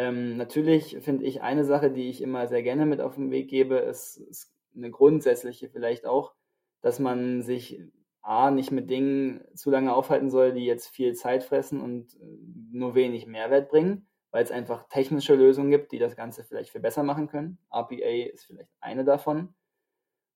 Ähm, 0.00 0.38
natürlich 0.38 0.96
finde 1.02 1.26
ich 1.26 1.42
eine 1.42 1.62
Sache, 1.66 1.90
die 1.90 2.08
ich 2.08 2.22
immer 2.22 2.48
sehr 2.48 2.62
gerne 2.62 2.86
mit 2.86 3.02
auf 3.02 3.16
den 3.16 3.30
Weg 3.30 3.48
gebe, 3.48 3.76
ist, 3.76 4.16
ist 4.16 4.50
eine 4.74 4.90
grundsätzliche 4.90 5.68
vielleicht 5.68 6.06
auch, 6.06 6.32
dass 6.80 6.98
man 6.98 7.42
sich 7.42 7.82
A, 8.22 8.50
nicht 8.50 8.70
mit 8.70 8.88
Dingen 8.88 9.44
zu 9.54 9.70
lange 9.70 9.94
aufhalten 9.94 10.30
soll, 10.30 10.54
die 10.54 10.64
jetzt 10.64 10.88
viel 10.88 11.12
Zeit 11.14 11.44
fressen 11.44 11.82
und 11.82 12.14
äh, 12.14 12.38
nur 12.72 12.94
wenig 12.94 13.26
Mehrwert 13.26 13.68
bringen, 13.68 14.08
weil 14.30 14.42
es 14.42 14.50
einfach 14.50 14.88
technische 14.88 15.34
Lösungen 15.34 15.70
gibt, 15.70 15.92
die 15.92 15.98
das 15.98 16.16
Ganze 16.16 16.44
vielleicht 16.44 16.70
viel 16.70 16.80
besser 16.80 17.02
machen 17.02 17.28
können. 17.28 17.58
RPA 17.70 18.32
ist 18.32 18.46
vielleicht 18.46 18.70
eine 18.80 19.04
davon. 19.04 19.54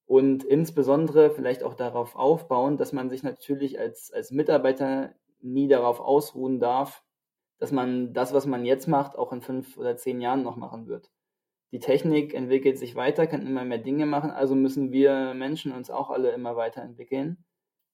Und 0.05 0.45
insbesondere 0.45 1.31
vielleicht 1.31 1.63
auch 1.63 1.75
darauf 1.75 2.17
aufbauen, 2.17 2.77
dass 2.77 2.93
man 2.93 3.09
sich 3.09 3.23
natürlich 3.23 3.79
als, 3.79 4.13
als 4.13 4.31
Mitarbeiter 4.31 5.15
nie 5.41 5.69
darauf 5.69 6.01
ausruhen 6.01 6.61
darf, 6.61 7.04
dass 7.59 7.73
man 7.73 8.13
das, 8.13 8.33
was 8.33 8.47
man 8.47 8.65
jetzt 8.65 8.89
macht, 8.89 9.17
auch 9.17 9.33
in 9.33 9.43
fünf 9.43 9.77
oder 9.77 9.97
zehn 9.97 10.21
Jahren 10.21 10.43
noch 10.43 10.57
machen 10.57 10.87
wird. 10.87 11.11
Die 11.73 11.81
Technik 11.81 12.35
entwickelt 12.35 12.79
sich 12.79 12.95
weiter, 12.95 13.27
kann 13.27 13.47
immer 13.47 13.65
mehr 13.65 13.79
Dinge 13.79 14.07
machen, 14.07 14.31
also 14.31 14.55
müssen 14.55 14.93
wir 14.93 15.35
Menschen 15.35 15.73
uns 15.73 15.91
auch 15.91 16.11
alle 16.11 16.31
immer 16.31 16.57
weiterentwickeln, 16.57 17.45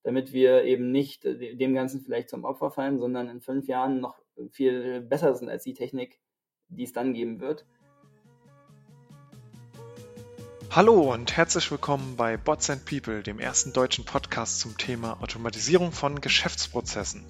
damit 0.03 0.33
wir 0.33 0.65
eben 0.65 0.93
nicht 0.93 1.25
dem 1.25 1.75
Ganzen 1.75 2.01
vielleicht 2.01 2.29
zum 2.29 2.45
Opfer 2.45 2.71
fallen, 2.71 2.99
sondern 2.99 3.29
in 3.29 3.41
fünf 3.41 3.69
Jahren 3.69 4.01
noch 4.01 4.19
viel 4.51 5.01
besser 5.01 5.35
sind 5.35 5.49
als 5.49 5.65
die 5.65 5.75
Technik, 5.75 6.21
die 6.69 6.85
es 6.85 6.93
dann 6.93 7.15
geben 7.15 7.41
wird. 7.41 7.67
Hallo 10.73 11.13
und 11.13 11.37
herzlich 11.37 11.69
willkommen 11.73 12.15
bei 12.15 12.37
Bots 12.37 12.71
and 12.71 12.85
People, 12.85 13.25
dem 13.25 13.41
ersten 13.41 13.73
deutschen 13.73 14.05
Podcast 14.05 14.61
zum 14.61 14.79
Thema 14.79 15.21
Automatisierung 15.21 15.91
von 15.91 16.21
Geschäftsprozessen. 16.21 17.25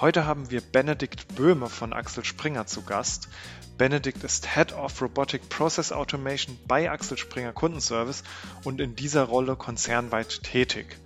Heute 0.00 0.24
haben 0.24 0.52
wir 0.52 0.60
Benedikt 0.60 1.34
Böhme 1.34 1.68
von 1.68 1.92
Axel 1.92 2.24
Springer 2.24 2.66
zu 2.66 2.82
Gast. 2.82 3.28
Benedikt 3.76 4.22
ist 4.22 4.54
Head 4.54 4.72
of 4.72 5.02
Robotic 5.02 5.48
Process 5.48 5.90
Automation 5.90 6.56
bei 6.68 6.88
Axel 6.88 7.18
Springer 7.18 7.52
Kundenservice 7.52 8.22
und 8.62 8.80
in 8.80 8.94
dieser 8.94 9.24
Rolle 9.24 9.56
konzernweit 9.56 10.44
tätig. 10.44 10.96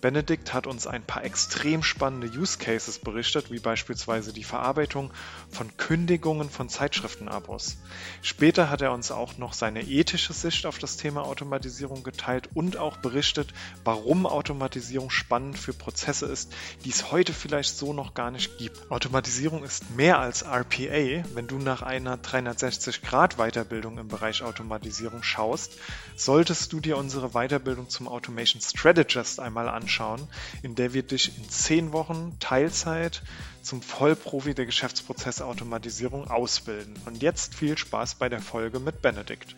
Benedikt 0.00 0.54
hat 0.54 0.68
uns 0.68 0.86
ein 0.86 1.02
paar 1.02 1.24
extrem 1.24 1.82
spannende 1.82 2.28
Use 2.28 2.58
Cases 2.58 3.00
berichtet, 3.00 3.50
wie 3.50 3.58
beispielsweise 3.58 4.32
die 4.32 4.44
Verarbeitung 4.44 5.12
von 5.50 5.76
Kündigungen 5.76 6.50
von 6.50 6.68
Zeitschriftenabos. 6.68 7.78
Später 8.22 8.70
hat 8.70 8.80
er 8.80 8.92
uns 8.92 9.10
auch 9.10 9.38
noch 9.38 9.54
seine 9.54 9.82
ethische 9.82 10.32
Sicht 10.32 10.66
auf 10.66 10.78
das 10.78 10.98
Thema 10.98 11.24
Automatisierung 11.24 12.04
geteilt 12.04 12.48
und 12.54 12.76
auch 12.76 12.98
berichtet, 12.98 13.52
warum 13.82 14.26
Automatisierung 14.26 15.10
spannend 15.10 15.58
für 15.58 15.72
Prozesse 15.72 16.26
ist, 16.26 16.52
die 16.84 16.90
es 16.90 17.10
heute 17.10 17.32
vielleicht 17.32 17.76
so 17.76 17.92
noch 17.92 18.14
gar 18.14 18.30
nicht 18.30 18.56
gibt. 18.58 18.90
Automatisierung 18.92 19.64
ist 19.64 19.90
mehr 19.96 20.20
als 20.20 20.42
RPA. 20.42 21.24
Wenn 21.34 21.48
du 21.48 21.58
nach 21.58 21.82
einer 21.82 22.16
360-Grad-Weiterbildung 22.18 23.98
im 23.98 24.06
Bereich 24.06 24.44
Automatisierung 24.44 25.24
schaust, 25.24 25.72
solltest 26.14 26.72
du 26.72 26.78
dir 26.78 26.96
unsere 26.96 27.30
Weiterbildung 27.30 27.88
zum 27.88 28.06
Automation 28.06 28.62
Strategist 28.62 29.40
einmal 29.40 29.68
anschauen 29.68 29.87
anschauen, 29.88 30.28
in 30.62 30.74
der 30.74 30.92
wir 30.92 31.02
dich 31.02 31.38
in 31.38 31.48
zehn 31.48 31.92
Wochen 31.92 32.36
Teilzeit 32.40 33.22
zum 33.62 33.80
Vollprofi 33.80 34.54
der 34.54 34.66
Geschäftsprozessautomatisierung 34.66 36.28
ausbilden. 36.28 36.94
Und 37.06 37.22
jetzt 37.22 37.54
viel 37.54 37.78
Spaß 37.78 38.16
bei 38.16 38.28
der 38.28 38.40
Folge 38.40 38.80
mit 38.80 39.00
Benedikt. 39.00 39.56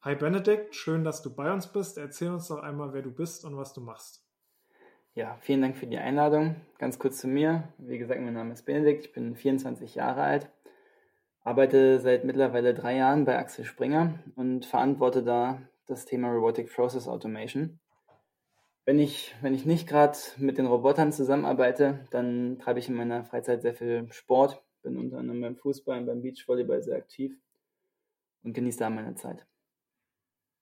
Hi 0.00 0.14
Benedikt, 0.14 0.74
schön, 0.74 1.04
dass 1.04 1.22
du 1.22 1.34
bei 1.34 1.52
uns 1.52 1.66
bist. 1.66 1.98
Erzähl 1.98 2.30
uns 2.30 2.48
doch 2.48 2.62
einmal, 2.62 2.94
wer 2.94 3.02
du 3.02 3.10
bist 3.10 3.44
und 3.44 3.56
was 3.58 3.74
du 3.74 3.82
machst. 3.82 4.24
Ja, 5.14 5.36
vielen 5.42 5.60
Dank 5.60 5.76
für 5.76 5.86
die 5.86 5.98
Einladung. 5.98 6.56
Ganz 6.78 6.98
kurz 6.98 7.18
zu 7.18 7.28
mir. 7.28 7.68
Wie 7.76 7.98
gesagt, 7.98 8.22
mein 8.22 8.32
Name 8.32 8.54
ist 8.54 8.64
Benedikt, 8.64 9.04
ich 9.04 9.12
bin 9.12 9.36
24 9.36 9.94
Jahre 9.94 10.22
alt, 10.22 10.48
arbeite 11.44 12.00
seit 12.00 12.24
mittlerweile 12.24 12.72
drei 12.72 12.96
Jahren 12.96 13.26
bei 13.26 13.36
Axel 13.36 13.66
Springer 13.66 14.18
und 14.34 14.64
verantworte 14.64 15.22
da 15.22 15.60
das 15.86 16.06
Thema 16.06 16.30
Robotic 16.30 16.72
Process 16.72 17.08
Automation. 17.08 17.78
Wenn 18.84 18.98
ich, 18.98 19.34
wenn 19.42 19.54
ich 19.54 19.64
nicht 19.64 19.88
gerade 19.88 20.18
mit 20.38 20.58
den 20.58 20.66
Robotern 20.66 21.12
zusammenarbeite, 21.12 22.04
dann 22.10 22.58
treibe 22.58 22.80
ich 22.80 22.88
in 22.88 22.96
meiner 22.96 23.24
Freizeit 23.24 23.62
sehr 23.62 23.74
viel 23.74 24.10
Sport, 24.12 24.62
bin 24.82 24.96
unter 24.96 25.18
anderem 25.18 25.40
beim 25.40 25.56
Fußball 25.56 25.98
und 25.98 26.06
beim 26.06 26.22
Beachvolleyball 26.22 26.82
sehr 26.82 26.96
aktiv 26.96 27.32
und 28.42 28.54
genieße 28.54 28.80
da 28.80 28.90
meine 28.90 29.14
Zeit. 29.14 29.46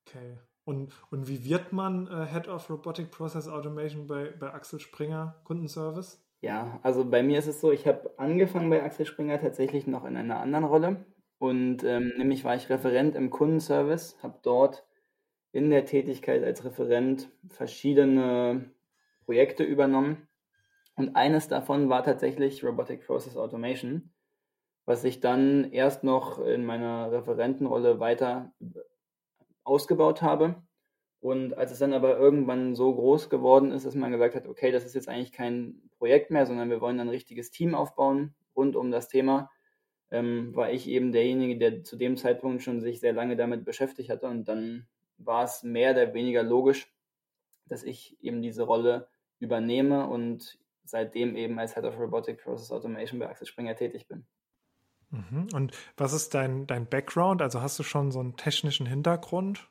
Okay. 0.07 0.37
Und, 0.63 0.93
und 1.09 1.27
wie 1.27 1.43
wird 1.45 1.73
man 1.73 2.07
äh, 2.07 2.27
Head 2.27 2.47
of 2.47 2.69
Robotic 2.69 3.09
Process 3.09 3.47
Automation 3.47 4.05
bei, 4.05 4.31
bei 4.39 4.53
Axel 4.53 4.79
Springer 4.79 5.41
Kundenservice? 5.43 6.23
Ja, 6.41 6.79
also 6.83 7.05
bei 7.05 7.23
mir 7.23 7.39
ist 7.39 7.47
es 7.47 7.61
so, 7.61 7.71
ich 7.71 7.87
habe 7.87 8.13
angefangen 8.17 8.69
bei 8.69 8.83
Axel 8.83 9.05
Springer 9.05 9.39
tatsächlich 9.39 9.87
noch 9.87 10.05
in 10.05 10.15
einer 10.15 10.39
anderen 10.39 10.65
Rolle. 10.65 11.05
Und 11.39 11.83
ähm, 11.83 12.13
nämlich 12.17 12.43
war 12.43 12.55
ich 12.55 12.69
Referent 12.69 13.15
im 13.15 13.31
Kundenservice, 13.31 14.21
habe 14.21 14.39
dort 14.43 14.85
in 15.51 15.69
der 15.69 15.85
Tätigkeit 15.85 16.43
als 16.43 16.63
Referent 16.63 17.29
verschiedene 17.47 18.71
Projekte 19.25 19.63
übernommen. 19.63 20.27
Und 20.95 21.15
eines 21.15 21.47
davon 21.47 21.89
war 21.89 22.03
tatsächlich 22.03 22.63
Robotic 22.63 23.05
Process 23.05 23.37
Automation, 23.37 24.11
was 24.85 25.03
ich 25.03 25.19
dann 25.19 25.71
erst 25.71 26.03
noch 26.03 26.39
in 26.39 26.65
meiner 26.65 27.11
Referentenrolle 27.11 27.99
weiter 27.99 28.53
ausgebaut 29.63 30.21
habe. 30.21 30.61
Und 31.19 31.55
als 31.57 31.71
es 31.71 31.79
dann 31.79 31.93
aber 31.93 32.17
irgendwann 32.17 32.75
so 32.75 32.93
groß 32.95 33.29
geworden 33.29 33.71
ist, 33.71 33.85
dass 33.85 33.93
man 33.93 34.11
gesagt 34.11 34.35
hat, 34.35 34.47
okay, 34.47 34.71
das 34.71 34.85
ist 34.85 34.95
jetzt 34.95 35.07
eigentlich 35.07 35.31
kein 35.31 35.81
Projekt 35.97 36.31
mehr, 36.31 36.45
sondern 36.45 36.69
wir 36.69 36.81
wollen 36.81 36.99
ein 36.99 37.09
richtiges 37.09 37.51
Team 37.51 37.75
aufbauen 37.75 38.33
rund 38.55 38.75
um 38.75 38.91
das 38.91 39.07
Thema, 39.07 39.49
ähm, 40.09 40.55
war 40.55 40.71
ich 40.71 40.89
eben 40.89 41.11
derjenige, 41.11 41.57
der 41.57 41.83
zu 41.83 41.95
dem 41.95 42.17
Zeitpunkt 42.17 42.63
schon 42.63 42.81
sich 42.81 42.99
sehr 42.99 43.13
lange 43.13 43.35
damit 43.35 43.65
beschäftigt 43.65 44.09
hatte. 44.09 44.27
Und 44.27 44.47
dann 44.47 44.87
war 45.25 45.43
es 45.43 45.63
mehr 45.63 45.91
oder 45.91 46.13
weniger 46.13 46.43
logisch, 46.43 46.91
dass 47.65 47.83
ich 47.83 48.17
eben 48.21 48.41
diese 48.41 48.63
Rolle 48.63 49.07
übernehme 49.39 50.07
und 50.07 50.59
seitdem 50.83 51.35
eben 51.35 51.57
als 51.57 51.75
Head 51.75 51.85
of 51.85 51.97
Robotic 51.99 52.43
Process 52.43 52.71
Automation 52.71 53.19
bei 53.19 53.29
Axel 53.29 53.47
Springer 53.47 53.75
tätig 53.75 54.07
bin. 54.07 54.25
Mhm. 55.09 55.47
Und 55.53 55.71
was 55.97 56.13
ist 56.13 56.33
dein, 56.33 56.67
dein 56.67 56.87
Background? 56.87 57.41
Also 57.41 57.61
hast 57.61 57.77
du 57.79 57.83
schon 57.83 58.11
so 58.11 58.19
einen 58.19 58.37
technischen 58.37 58.85
Hintergrund? 58.85 59.69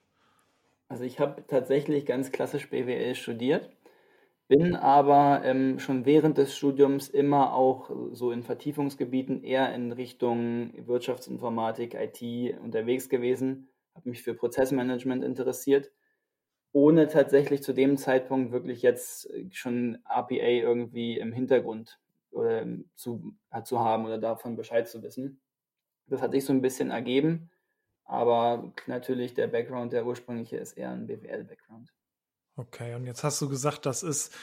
Also 0.88 1.04
ich 1.04 1.20
habe 1.20 1.44
tatsächlich 1.46 2.04
ganz 2.04 2.32
klassisch 2.32 2.68
BWL 2.68 3.14
studiert, 3.14 3.70
bin 4.48 4.74
aber 4.74 5.42
ähm, 5.44 5.78
schon 5.78 6.04
während 6.04 6.36
des 6.36 6.56
Studiums 6.56 7.08
immer 7.08 7.54
auch 7.54 7.90
so 8.12 8.32
in 8.32 8.42
Vertiefungsgebieten 8.42 9.44
eher 9.44 9.72
in 9.72 9.92
Richtung 9.92 10.72
Wirtschaftsinformatik, 10.86 11.94
IT 11.94 12.58
unterwegs 12.60 13.08
gewesen 13.08 13.69
habe 13.94 14.08
mich 14.08 14.22
für 14.22 14.34
Prozessmanagement 14.34 15.24
interessiert, 15.24 15.90
ohne 16.72 17.08
tatsächlich 17.08 17.62
zu 17.62 17.72
dem 17.72 17.96
Zeitpunkt 17.96 18.52
wirklich 18.52 18.82
jetzt 18.82 19.30
äh, 19.30 19.48
schon 19.50 19.98
APA 20.04 20.34
irgendwie 20.34 21.18
im 21.18 21.32
Hintergrund 21.32 22.00
oder 22.30 22.62
ähm, 22.62 22.88
zu, 22.94 23.34
zu 23.64 23.80
haben 23.80 24.04
oder 24.04 24.18
davon 24.18 24.56
Bescheid 24.56 24.88
zu 24.88 25.02
wissen. 25.02 25.40
Das 26.06 26.22
hat 26.22 26.32
sich 26.32 26.44
so 26.44 26.52
ein 26.52 26.62
bisschen 26.62 26.90
ergeben, 26.90 27.50
aber 28.04 28.72
natürlich 28.86 29.34
der 29.34 29.48
Background, 29.48 29.92
der 29.92 30.06
ursprüngliche, 30.06 30.56
ist 30.56 30.72
eher 30.76 30.90
ein 30.90 31.06
BWL-Background. 31.06 31.92
Okay, 32.56 32.94
und 32.94 33.06
jetzt 33.06 33.24
hast 33.24 33.40
du 33.40 33.48
gesagt, 33.48 33.86
das 33.86 34.02
ist 34.02 34.36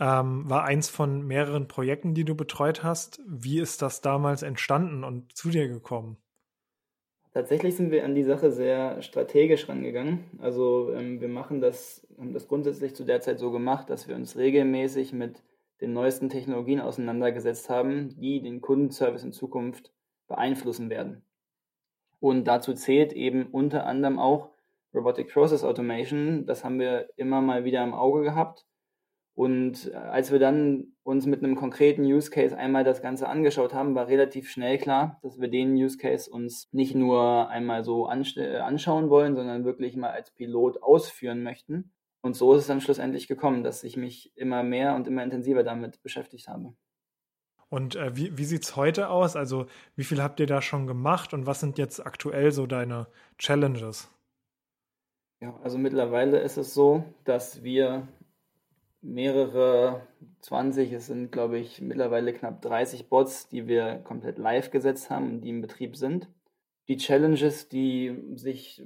ähm, 0.00 0.48
war 0.48 0.64
eins 0.64 0.88
von 0.88 1.26
mehreren 1.26 1.66
Projekten, 1.66 2.14
die 2.14 2.24
du 2.24 2.34
betreut 2.34 2.84
hast. 2.84 3.20
Wie 3.26 3.58
ist 3.58 3.82
das 3.82 4.00
damals 4.00 4.42
entstanden 4.42 5.02
und 5.02 5.36
zu 5.36 5.50
dir 5.50 5.68
gekommen? 5.68 6.18
Tatsächlich 7.38 7.76
sind 7.76 7.92
wir 7.92 8.04
an 8.04 8.16
die 8.16 8.24
Sache 8.24 8.50
sehr 8.50 9.00
strategisch 9.00 9.68
rangegangen. 9.68 10.24
Also 10.40 10.92
ähm, 10.92 11.20
wir 11.20 11.28
machen 11.28 11.60
das, 11.60 12.04
haben 12.18 12.32
das 12.32 12.48
grundsätzlich 12.48 12.96
zu 12.96 13.04
der 13.04 13.20
Zeit 13.20 13.38
so 13.38 13.52
gemacht, 13.52 13.88
dass 13.90 14.08
wir 14.08 14.16
uns 14.16 14.36
regelmäßig 14.36 15.12
mit 15.12 15.44
den 15.80 15.92
neuesten 15.92 16.30
Technologien 16.30 16.80
auseinandergesetzt 16.80 17.70
haben, 17.70 18.08
die 18.18 18.42
den 18.42 18.60
Kundenservice 18.60 19.22
in 19.22 19.30
Zukunft 19.30 19.92
beeinflussen 20.26 20.90
werden. 20.90 21.22
Und 22.18 22.48
dazu 22.48 22.74
zählt 22.74 23.12
eben 23.12 23.46
unter 23.46 23.86
anderem 23.86 24.18
auch 24.18 24.50
Robotic 24.92 25.32
Process 25.32 25.62
Automation. 25.62 26.44
Das 26.44 26.64
haben 26.64 26.80
wir 26.80 27.08
immer 27.14 27.40
mal 27.40 27.62
wieder 27.62 27.84
im 27.84 27.94
Auge 27.94 28.22
gehabt 28.22 28.66
und 29.38 29.92
äh, 29.92 29.94
als 29.94 30.32
wir 30.32 30.40
dann 30.40 30.94
uns 31.04 31.24
mit 31.24 31.44
einem 31.44 31.54
konkreten 31.54 32.02
Use 32.02 32.28
Case 32.28 32.58
einmal 32.58 32.82
das 32.82 33.02
Ganze 33.02 33.28
angeschaut 33.28 33.72
haben, 33.72 33.94
war 33.94 34.08
relativ 34.08 34.50
schnell 34.50 34.78
klar, 34.78 35.20
dass 35.22 35.40
wir 35.40 35.46
den 35.46 35.74
Use 35.74 35.96
Case 35.96 36.28
uns 36.28 36.66
nicht 36.72 36.96
nur 36.96 37.48
einmal 37.48 37.84
so 37.84 38.10
äh, 38.10 38.56
anschauen 38.56 39.10
wollen, 39.10 39.36
sondern 39.36 39.64
wirklich 39.64 39.94
mal 39.94 40.10
als 40.10 40.32
Pilot 40.32 40.82
ausführen 40.82 41.44
möchten. 41.44 41.92
Und 42.20 42.34
so 42.34 42.52
ist 42.52 42.62
es 42.62 42.66
dann 42.66 42.80
schlussendlich 42.80 43.28
gekommen, 43.28 43.62
dass 43.62 43.84
ich 43.84 43.96
mich 43.96 44.36
immer 44.36 44.64
mehr 44.64 44.96
und 44.96 45.06
immer 45.06 45.22
intensiver 45.22 45.62
damit 45.62 46.02
beschäftigt 46.02 46.48
habe. 46.48 46.74
Und 47.68 47.94
äh, 47.94 48.16
wie, 48.16 48.36
wie 48.36 48.44
sieht 48.44 48.64
es 48.64 48.74
heute 48.74 49.08
aus? 49.08 49.36
Also 49.36 49.66
wie 49.94 50.02
viel 50.02 50.20
habt 50.20 50.40
ihr 50.40 50.46
da 50.46 50.60
schon 50.60 50.88
gemacht 50.88 51.32
und 51.32 51.46
was 51.46 51.60
sind 51.60 51.78
jetzt 51.78 52.04
aktuell 52.04 52.50
so 52.50 52.66
deine 52.66 53.06
Challenges? 53.38 54.10
Ja, 55.40 55.56
also 55.62 55.78
mittlerweile 55.78 56.40
ist 56.40 56.56
es 56.56 56.74
so, 56.74 57.04
dass 57.22 57.62
wir 57.62 58.08
mehrere 59.00 60.06
20, 60.40 60.92
es 60.92 61.06
sind 61.06 61.32
glaube 61.32 61.58
ich 61.58 61.80
mittlerweile 61.80 62.32
knapp 62.32 62.62
30 62.62 63.08
Bots, 63.08 63.48
die 63.48 63.66
wir 63.66 63.96
komplett 64.04 64.38
live 64.38 64.70
gesetzt 64.70 65.10
haben 65.10 65.30
und 65.30 65.40
die 65.42 65.50
im 65.50 65.60
Betrieb 65.60 65.96
sind. 65.96 66.28
Die 66.88 66.96
Challenges, 66.96 67.68
die 67.68 68.16
sich, 68.34 68.82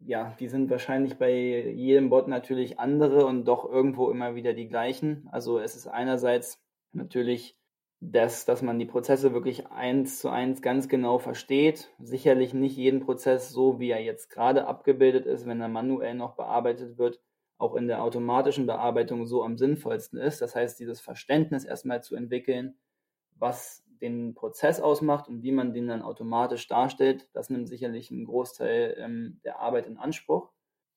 ja, 0.00 0.34
die 0.40 0.48
sind 0.48 0.70
wahrscheinlich 0.70 1.18
bei 1.18 1.32
jedem 1.70 2.08
Bot 2.08 2.28
natürlich 2.28 2.80
andere 2.80 3.26
und 3.26 3.44
doch 3.44 3.70
irgendwo 3.70 4.10
immer 4.10 4.34
wieder 4.34 4.54
die 4.54 4.68
gleichen. 4.68 5.28
Also 5.30 5.58
es 5.58 5.76
ist 5.76 5.86
einerseits 5.86 6.60
natürlich 6.92 7.56
das, 8.00 8.44
dass 8.44 8.62
man 8.62 8.80
die 8.80 8.86
Prozesse 8.86 9.32
wirklich 9.32 9.68
eins 9.68 10.18
zu 10.18 10.28
eins 10.28 10.60
ganz 10.60 10.88
genau 10.88 11.18
versteht. 11.18 11.92
Sicherlich 12.00 12.52
nicht 12.52 12.76
jeden 12.76 13.00
Prozess 13.00 13.50
so, 13.50 13.78
wie 13.78 13.90
er 13.90 14.02
jetzt 14.02 14.28
gerade 14.28 14.66
abgebildet 14.66 15.24
ist, 15.24 15.46
wenn 15.46 15.60
er 15.60 15.68
manuell 15.68 16.14
noch 16.14 16.34
bearbeitet 16.34 16.98
wird, 16.98 17.20
auch 17.62 17.76
in 17.76 17.86
der 17.86 18.02
automatischen 18.02 18.66
Bearbeitung 18.66 19.24
so 19.26 19.44
am 19.44 19.56
sinnvollsten 19.56 20.18
ist. 20.18 20.42
Das 20.42 20.56
heißt, 20.56 20.80
dieses 20.80 21.00
Verständnis 21.00 21.64
erstmal 21.64 22.02
zu 22.02 22.16
entwickeln, 22.16 22.74
was 23.38 23.84
den 24.00 24.34
Prozess 24.34 24.80
ausmacht 24.80 25.28
und 25.28 25.44
wie 25.44 25.52
man 25.52 25.72
den 25.72 25.86
dann 25.86 26.02
automatisch 26.02 26.66
darstellt, 26.66 27.28
das 27.32 27.50
nimmt 27.50 27.68
sicherlich 27.68 28.10
einen 28.10 28.24
Großteil 28.24 28.96
ähm, 28.98 29.40
der 29.44 29.60
Arbeit 29.60 29.86
in 29.86 29.96
Anspruch 29.96 30.50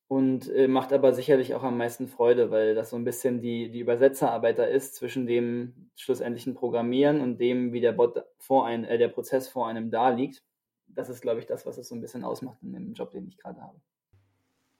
und 0.08 0.48
äh, 0.50 0.66
macht 0.66 0.92
aber 0.92 1.12
sicherlich 1.12 1.54
auch 1.54 1.62
am 1.62 1.78
meisten 1.78 2.08
Freude, 2.08 2.50
weil 2.50 2.74
das 2.74 2.90
so 2.90 2.96
ein 2.96 3.04
bisschen 3.04 3.40
die, 3.40 3.70
die 3.70 3.80
Übersetzerarbeit 3.80 4.58
da 4.58 4.64
ist 4.64 4.96
zwischen 4.96 5.28
dem 5.28 5.90
schlussendlichen 5.94 6.54
Programmieren 6.54 7.20
und 7.20 7.38
dem, 7.38 7.72
wie 7.72 7.80
der 7.80 7.92
Bot 7.92 8.24
vor 8.38 8.66
ein, 8.66 8.84
äh, 8.84 8.98
der 8.98 9.08
Prozess 9.08 9.48
vor 9.48 9.68
einem 9.68 9.92
da 9.92 10.08
liegt. 10.08 10.42
Das 10.88 11.08
ist, 11.08 11.22
glaube 11.22 11.38
ich, 11.38 11.46
das, 11.46 11.64
was 11.64 11.78
es 11.78 11.88
so 11.88 11.94
ein 11.94 12.00
bisschen 12.00 12.24
ausmacht 12.24 12.58
in 12.62 12.72
dem 12.72 12.92
Job, 12.92 13.12
den 13.12 13.28
ich 13.28 13.38
gerade 13.38 13.60
habe. 13.60 13.80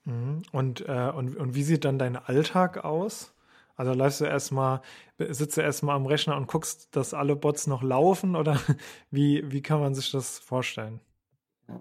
Mhm. 0.07 0.43
Und, 0.53 0.87
äh, 0.87 1.11
und, 1.13 1.35
und 1.35 1.53
wie 1.53 1.63
sieht 1.63 1.83
dann 1.85 1.99
dein 1.99 2.15
Alltag 2.15 2.83
aus? 2.85 3.33
Also 3.75 3.93
läufst 3.93 4.21
du 4.21 4.25
erstmal, 4.25 4.81
sitzt 5.19 5.57
du 5.57 5.61
erstmal 5.61 5.95
am 5.95 6.07
Rechner 6.07 6.35
und 6.37 6.47
guckst, 6.47 6.95
dass 6.95 7.13
alle 7.13 7.35
Bots 7.35 7.67
noch 7.67 7.83
laufen 7.83 8.35
oder 8.35 8.59
wie, 9.11 9.43
wie 9.51 9.61
kann 9.61 9.79
man 9.79 9.93
sich 9.93 10.11
das 10.11 10.39
vorstellen? 10.39 11.01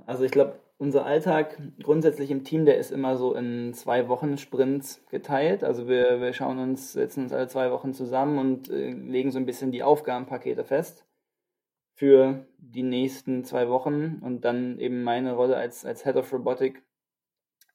Also 0.04 0.24
ich 0.24 0.32
glaube, 0.32 0.58
unser 0.76 1.06
Alltag 1.06 1.56
grundsätzlich 1.82 2.30
im 2.30 2.44
Team, 2.44 2.66
der 2.66 2.76
ist 2.76 2.90
immer 2.90 3.16
so 3.16 3.34
in 3.34 3.72
zwei 3.72 4.08
Wochen 4.08 4.36
Sprints 4.36 5.02
geteilt. 5.08 5.64
Also 5.64 5.88
wir, 5.88 6.20
wir 6.20 6.32
schauen 6.32 6.58
uns, 6.58 6.92
setzen 6.92 7.22
uns 7.22 7.32
alle 7.32 7.48
zwei 7.48 7.70
Wochen 7.70 7.94
zusammen 7.94 8.38
und 8.38 8.68
äh, 8.68 8.90
legen 8.90 9.30
so 9.30 9.38
ein 9.38 9.46
bisschen 9.46 9.70
die 9.70 9.84
Aufgabenpakete 9.84 10.64
fest 10.64 11.06
für 11.94 12.44
die 12.58 12.82
nächsten 12.82 13.44
zwei 13.44 13.70
Wochen. 13.70 14.18
Und 14.20 14.44
dann 14.44 14.78
eben 14.78 15.02
meine 15.02 15.34
Rolle 15.34 15.56
als, 15.56 15.86
als 15.86 16.04
Head 16.04 16.16
of 16.16 16.30
Robotic 16.32 16.82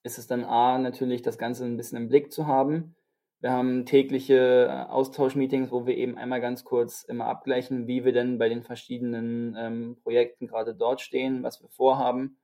ist 0.03 0.17
es 0.17 0.27
dann 0.27 0.43
A, 0.43 0.77
natürlich 0.77 1.21
das 1.21 1.37
Ganze 1.37 1.65
ein 1.65 1.77
bisschen 1.77 1.97
im 1.97 2.09
Blick 2.09 2.31
zu 2.31 2.47
haben. 2.47 2.95
Wir 3.39 3.51
haben 3.51 3.85
tägliche 3.85 4.67
äh, 4.69 4.91
Austauschmeetings, 4.91 5.71
wo 5.71 5.85
wir 5.85 5.97
eben 5.97 6.17
einmal 6.17 6.41
ganz 6.41 6.63
kurz 6.63 7.03
immer 7.03 7.25
abgleichen, 7.25 7.87
wie 7.87 8.05
wir 8.05 8.13
denn 8.13 8.37
bei 8.37 8.49
den 8.49 8.63
verschiedenen 8.63 9.55
ähm, 9.57 9.97
Projekten 10.03 10.47
gerade 10.47 10.75
dort 10.75 11.01
stehen, 11.01 11.43
was 11.43 11.61
wir 11.61 11.69
vorhaben 11.69 12.37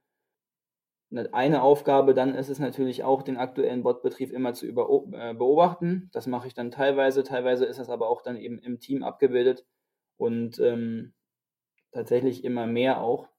eine 1.31 1.61
Aufgabe 1.61 2.13
dann 2.13 2.35
ist 2.35 2.49
es 2.49 2.59
natürlich 2.59 3.03
auch, 3.03 3.21
den 3.21 3.37
aktuellen 3.37 3.83
Botbetrieb 3.83 4.31
immer 4.31 4.53
zu 4.53 4.65
über, 4.65 4.89
äh, 5.13 5.33
beobachten. 5.33 6.09
Das 6.11 6.27
mache 6.27 6.47
ich 6.47 6.53
dann 6.53 6.71
teilweise, 6.71 7.23
teilweise 7.23 7.65
ist 7.65 7.79
das 7.79 7.89
aber 7.89 8.09
auch 8.09 8.21
dann 8.21 8.35
eben 8.35 8.59
im 8.59 8.79
Team 8.79 9.03
abgebildet 9.03 9.65
und 10.17 10.59
ähm, 10.59 11.13
tatsächlich 11.93 12.43
immer 12.43 12.67
mehr 12.67 13.01
auch, 13.01 13.29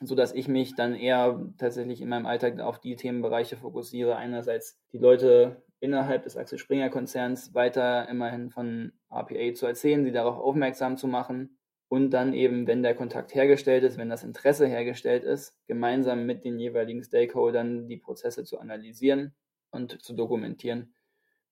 sodass 0.00 0.32
ich 0.32 0.48
mich 0.48 0.74
dann 0.74 0.94
eher 0.94 1.40
tatsächlich 1.58 2.00
in 2.00 2.08
meinem 2.08 2.26
Alltag 2.26 2.60
auf 2.60 2.80
die 2.80 2.96
Themenbereiche 2.96 3.56
fokussiere. 3.56 4.16
Einerseits 4.16 4.78
die 4.92 4.98
Leute 4.98 5.62
innerhalb 5.80 6.24
des 6.24 6.36
Axel 6.36 6.58
Springer 6.58 6.90
Konzerns 6.90 7.54
weiter 7.54 8.08
immerhin 8.08 8.50
von 8.50 8.92
RPA 9.10 9.54
zu 9.54 9.66
erzählen, 9.66 10.04
sie 10.04 10.12
darauf 10.12 10.38
aufmerksam 10.38 10.96
zu 10.96 11.06
machen 11.06 11.58
und 11.88 12.10
dann 12.10 12.34
eben, 12.34 12.66
wenn 12.66 12.82
der 12.82 12.94
Kontakt 12.94 13.34
hergestellt 13.34 13.84
ist, 13.84 13.96
wenn 13.96 14.10
das 14.10 14.24
Interesse 14.24 14.66
hergestellt 14.66 15.24
ist, 15.24 15.56
gemeinsam 15.66 16.26
mit 16.26 16.44
den 16.44 16.58
jeweiligen 16.58 17.02
Stakeholdern 17.02 17.88
die 17.88 17.96
Prozesse 17.96 18.44
zu 18.44 18.58
analysieren 18.58 19.34
und 19.70 20.02
zu 20.02 20.14
dokumentieren, 20.14 20.94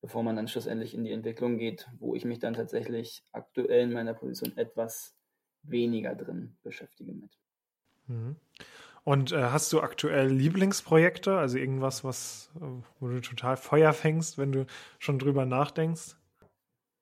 bevor 0.00 0.22
man 0.22 0.36
dann 0.36 0.48
schlussendlich 0.48 0.94
in 0.94 1.04
die 1.04 1.12
Entwicklung 1.12 1.58
geht, 1.58 1.88
wo 1.98 2.14
ich 2.14 2.24
mich 2.24 2.38
dann 2.38 2.54
tatsächlich 2.54 3.24
aktuell 3.32 3.84
in 3.84 3.92
meiner 3.92 4.14
Position 4.14 4.56
etwas 4.56 5.16
weniger 5.62 6.14
drin 6.14 6.56
beschäftige 6.62 7.12
mit. 7.12 7.38
Mhm. 8.08 8.36
Und 9.04 9.30
äh, 9.30 9.36
hast 9.36 9.72
du 9.72 9.80
aktuell 9.80 10.28
Lieblingsprojekte, 10.28 11.38
also 11.38 11.58
irgendwas, 11.58 12.02
was, 12.02 12.50
äh, 12.56 12.64
wo 12.98 13.08
du 13.08 13.20
total 13.20 13.56
Feuer 13.56 13.92
fängst, 13.92 14.36
wenn 14.36 14.50
du 14.50 14.66
schon 14.98 15.20
drüber 15.20 15.46
nachdenkst? 15.46 16.16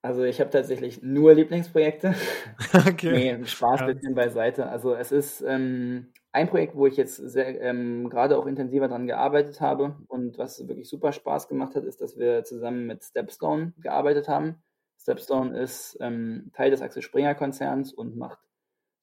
Also 0.03 0.23
ich 0.23 0.39
habe 0.39 0.51
tatsächlich 0.51 1.03
nur 1.03 1.33
Lieblingsprojekte. 1.33 2.15
Okay. 2.87 3.37
nee, 3.39 3.47
Spaß 3.47 3.81
ja. 3.81 3.87
bisschen 3.87 4.15
beiseite. 4.15 4.69
Also 4.69 4.95
es 4.95 5.13
ist 5.13 5.41
ähm, 5.41 6.13
ein 6.33 6.49
Projekt, 6.49 6.75
wo 6.75 6.87
ich 6.87 6.97
jetzt 6.97 7.23
ähm, 7.37 8.11
gerade 8.11 8.37
auch 8.37 8.47
intensiver 8.47 8.89
dran 8.89 9.07
gearbeitet 9.07 9.63
habe 9.63 9.97
und 10.09 10.37
was 10.37 10.67
wirklich 10.69 10.89
super 10.91 11.13
Spaß 11.13 11.49
gemacht 11.49 11.75
hat, 11.75 11.85
ist, 11.85 12.03
dass 12.03 12.19
wir 12.19 12.45
zusammen 12.45 12.87
mit 12.87 13.03
Stepstone 13.03 13.73
gearbeitet 13.79 14.29
haben. 14.29 14.57
Stepstone 15.01 15.59
ist 15.59 15.97
ähm, 16.01 16.51
Teil 16.53 16.71
des 16.71 16.83
Axel 16.83 17.01
Springer 17.01 17.35
Konzerns 17.35 17.93
und 17.93 18.17
macht 18.17 18.41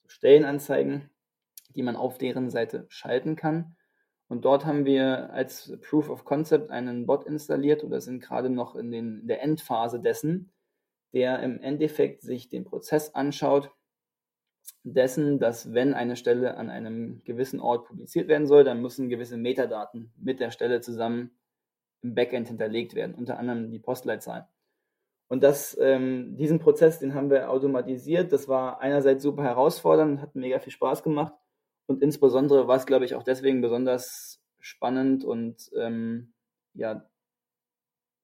Stellenanzeigen, 0.07 1.09
die 1.75 1.83
man 1.83 1.95
auf 1.95 2.17
deren 2.17 2.49
Seite 2.49 2.85
schalten 2.89 3.35
kann. 3.35 3.75
Und 4.27 4.45
dort 4.45 4.65
haben 4.65 4.85
wir 4.85 5.31
als 5.33 5.77
Proof 5.81 6.09
of 6.09 6.23
Concept 6.23 6.71
einen 6.71 7.05
Bot 7.05 7.25
installiert 7.25 7.83
oder 7.83 7.99
sind 7.99 8.21
gerade 8.21 8.49
noch 8.49 8.75
in, 8.75 8.91
den, 8.91 9.21
in 9.21 9.27
der 9.27 9.41
Endphase 9.41 9.99
dessen 9.99 10.51
der 11.13 11.41
im 11.43 11.59
Endeffekt 11.59 12.21
sich 12.21 12.49
den 12.49 12.63
Prozess 12.63 13.13
anschaut, 13.13 13.71
dessen, 14.83 15.39
dass 15.39 15.73
wenn 15.73 15.93
eine 15.93 16.15
Stelle 16.15 16.57
an 16.57 16.69
einem 16.69 17.23
gewissen 17.23 17.59
Ort 17.59 17.87
publiziert 17.87 18.27
werden 18.27 18.47
soll, 18.47 18.63
dann 18.63 18.81
müssen 18.81 19.09
gewisse 19.09 19.37
Metadaten 19.37 20.13
mit 20.17 20.39
der 20.39 20.51
Stelle 20.51 20.81
zusammen 20.81 21.31
im 22.01 22.15
Backend 22.15 22.47
hinterlegt 22.47 22.95
werden, 22.95 23.15
unter 23.15 23.37
anderem 23.37 23.69
die 23.69 23.79
Postleitzahl. 23.79 24.47
Und 25.27 25.43
das, 25.43 25.77
ähm, 25.79 26.35
diesen 26.35 26.59
Prozess, 26.59 26.99
den 26.99 27.13
haben 27.13 27.29
wir 27.29 27.49
automatisiert. 27.49 28.33
Das 28.33 28.47
war 28.47 28.81
einerseits 28.81 29.23
super 29.23 29.43
herausfordernd, 29.43 30.21
hat 30.21 30.35
mega 30.35 30.59
viel 30.59 30.73
Spaß 30.73 31.03
gemacht 31.03 31.33
und 31.91 32.01
insbesondere 32.01 32.67
war 32.67 32.77
es, 32.77 32.85
glaube 32.85 33.03
ich, 33.03 33.15
auch 33.15 33.23
deswegen 33.23 33.61
besonders 33.61 34.41
spannend 34.59 35.25
und 35.25 35.69
ähm, 35.75 36.33
ja, 36.73 37.05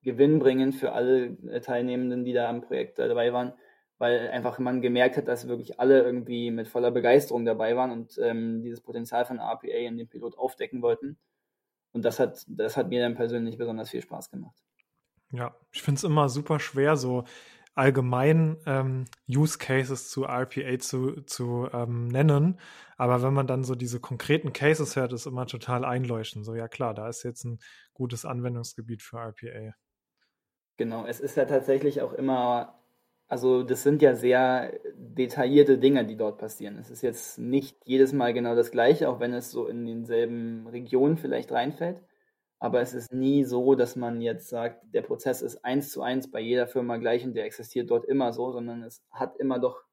gewinnbringend 0.04 0.75
für 0.75 0.94
alle 0.94 1.38
äh, 1.50 1.60
Teilnehmenden, 1.60 2.24
die 2.24 2.31
da 2.31 2.48
am 2.48 2.62
Projekt 2.62 2.98
dabei 2.98 3.34
waren, 3.34 3.52
weil 3.98 4.30
einfach 4.30 4.58
man 4.58 4.81
gemerkt 4.81 5.18
hat, 5.18 5.28
dass 5.28 5.50
wirklich 5.50 5.81
alle 5.81 6.02
irgendwie 6.02 6.50
mit 6.50 6.69
voller 6.69 6.92
Begeisterung 6.92 7.44
dabei 7.44 7.75
waren 7.75 7.92
und 7.92 8.18
ähm, 8.19 8.62
dieses 8.62 8.80
Potenzial 8.80 9.25
von 9.25 9.40
RPA 9.40 9.68
in 9.68 9.97
dem 9.97 10.07
Pilot 10.07 10.38
aufdecken 10.38 10.81
wollten. 10.81 11.18
Und 11.92 12.06
das 12.06 12.19
hat, 12.19 12.45
das 12.47 12.78
hat 12.78 12.88
mir 12.88 13.02
dann 13.02 13.16
persönlich 13.16 13.57
besonders 13.57 13.90
viel 13.90 14.02
Spaß 14.02 14.31
gemacht. 14.31 14.56
Ja, 15.31 15.57
ich 15.74 15.81
finde 15.81 15.97
es 15.97 16.04
immer 16.06 16.30
super 16.30 16.59
schwer, 16.59 16.95
so 16.95 17.26
allgemein 17.78 18.57
ähm, 18.66 19.06
Use 19.30 19.57
Cases 19.57 20.10
zu 20.10 20.24
RPA 20.26 20.80
zu, 20.80 21.22
zu 21.22 21.68
ähm, 21.72 22.07
nennen. 22.07 22.60
Aber 22.98 23.22
wenn 23.22 23.34
man 23.34 23.48
dann 23.48 23.64
so 23.64 23.76
diese 23.76 24.00
konkreten 24.00 24.52
Cases 24.54 24.96
hört, 24.96 25.14
ist 25.14 25.28
immer 25.28 25.46
total 25.46 25.86
einleuchtend. 25.86 26.46
So, 26.46 26.56
ja 26.56 26.68
klar, 26.68 26.94
da 26.94 27.07
ist 27.07 27.24
jetzt 27.24 27.46
ein 27.46 27.60
gutes 27.94 28.26
Anwendungsgebiet 28.26 29.04
für 29.04 29.18
RPA. 29.18 29.76
Genau, 30.78 31.06
es 31.06 31.19
ist 31.19 31.38
ja 31.38 31.46
tatsächlich 31.46 32.02
auch 32.02 32.14
immer, 32.14 32.80
also 33.28 33.64
das 33.64 33.84
sind 33.84 34.02
ja 34.02 34.16
sehr 34.16 34.74
detaillierte 34.96 35.78
Dinge, 35.78 36.06
die 36.06 36.18
dort 36.18 36.40
passieren. 36.40 36.78
Es 36.78 36.90
ist 36.90 37.02
jetzt 37.02 37.38
nicht 37.38 37.78
jedes 37.86 38.14
Mal 38.14 38.34
genau 38.34 38.56
das 38.56 38.72
gleiche, 38.72 39.10
auch 39.10 39.19
wenn 39.19 39.34
es 39.34 39.52
so 39.52 39.68
in 39.68 39.86
denselben 39.86 40.68
Regionen 40.68 41.18
vielleicht 41.18 41.52
reinfällt. 41.52 42.02
Aber 42.59 42.81
es 42.81 42.94
ist 42.94 43.14
nie 43.14 43.44
so, 43.44 43.76
dass 43.76 43.95
man 43.95 44.21
jetzt 44.21 44.49
sagt, 44.49 44.83
der 44.94 45.04
Prozess 45.04 45.42
ist 45.42 45.64
eins 45.64 45.92
zu 45.92 46.02
eins 46.02 46.31
bei 46.31 46.40
jeder 46.40 46.68
Firma 46.68 46.97
gleich 46.97 47.23
und 47.23 47.35
der 47.35 47.45
existiert 47.45 47.92
dort 47.92 48.06
immer 48.06 48.33
so, 48.33 48.52
sondern 48.52 48.81
es 48.83 49.04
hat 49.11 49.37
immer 49.37 49.59
doch 49.59 49.83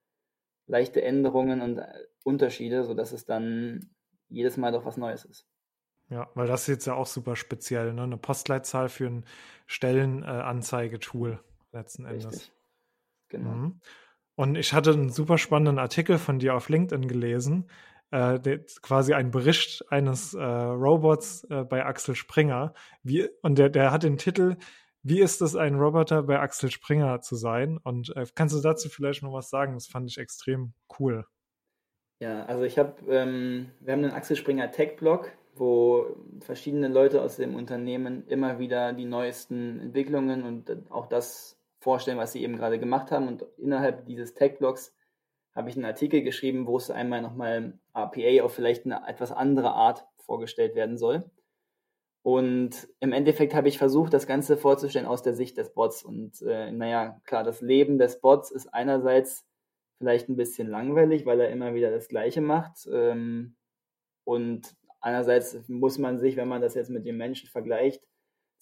leichte 0.66 1.02
Änderungen 1.02 1.61
und 1.61 1.78
äh, 1.78 1.92
Unterschiede, 2.23 2.85
sodass 2.85 3.12
es 3.12 3.26
dann 3.26 3.90
jedes 4.28 4.56
Mal 4.56 4.73
doch 4.73 4.87
was 4.87 4.97
Neues 4.97 5.25
ist. 5.25 5.47
Ja, 6.09 6.30
weil 6.35 6.47
das 6.47 6.62
ist 6.62 6.68
jetzt 6.68 6.87
ja 6.87 6.94
auch 6.94 7.06
super 7.06 7.37
speziell, 7.37 7.92
ne? 7.92 8.02
Eine 8.02 8.16
Postleitzahl 8.16 8.88
für 8.88 9.06
ein 9.06 9.25
Stellenanzeigetool 9.66 11.33
äh, 11.33 11.76
letzten 11.76 12.04
Endes. 12.06 12.26
Richtig. 12.26 12.52
Genau. 13.28 13.50
Mhm. 13.50 13.80
Und 14.37 14.56
ich 14.56 14.73
hatte 14.73 14.92
einen 14.92 15.11
super 15.11 15.38
spannenden 15.38 15.78
Artikel 15.78 16.18
von 16.18 16.38
dir 16.38 16.54
auf 16.54 16.68
LinkedIn 16.68 17.09
gelesen, 17.09 17.71
äh, 18.14 18.59
quasi 18.80 19.12
ein 19.12 19.33
Bericht 19.33 19.85
eines 19.90 20.35
äh, 20.35 20.42
Robots 20.42 21.44
äh, 21.50 21.64
bei 21.64 21.85
Axel 21.85 22.14
Springer. 22.14 22.73
Wie, 23.02 23.28
und 23.42 23.59
der, 23.59 23.71
der 23.71 23.90
hat 23.90 24.04
den 24.04 24.18
Titel 24.18 24.56
Wie 25.02 25.21
ist 25.21 25.42
es, 25.42 25.56
ein 25.56 25.75
Roboter 25.75 26.23
bei 26.23 26.38
Axel 26.38 26.71
Springer 26.71 27.21
zu 27.21 27.35
sein? 27.35 27.78
Und 27.83 28.14
äh, 28.16 28.25
kannst 28.35 28.54
du 28.54 28.61
dazu 28.61 28.88
vielleicht 28.88 29.25
noch 29.25 29.33
was 29.33 29.50
sagen? 29.50 29.75
Das 29.75 29.88
fand 29.88 30.09
ich 30.09 30.18
extrem 30.18 30.75
cool. 30.99 31.26
Ja, 32.21 32.44
also 32.44 32.62
ich 32.62 32.78
habe, 32.78 32.94
ähm, 33.09 33.73
wir 33.80 33.92
haben 33.92 34.04
einen 34.04 34.12
Axel 34.12 34.37
Springer 34.37 34.71
Tech-Blog, 34.71 35.33
wo 35.56 36.06
verschiedene 36.40 36.88
Leute 36.88 37.21
aus 37.21 37.37
dem 37.37 37.56
Unternehmen 37.56 38.26
immer 38.28 38.61
wieder 38.61 38.92
die 38.92 39.04
neuesten 39.04 39.80
Entwicklungen 39.80 40.44
und 40.44 40.90
auch 40.90 41.06
das 41.06 41.59
vorstellen, 41.80 42.18
was 42.18 42.33
sie 42.33 42.42
eben 42.42 42.56
gerade 42.56 42.78
gemacht 42.78 43.11
haben. 43.11 43.26
Und 43.26 43.44
innerhalb 43.59 44.06
dieses 44.06 44.35
Tech-Blogs 44.35 44.94
habe 45.54 45.70
ich 45.70 45.76
einen 45.76 45.84
Artikel 45.84 46.23
geschrieben, 46.23 46.66
wo 46.66 46.76
es 46.76 46.90
einmal 46.90 47.23
nochmal 47.23 47.78
RPA 47.94 48.42
auf 48.42 48.54
vielleicht 48.54 48.84
eine 48.87 49.06
etwas 49.06 49.32
andere 49.32 49.73
Art 49.73 50.06
vorgestellt 50.18 50.75
werden 50.75 50.99
soll. 50.99 51.30
Und 52.23 52.88
im 53.00 53.12
Endeffekt 53.12 53.54
habe 53.54 53.68
ich 53.68 53.76
versucht, 53.76 54.14
das 54.14 54.26
Ganze 54.26 54.56
vorzustellen 54.56 55.06
aus 55.06 55.23
der 55.23 55.34
Sicht 55.34 55.58
des 55.58 55.75
Bots. 55.75 56.02
Und 56.02 56.40
äh, 56.42 56.73
naja, 56.73 57.20
klar, 57.25 57.44
das 57.44 57.61
Leben 57.61 57.99
des 57.99 58.20
Bots 58.20 58.50
ist 58.50 58.73
einerseits 58.73 59.46
vielleicht 59.99 60.28
ein 60.28 60.37
bisschen 60.37 60.68
langweilig, 60.68 61.26
weil 61.26 61.40
er 61.40 61.50
immer 61.50 61.75
wieder 61.75 61.90
das 61.90 62.08
Gleiche 62.08 62.40
macht. 62.40 62.88
Ähm, 62.90 63.56
und 64.25 64.75
einerseits 65.00 65.68
muss 65.68 65.99
man 65.99 66.18
sich, 66.18 66.37
wenn 66.37 66.49
man 66.49 66.62
das 66.62 66.75
jetzt 66.75 66.90
mit 66.90 67.04
dem 67.04 67.18
Menschen 67.18 67.50
vergleicht, 67.50 68.02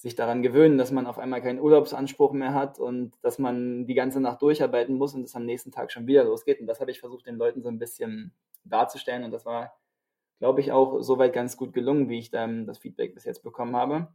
sich 0.03 0.17
daran 0.17 0.43
gewöhnen, 0.43 0.79
dass 0.79 0.91
man 0.91 1.07
auf 1.07 1.21
einmal 1.21 1.41
keinen 1.41 1.61
Urlaubsanspruch 1.61 2.33
mehr 2.33 2.55
hat 2.55 2.81
und 2.81 3.13
dass 3.23 3.39
man 3.39 3.87
die 3.87 3.95
ganze 3.95 4.21
Nacht 4.21 4.43
durcharbeiten 4.43 4.97
muss 4.97 5.15
und 5.15 5.23
es 5.23 5.37
am 5.37 5.47
nächsten 5.47 5.71
Tag 5.71 5.93
schon 5.93 6.09
wieder 6.09 6.25
losgeht. 6.25 6.61
Und 6.61 6.67
das 6.67 6.81
habe 6.81 6.91
ich 6.91 6.99
versucht, 6.99 7.27
den 7.27 7.37
Leuten 7.37 7.63
so 7.63 7.69
ein 7.69 7.79
bisschen 7.79 8.35
darzustellen. 8.65 9.23
Und 9.23 9.31
das 9.31 9.47
war, 9.47 9.79
glaube 10.41 10.61
ich, 10.61 10.73
auch 10.73 11.03
soweit 11.03 11.33
ganz 11.33 11.57
gut 11.57 11.73
gelungen, 11.73 12.09
wie 12.09 12.19
ich 12.19 12.33
dann 12.33 12.67
das 12.67 12.79
Feedback 12.79 13.15
bis 13.15 13.25
jetzt 13.25 13.45
bekommen 13.45 13.77
habe. 13.77 14.09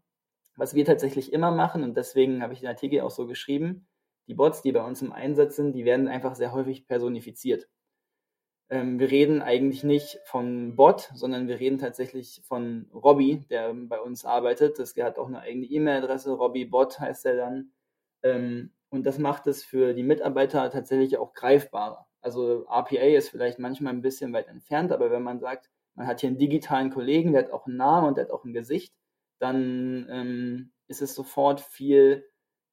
Was 0.58 0.76
wir 0.76 0.84
tatsächlich 0.84 1.32
immer 1.32 1.52
machen, 1.52 1.84
und 1.84 1.96
deswegen 1.96 2.44
habe 2.44 2.52
ich 2.52 2.60
den 2.60 2.68
Artikel 2.68 3.00
auch 3.00 3.12
so 3.12 3.26
geschrieben, 3.26 3.88
die 4.28 4.34
Bots, 4.34 4.62
die 4.62 4.74
bei 4.74 4.84
uns 4.84 5.02
im 5.02 5.14
Einsatz 5.14 5.56
sind, 5.56 5.72
die 5.72 5.86
werden 5.86 6.10
einfach 6.10 6.36
sehr 6.36 6.52
häufig 6.52 6.86
personifiziert. 6.86 7.70
Ähm, 8.70 9.00
wir 9.00 9.10
reden 9.10 9.42
eigentlich 9.42 9.84
nicht 9.84 10.20
von 10.26 10.76
Bot, 10.76 11.10
sondern 11.14 11.48
wir 11.48 11.60
reden 11.60 11.78
tatsächlich 11.78 12.42
von 12.46 12.90
Robby, 12.94 13.46
der 13.50 13.74
bei 13.74 14.00
uns 14.00 14.26
arbeitet. 14.26 14.80
Das 14.80 14.96
hat 14.98 15.18
auch 15.18 15.28
eine 15.28 15.40
eigene 15.40 15.66
E-Mail-Adresse, 15.66 16.32
Robby 16.34 16.66
Bot 16.66 17.00
heißt 17.00 17.26
er 17.26 17.38
dann. 17.38 17.72
Ähm, 18.24 18.72
und 18.90 19.06
das 19.06 19.20
macht 19.20 19.48
es 19.48 19.64
für 19.64 19.94
die 19.94 20.04
Mitarbeiter 20.04 20.70
tatsächlich 20.70 21.18
auch 21.18 21.34
greifbarer. 21.34 22.08
Also 22.22 22.66
RPA 22.68 23.16
ist 23.16 23.30
vielleicht 23.30 23.60
manchmal 23.60 23.94
ein 23.94 24.02
bisschen 24.02 24.34
weit 24.34 24.48
entfernt, 24.48 24.92
aber 24.92 25.12
wenn 25.12 25.24
man 25.24 25.40
sagt, 25.40 25.70
man 25.96 26.08
hat 26.08 26.22
hier 26.22 26.30
einen 26.30 26.38
digitalen 26.38 26.92
Kollegen, 26.92 27.32
der 27.34 27.44
hat 27.46 27.52
auch 27.52 27.68
einen 27.68 27.78
Namen 27.78 28.10
und 28.10 28.18
der 28.18 28.26
hat 28.26 28.32
auch 28.32 28.44
ein 28.44 28.54
Gesicht, 28.54 28.94
dann 29.40 30.08
ähm, 30.10 30.72
ist 30.88 31.02
es 31.02 31.16
sofort 31.16 31.62
viel 31.62 32.28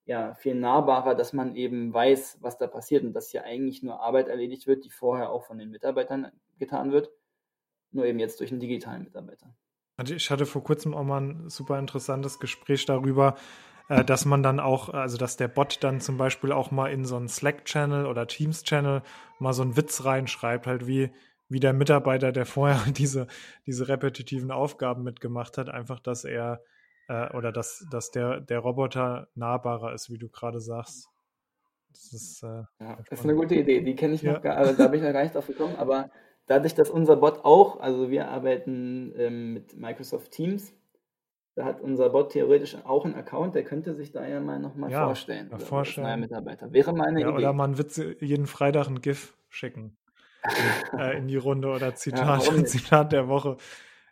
ja, 0.06 0.34
viel 0.34 0.54
nahbarer, 0.54 1.14
dass 1.14 1.32
man 1.32 1.56
eben 1.56 1.92
weiß, 1.92 2.38
was 2.40 2.58
da 2.58 2.66
passiert 2.66 3.04
und 3.04 3.14
dass 3.14 3.30
hier 3.30 3.44
eigentlich 3.44 3.82
nur 3.82 4.00
Arbeit 4.00 4.28
erledigt 4.28 4.66
wird, 4.66 4.84
die 4.84 4.90
vorher 4.90 5.30
auch 5.30 5.44
von 5.44 5.58
den 5.58 5.70
Mitarbeitern 5.70 6.30
getan 6.58 6.92
wird, 6.92 7.10
nur 7.90 8.04
eben 8.04 8.18
jetzt 8.18 8.40
durch 8.40 8.50
einen 8.50 8.60
digitalen 8.60 9.04
Mitarbeiter. 9.04 9.54
Ich 10.02 10.30
hatte 10.30 10.44
vor 10.44 10.64
kurzem 10.64 10.92
auch 10.92 11.04
mal 11.04 11.20
ein 11.20 11.48
super 11.48 11.78
interessantes 11.78 12.40
Gespräch 12.40 12.84
darüber, 12.84 13.36
äh, 13.88 14.04
dass 14.04 14.24
man 14.24 14.42
dann 14.42 14.60
auch, 14.60 14.88
also 14.88 15.16
dass 15.16 15.36
der 15.36 15.48
Bot 15.48 15.82
dann 15.82 16.00
zum 16.00 16.16
Beispiel 16.16 16.52
auch 16.52 16.70
mal 16.70 16.90
in 16.90 17.04
so 17.04 17.16
einen 17.16 17.28
Slack-Channel 17.28 18.06
oder 18.06 18.26
Teams-Channel 18.26 19.02
mal 19.38 19.52
so 19.52 19.62
einen 19.62 19.76
Witz 19.76 20.04
reinschreibt, 20.04 20.66
halt 20.66 20.86
wie, 20.86 21.12
wie 21.48 21.60
der 21.60 21.72
Mitarbeiter, 21.72 22.32
der 22.32 22.44
vorher 22.44 22.80
diese, 22.92 23.26
diese 23.66 23.88
repetitiven 23.88 24.50
Aufgaben 24.50 25.02
mitgemacht 25.02 25.56
hat, 25.56 25.68
einfach, 25.68 26.00
dass 26.00 26.24
er 26.24 26.60
äh, 27.08 27.34
oder 27.36 27.52
dass, 27.52 27.86
dass 27.90 28.10
der, 28.10 28.40
der 28.40 28.60
Roboter 28.60 29.28
nahbarer 29.34 29.92
ist, 29.94 30.10
wie 30.10 30.18
du 30.18 30.28
gerade 30.28 30.60
sagst. 30.60 31.08
Das 31.90 32.12
ist, 32.12 32.42
äh, 32.42 32.64
ja, 32.80 32.98
ist 33.10 33.22
eine 33.22 33.34
gute 33.34 33.54
Idee. 33.54 33.80
Die 33.80 33.94
kenne 33.94 34.14
ich 34.14 34.22
noch 34.22 34.34
ja. 34.34 34.40
gar, 34.40 34.56
also 34.56 34.74
da 34.76 34.88
bin 34.88 35.00
ich 35.00 35.06
noch 35.06 35.12
gar 35.12 35.22
nicht 35.22 35.34
drauf 35.34 35.46
gekommen, 35.46 35.76
aber 35.76 36.10
dadurch, 36.46 36.74
dass 36.74 36.90
unser 36.90 37.16
Bot 37.16 37.44
auch, 37.44 37.80
also 37.80 38.10
wir 38.10 38.28
arbeiten 38.28 39.12
ähm, 39.16 39.54
mit 39.54 39.76
Microsoft 39.76 40.32
Teams, 40.32 40.74
da 41.56 41.64
hat 41.64 41.80
unser 41.80 42.10
Bot 42.10 42.32
theoretisch 42.32 42.76
auch 42.84 43.04
einen 43.04 43.14
Account, 43.14 43.54
der 43.54 43.62
könnte 43.62 43.94
sich 43.94 44.10
da 44.10 44.26
ja 44.26 44.40
mal 44.40 44.58
nochmal 44.58 44.90
ja, 44.90 45.04
vorstellen. 45.04 45.48
Oder 45.48 45.60
vorstellen. 45.60 46.06
Neuer 46.06 46.16
Mitarbeiter. 46.16 46.72
Wäre 46.72 46.92
meine 46.92 47.20
ja, 47.20 47.28
Idee. 47.28 47.38
Oder 47.38 47.52
man 47.52 47.78
wird 47.78 47.96
jeden 48.20 48.46
Freitag 48.46 48.88
ein 48.88 49.00
GIF 49.00 49.36
schicken 49.48 49.96
äh, 50.98 51.16
in 51.16 51.28
die 51.28 51.36
Runde 51.36 51.68
oder 51.68 51.94
Zitat, 51.94 52.46
ja, 52.56 52.64
Zitat 52.64 53.12
der 53.12 53.28
Woche. 53.28 53.56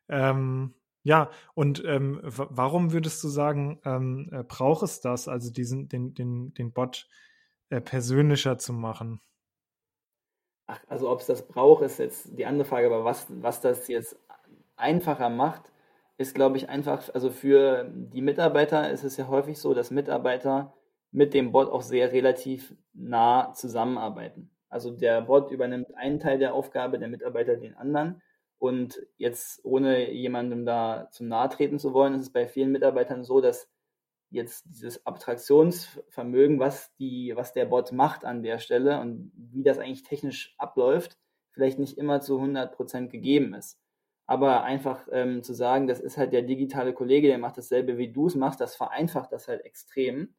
Ähm, 0.09 0.75
ja, 1.03 1.31
und 1.55 1.85
ähm, 1.85 2.21
warum 2.23 2.93
würdest 2.93 3.23
du 3.25 3.29
sagen, 3.29 3.81
ähm, 3.85 4.29
äh, 4.33 4.45
braucht 4.45 4.83
es 4.83 5.01
das, 5.01 5.29
also 5.29 5.51
diesen, 5.51 5.89
den, 5.89 6.15
den, 6.15 6.55
den 6.55 6.73
Bot 6.73 7.09
äh, 7.71 7.81
persönlicher 7.81 8.59
zu 8.59 8.73
machen? 8.73 9.21
Ach, 10.67 10.81
also 10.89 11.11
ob 11.11 11.21
es 11.21 11.27
das 11.27 11.47
braucht, 11.47 11.83
ist 11.83 11.99
jetzt 11.99 12.39
die 12.39 12.47
andere 12.47 12.65
Frage, 12.65 12.87
aber 12.87 13.05
was, 13.05 13.27
was 13.29 13.61
das 13.61 13.89
jetzt 13.89 14.17
einfacher 14.77 15.29
macht, 15.29 15.73
ist, 16.19 16.35
glaube 16.35 16.57
ich, 16.57 16.69
einfach, 16.69 17.13
also 17.15 17.31
für 17.31 17.91
die 17.93 18.23
Mitarbeiter 18.23 18.91
ist 18.91 19.03
es 19.03 19.17
ja 19.17 19.27
häufig 19.29 19.59
so, 19.59 19.75
dass 19.75 19.91
Mitarbeiter 19.91 20.73
mit 21.11 21.35
dem 21.35 21.53
Bot 21.53 21.69
auch 21.69 21.83
sehr 21.83 22.13
relativ 22.13 22.75
nah 22.95 23.53
zusammenarbeiten. 23.55 24.51
Also 24.69 24.91
der 24.91 25.21
Bot 25.23 25.51
übernimmt 25.51 25.95
einen 25.97 26.21
Teil 26.21 26.39
der 26.39 26.55
Aufgabe, 26.55 26.99
der 26.99 27.09
Mitarbeiter 27.09 27.57
den 27.57 27.77
anderen. 27.77 28.23
Und 28.63 29.05
jetzt, 29.17 29.65
ohne 29.65 30.13
jemandem 30.13 30.65
da 30.65 31.09
zum 31.11 31.27
nahe 31.27 31.49
treten 31.49 31.81
zu 31.81 31.95
wollen, 31.95 32.15
ist 32.15 32.21
es 32.21 32.33
bei 32.33 32.47
vielen 32.47 32.71
Mitarbeitern 32.71 33.25
so, 33.25 33.41
dass 33.41 33.69
jetzt 34.31 34.67
dieses 34.67 35.05
Abstraktionsvermögen, 35.05 36.61
was, 36.61 36.95
die, 36.95 37.33
was 37.35 37.53
der 37.53 37.65
Bot 37.65 37.91
macht 37.91 38.25
an 38.25 38.45
der 38.45 38.61
Stelle 38.61 39.01
und 39.01 39.33
wie 39.35 39.65
das 39.65 39.81
eigentlich 39.81 40.05
technisch 40.05 40.55
abläuft, 40.59 41.19
vielleicht 41.51 41.81
nicht 41.81 41.99
immer 41.99 42.21
zu 42.21 42.39
100% 42.39 43.09
gegeben 43.09 43.53
ist. 43.55 43.81
Aber 44.29 44.63
einfach 44.63 45.09
ähm, 45.11 45.43
zu 45.43 45.55
sagen, 45.55 45.89
das 45.89 45.99
ist 45.99 46.17
halt 46.17 46.33
der 46.33 46.43
digitale 46.43 46.95
Kollege, 46.95 47.27
der 47.27 47.39
macht 47.39 47.59
dasselbe 47.59 47.99
wie 47.99 48.13
du 48.13 48.29
es 48.29 48.37
machst, 48.37 48.61
das 48.61 48.77
vereinfacht 48.77 49.33
das 49.33 49.49
halt 49.49 49.65
extrem 49.65 50.37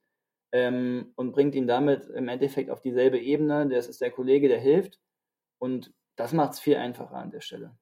ähm, 0.54 1.12
und 1.18 1.34
bringt 1.34 1.56
ihn 1.56 1.68
damit 1.68 2.06
im 2.06 2.30
Endeffekt 2.30 2.70
auf 2.70 2.80
dieselbe 2.80 3.20
Ebene. 3.20 3.68
Das 3.68 3.90
ist 3.90 4.00
der 4.00 4.12
Kollege, 4.12 4.48
der 4.48 4.62
hilft 4.62 5.02
und 5.60 5.94
das 6.16 6.32
macht 6.32 6.54
es 6.54 6.62
viel 6.62 6.78
einfacher 6.78 7.18
an 7.18 7.30
der 7.30 7.42
Stelle. 7.42 7.76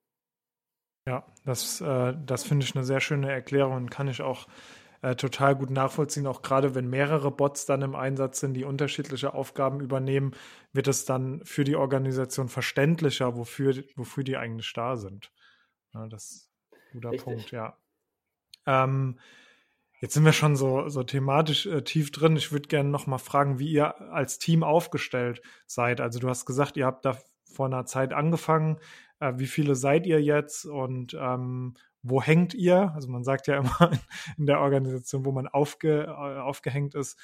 Ja, 1.05 1.25
das, 1.45 1.81
äh, 1.81 2.13
das 2.25 2.43
finde 2.43 2.65
ich 2.65 2.75
eine 2.75 2.85
sehr 2.85 2.99
schöne 2.99 3.31
Erklärung 3.31 3.73
und 3.75 3.89
kann 3.89 4.07
ich 4.07 4.21
auch 4.21 4.47
äh, 5.01 5.15
total 5.15 5.55
gut 5.55 5.71
nachvollziehen. 5.71 6.27
Auch 6.27 6.41
gerade 6.41 6.75
wenn 6.75 6.87
mehrere 6.87 7.31
Bots 7.31 7.65
dann 7.65 7.81
im 7.81 7.95
Einsatz 7.95 8.39
sind, 8.39 8.53
die 8.53 8.63
unterschiedliche 8.63 9.33
Aufgaben 9.33 9.79
übernehmen, 9.81 10.33
wird 10.73 10.87
es 10.87 11.05
dann 11.05 11.43
für 11.43 11.63
die 11.63 11.75
Organisation 11.75 12.49
verständlicher, 12.49 13.35
wofür, 13.35 13.83
wofür 13.95 14.23
die 14.23 14.37
eigentlich 14.37 14.71
da 14.73 14.95
sind. 14.95 15.31
Ja, 15.93 16.07
das 16.07 16.23
ist 16.31 16.51
ein 16.71 16.77
guter 16.93 17.11
Richtig. 17.11 17.23
Punkt, 17.23 17.51
ja. 17.51 17.77
Ähm, 18.67 19.19
jetzt 19.99 20.13
sind 20.13 20.23
wir 20.23 20.33
schon 20.33 20.55
so, 20.55 20.87
so 20.87 21.01
thematisch 21.01 21.65
äh, 21.65 21.83
tief 21.83 22.11
drin. 22.11 22.35
Ich 22.35 22.51
würde 22.51 22.67
gerne 22.67 22.89
noch 22.89 23.07
mal 23.07 23.17
fragen, 23.17 23.57
wie 23.57 23.71
ihr 23.71 23.99
als 24.13 24.37
Team 24.37 24.63
aufgestellt 24.63 25.41
seid. 25.65 25.99
Also 25.99 26.19
du 26.19 26.29
hast 26.29 26.45
gesagt, 26.45 26.77
ihr 26.77 26.85
habt 26.85 27.05
da 27.05 27.17
vor 27.43 27.65
einer 27.65 27.85
Zeit 27.85 28.13
angefangen 28.13 28.77
äh, 29.21 29.33
wie 29.37 29.47
viele 29.47 29.75
seid 29.75 30.05
ihr 30.05 30.21
jetzt 30.21 30.65
und 30.65 31.13
ähm, 31.13 31.75
wo 32.03 32.21
hängt 32.21 32.53
ihr? 32.53 32.91
Also 32.95 33.09
man 33.09 33.23
sagt 33.23 33.47
ja 33.47 33.57
immer 33.59 33.91
in 34.37 34.47
der 34.47 34.59
Organisation, 34.59 35.25
wo 35.25 35.31
man 35.31 35.47
aufge, 35.47 36.03
äh, 36.03 36.39
aufgehängt 36.39 36.95
ist. 36.95 37.17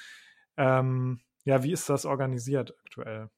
Ähm, 0.56 1.20
ja, 1.44 1.62
wie 1.62 1.72
ist 1.72 1.88
das 1.88 2.06
organisiert 2.06 2.74
aktuell? 2.84 3.28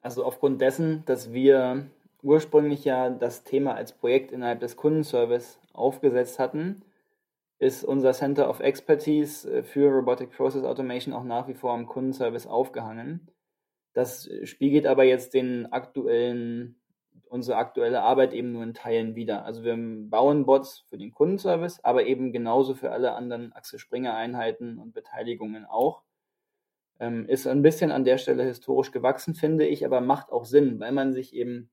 Also 0.00 0.24
aufgrund 0.24 0.60
dessen, 0.60 1.04
dass 1.04 1.32
wir 1.32 1.90
ursprünglich 2.22 2.84
ja 2.84 3.10
das 3.10 3.44
Thema 3.44 3.74
als 3.74 3.92
Projekt 3.92 4.32
innerhalb 4.32 4.60
des 4.60 4.76
Kundenservice 4.76 5.60
aufgesetzt 5.72 6.38
hatten, 6.38 6.82
ist 7.58 7.84
unser 7.84 8.12
Center 8.12 8.48
of 8.48 8.60
Expertise 8.60 9.50
äh, 9.50 9.62
für 9.64 9.90
Robotic 9.90 10.30
Process 10.30 10.64
Automation 10.64 11.12
auch 11.12 11.24
nach 11.24 11.48
wie 11.48 11.54
vor 11.54 11.72
am 11.72 11.86
Kundenservice 11.86 12.46
aufgehangen. 12.46 13.28
Das 13.94 14.30
spiegelt 14.44 14.86
aber 14.86 15.02
jetzt 15.02 15.34
den 15.34 15.72
aktuellen 15.72 16.76
unsere 17.26 17.58
aktuelle 17.58 18.02
Arbeit 18.02 18.32
eben 18.32 18.52
nur 18.52 18.62
in 18.62 18.74
Teilen 18.74 19.14
wieder. 19.14 19.44
Also 19.44 19.64
wir 19.64 19.76
bauen 19.76 20.46
Bots 20.46 20.84
für 20.88 20.98
den 20.98 21.12
Kundenservice, 21.12 21.80
aber 21.84 22.06
eben 22.06 22.32
genauso 22.32 22.74
für 22.74 22.90
alle 22.90 23.12
anderen 23.12 23.52
Axel 23.52 23.78
Springer 23.78 24.14
Einheiten 24.14 24.78
und 24.78 24.94
Beteiligungen 24.94 25.64
auch. 25.64 26.02
Ähm, 27.00 27.26
ist 27.28 27.46
ein 27.46 27.62
bisschen 27.62 27.92
an 27.92 28.04
der 28.04 28.18
Stelle 28.18 28.44
historisch 28.44 28.90
gewachsen, 28.90 29.34
finde 29.34 29.66
ich, 29.66 29.84
aber 29.84 30.00
macht 30.00 30.32
auch 30.32 30.44
Sinn, 30.44 30.80
weil 30.80 30.92
man 30.92 31.12
sich 31.12 31.34
eben 31.34 31.70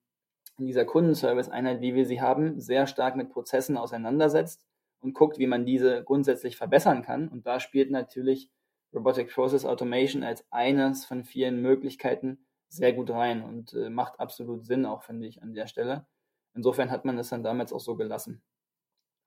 in 0.57 0.67
dieser 0.67 0.85
Kundenservice-Einheit, 0.85 1.81
wie 1.81 1.95
wir 1.95 2.05
sie 2.05 2.21
haben, 2.21 2.59
sehr 2.59 2.87
stark 2.87 3.15
mit 3.15 3.29
Prozessen 3.29 3.77
auseinandersetzt 3.77 4.65
und 5.01 5.13
guckt, 5.13 5.37
wie 5.37 5.47
man 5.47 5.65
diese 5.65 6.03
grundsätzlich 6.03 6.57
verbessern 6.57 7.01
kann. 7.01 7.27
Und 7.27 7.45
da 7.45 7.59
spielt 7.59 7.91
natürlich 7.91 8.49
Robotic 8.93 9.33
Process 9.33 9.65
Automation 9.65 10.23
als 10.23 10.45
eines 10.51 11.05
von 11.05 11.25
vielen 11.25 11.61
Möglichkeiten, 11.61 12.44
sehr 12.69 12.93
gut 12.93 13.09
rein 13.09 13.43
und 13.43 13.73
äh, 13.73 13.89
macht 13.89 14.19
absolut 14.19 14.65
Sinn, 14.65 14.85
auch 14.85 15.03
finde 15.03 15.27
ich 15.27 15.41
an 15.41 15.53
der 15.53 15.67
Stelle. 15.67 16.05
Insofern 16.53 16.89
hat 16.91 17.05
man 17.05 17.17
es 17.17 17.29
dann 17.29 17.43
damals 17.43 17.73
auch 17.73 17.79
so 17.79 17.95
gelassen. 17.95 18.41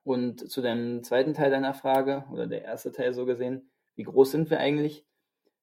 Und 0.05 0.51
zu 0.51 0.63
dem 0.63 1.03
zweiten 1.05 1.35
Teil 1.35 1.51
deiner 1.51 1.75
Frage, 1.75 2.25
oder 2.33 2.47
der 2.47 2.63
erste 2.63 2.93
Teil 2.93 3.13
so 3.13 3.27
gesehen, 3.27 3.71
wie 3.95 4.05
groß 4.05 4.31
sind 4.31 4.49
wir 4.51 4.59
eigentlich? 4.59 5.05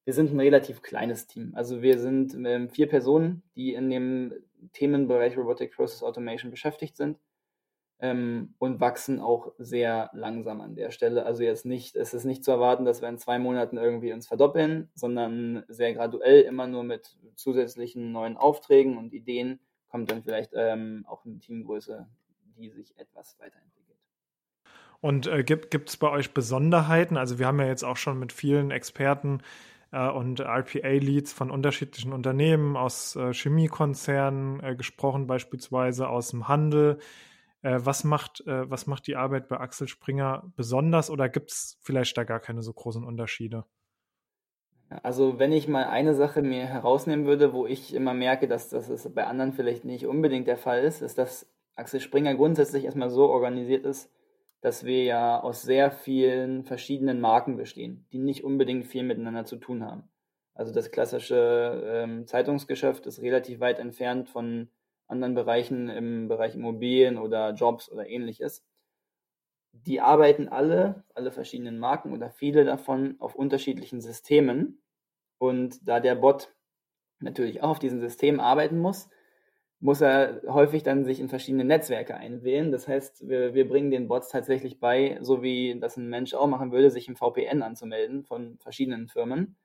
Wir 0.03 0.13
sind 0.13 0.31
ein 0.31 0.39
relativ 0.39 0.83
kleines 0.83 1.25
Team. 1.25 1.53
Also 1.55 1.81
wir 1.81 1.97
sind 1.97 2.35
ähm, 2.35 2.69
vier 2.69 2.87
Personen, 2.87 3.41
die 3.55 3.73
in 3.73 3.89
dem 3.89 4.33
Themenbereich 4.73 5.35
Robotic 5.35 5.75
Process 5.75 6.03
Automation 6.03 6.51
beschäftigt 6.51 6.95
sind. 6.95 7.17
Ähm, 7.99 8.53
und 8.59 8.79
wachsen 8.79 9.19
auch 9.19 9.53
sehr 9.57 10.09
langsam 10.13 10.61
an 10.61 10.75
der 10.75 10.91
Stelle. 10.91 11.25
Also 11.25 11.43
jetzt 11.43 11.65
nicht, 11.65 11.95
es 11.95 12.13
ist 12.13 12.25
nicht 12.25 12.43
zu 12.43 12.51
erwarten, 12.51 12.85
dass 12.85 13.01
wir 13.01 13.09
in 13.09 13.17
zwei 13.17 13.39
Monaten 13.39 13.77
irgendwie 13.77 14.13
uns 14.13 14.27
verdoppeln, 14.27 14.89
sondern 14.93 15.63
sehr 15.67 15.93
graduell 15.93 16.41
immer 16.41 16.67
nur 16.67 16.83
mit 16.83 17.17
zusätzlichen 17.35 18.11
neuen 18.11 18.37
Aufträgen 18.37 18.97
und 18.97 19.13
Ideen 19.13 19.59
kommt 19.89 20.11
dann 20.11 20.23
vielleicht 20.23 20.51
ähm, 20.53 21.05
auch 21.07 21.23
eine 21.25 21.39
Teamgröße, 21.39 22.05
die 22.57 22.69
sich 22.69 22.97
etwas 22.97 23.37
weiterentwickelt. 23.39 23.97
Und 24.99 25.27
äh, 25.27 25.43
gibt 25.43 25.89
es 25.89 25.97
bei 25.97 26.09
euch 26.09 26.33
Besonderheiten? 26.33 27.15
Also 27.15 27.39
wir 27.39 27.47
haben 27.47 27.59
ja 27.59 27.67
jetzt 27.67 27.83
auch 27.83 27.97
schon 27.97 28.19
mit 28.19 28.33
vielen 28.33 28.71
Experten 28.71 29.41
äh, 29.91 30.09
und 30.09 30.41
RPA-Leads 30.41 31.31
von 31.31 31.49
unterschiedlichen 31.49 32.11
Unternehmen 32.11 32.75
aus 32.75 33.15
äh, 33.15 33.33
Chemiekonzernen 33.33 34.61
äh, 34.61 34.75
gesprochen, 34.75 35.27
beispielsweise 35.27 36.09
aus 36.09 36.29
dem 36.29 36.49
Handel. 36.49 36.99
Äh, 37.65 37.83
was, 37.83 38.03
macht, 38.03 38.41
äh, 38.45 38.69
was 38.69 38.85
macht 38.85 39.07
die 39.07 39.15
Arbeit 39.15 39.47
bei 39.47 39.59
Axel 39.59 39.87
Springer 39.87 40.43
besonders 40.55 41.09
oder 41.09 41.29
gibt 41.29 41.49
es 41.49 41.79
vielleicht 41.81 42.15
da 42.15 42.23
gar 42.23 42.39
keine 42.39 42.61
so 42.61 42.71
großen 42.71 43.03
Unterschiede? 43.03 43.65
Also 45.01 45.39
wenn 45.39 45.51
ich 45.51 45.67
mal 45.67 45.85
eine 45.85 46.13
Sache 46.13 46.43
mir 46.43 46.67
herausnehmen 46.67 47.25
würde, 47.25 47.53
wo 47.53 47.65
ich 47.65 47.95
immer 47.95 48.13
merke, 48.13 48.47
dass 48.47 48.69
das 48.69 49.11
bei 49.15 49.25
anderen 49.25 49.51
vielleicht 49.51 49.83
nicht 49.83 50.05
unbedingt 50.05 50.47
der 50.47 50.57
Fall 50.57 50.83
ist, 50.83 51.01
ist, 51.01 51.17
dass 51.17 51.51
Axel 51.73 52.01
Springer 52.01 52.35
grundsätzlich 52.35 52.85
erstmal 52.85 53.09
so 53.09 53.29
organisiert 53.29 53.83
ist, 53.83 54.13
dass 54.61 54.85
wir 54.85 55.03
ja 55.03 55.39
aus 55.41 55.63
sehr 55.63 55.89
vielen 55.89 56.65
verschiedenen 56.65 57.19
Marken 57.19 57.57
bestehen, 57.57 58.05
die 58.11 58.19
nicht 58.19 58.43
unbedingt 58.43 58.85
viel 58.85 59.01
miteinander 59.01 59.45
zu 59.45 59.55
tun 59.55 59.83
haben. 59.83 60.03
Also 60.53 60.71
das 60.71 60.91
klassische 60.91 61.83
ähm, 61.83 62.27
Zeitungsgeschäft 62.27 63.07
ist 63.07 63.23
relativ 63.23 63.59
weit 63.59 63.79
entfernt 63.79 64.29
von 64.29 64.69
anderen 65.07 65.35
Bereichen 65.35 65.89
im 65.89 66.27
Bereich 66.27 66.55
Immobilien 66.55 67.17
oder 67.17 67.53
Jobs 67.53 67.91
oder 67.91 68.07
ähnliches. 68.07 68.63
Die 69.73 70.01
arbeiten 70.01 70.47
alle, 70.47 71.03
alle 71.13 71.31
verschiedenen 71.31 71.79
Marken 71.79 72.13
oder 72.13 72.29
viele 72.29 72.63
davon 72.63 73.15
auf 73.19 73.35
unterschiedlichen 73.35 74.01
Systemen. 74.01 74.81
Und 75.37 75.87
da 75.87 75.99
der 75.99 76.15
Bot 76.15 76.53
natürlich 77.19 77.61
auch 77.61 77.71
auf 77.71 77.79
diesen 77.79 77.99
Systemen 77.99 78.39
arbeiten 78.39 78.79
muss, 78.79 79.09
muss 79.79 80.01
er 80.01 80.41
häufig 80.47 80.83
dann 80.83 81.03
sich 81.03 81.19
in 81.19 81.29
verschiedene 81.29 81.65
Netzwerke 81.65 82.15
einwählen. 82.15 82.71
Das 82.71 82.87
heißt, 82.87 83.27
wir, 83.27 83.53
wir 83.53 83.67
bringen 83.67 83.91
den 83.91 84.07
Bots 84.07 84.29
tatsächlich 84.29 84.79
bei, 84.79 85.17
so 85.21 85.43
wie 85.43 85.77
das 85.79 85.97
ein 85.97 86.09
Mensch 86.09 86.33
auch 86.33 86.47
machen 86.47 86.71
würde, 86.71 86.89
sich 86.89 87.07
im 87.07 87.15
VPN 87.15 87.61
anzumelden 87.61 88.23
von 88.23 88.57
verschiedenen 88.59 89.07
Firmen 89.07 89.57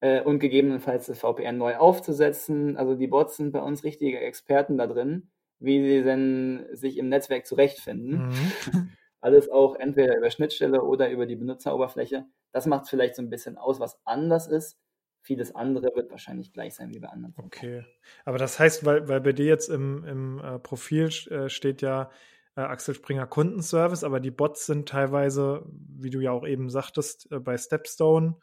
äh, 0.00 0.22
und 0.22 0.38
gegebenenfalls 0.38 1.06
das 1.06 1.18
VPN 1.18 1.58
neu 1.58 1.76
aufzusetzen. 1.76 2.76
Also 2.76 2.94
die 2.94 3.06
Bots 3.06 3.36
sind 3.36 3.52
bei 3.52 3.60
uns 3.60 3.84
richtige 3.84 4.20
Experten 4.20 4.78
da 4.78 4.86
drin, 4.86 5.30
wie 5.58 5.82
sie 5.86 6.02
denn 6.02 6.66
sich 6.72 6.96
im 6.96 7.08
Netzwerk 7.08 7.46
zurechtfinden. 7.46 8.28
Mhm. 8.28 8.92
Alles 9.20 9.50
auch 9.50 9.76
entweder 9.76 10.16
über 10.16 10.30
Schnittstelle 10.30 10.82
oder 10.82 11.10
über 11.10 11.26
die 11.26 11.36
Benutzeroberfläche. 11.36 12.24
Das 12.52 12.66
macht 12.66 12.84
es 12.84 12.90
vielleicht 12.90 13.16
so 13.16 13.22
ein 13.22 13.30
bisschen 13.30 13.58
aus, 13.58 13.78
was 13.78 14.00
anders 14.04 14.48
ist. 14.48 14.78
Vieles 15.22 15.54
andere 15.54 15.94
wird 15.94 16.10
wahrscheinlich 16.10 16.54
gleich 16.54 16.74
sein 16.74 16.94
wie 16.94 16.98
bei 16.98 17.08
anderen. 17.08 17.34
Okay. 17.36 17.84
Aber 18.24 18.38
das 18.38 18.58
heißt, 18.58 18.86
weil, 18.86 19.06
weil 19.08 19.20
bei 19.20 19.32
dir 19.32 19.44
jetzt 19.44 19.68
im, 19.68 20.04
im 20.04 20.38
äh, 20.38 20.58
Profil 20.58 21.10
äh, 21.28 21.50
steht 21.50 21.82
ja 21.82 22.10
äh, 22.56 22.62
Axel 22.62 22.94
Springer 22.94 23.26
Kundenservice, 23.26 24.02
aber 24.02 24.20
die 24.20 24.30
Bots 24.30 24.64
sind 24.64 24.88
teilweise, 24.88 25.66
wie 25.70 26.08
du 26.08 26.20
ja 26.20 26.32
auch 26.32 26.46
eben 26.46 26.70
sagtest, 26.70 27.30
äh, 27.30 27.38
bei 27.38 27.58
Stepstone 27.58 28.36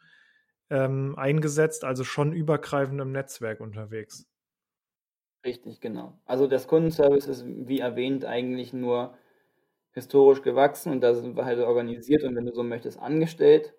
ähm, 0.70 1.14
eingesetzt, 1.16 1.84
also 1.84 2.04
schon 2.04 2.32
übergreifend 2.32 3.00
im 3.00 3.12
Netzwerk 3.12 3.60
unterwegs. 3.60 4.26
Richtig, 5.44 5.80
genau. 5.80 6.18
Also 6.26 6.46
das 6.46 6.66
Kundenservice 6.66 7.26
ist, 7.26 7.44
wie 7.46 7.80
erwähnt, 7.80 8.24
eigentlich 8.24 8.72
nur 8.72 9.16
historisch 9.92 10.42
gewachsen 10.42 10.92
und 10.92 11.00
da 11.00 11.14
sind 11.14 11.36
wir 11.36 11.44
halt 11.44 11.58
organisiert 11.58 12.22
und 12.24 12.36
wenn 12.36 12.46
du 12.46 12.52
so 12.52 12.62
möchtest, 12.62 12.98
angestellt. 12.98 13.74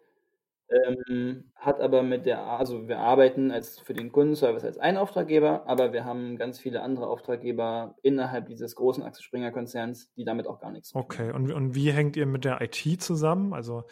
Ähm, 0.71 1.51
hat 1.55 1.81
aber 1.81 2.03
mit 2.03 2.27
der, 2.27 2.43
also 2.43 2.87
wir 2.87 2.99
arbeiten 2.99 3.49
als 3.49 3.79
für 3.79 3.95
den 3.95 4.11
Kundenservice 4.11 4.63
als 4.63 4.77
ein 4.77 4.97
Auftraggeber, 4.97 5.67
aber 5.67 5.93
wir 5.93 6.05
haben 6.05 6.37
ganz 6.37 6.59
viele 6.59 6.83
andere 6.83 7.07
Auftraggeber 7.07 7.95
innerhalb 8.03 8.45
dieses 8.45 8.75
großen 8.75 9.03
Axel 9.03 9.23
Springer 9.23 9.51
Konzerns, 9.51 10.13
die 10.13 10.25
damit 10.25 10.45
auch 10.45 10.59
gar 10.59 10.71
nichts 10.71 10.91
tun. 10.91 11.01
Okay, 11.01 11.31
und, 11.31 11.51
und 11.51 11.73
wie 11.73 11.91
hängt 11.91 12.15
ihr 12.17 12.27
mit 12.27 12.45
der 12.45 12.61
IT 12.61 13.01
zusammen, 13.01 13.53
also 13.53 13.85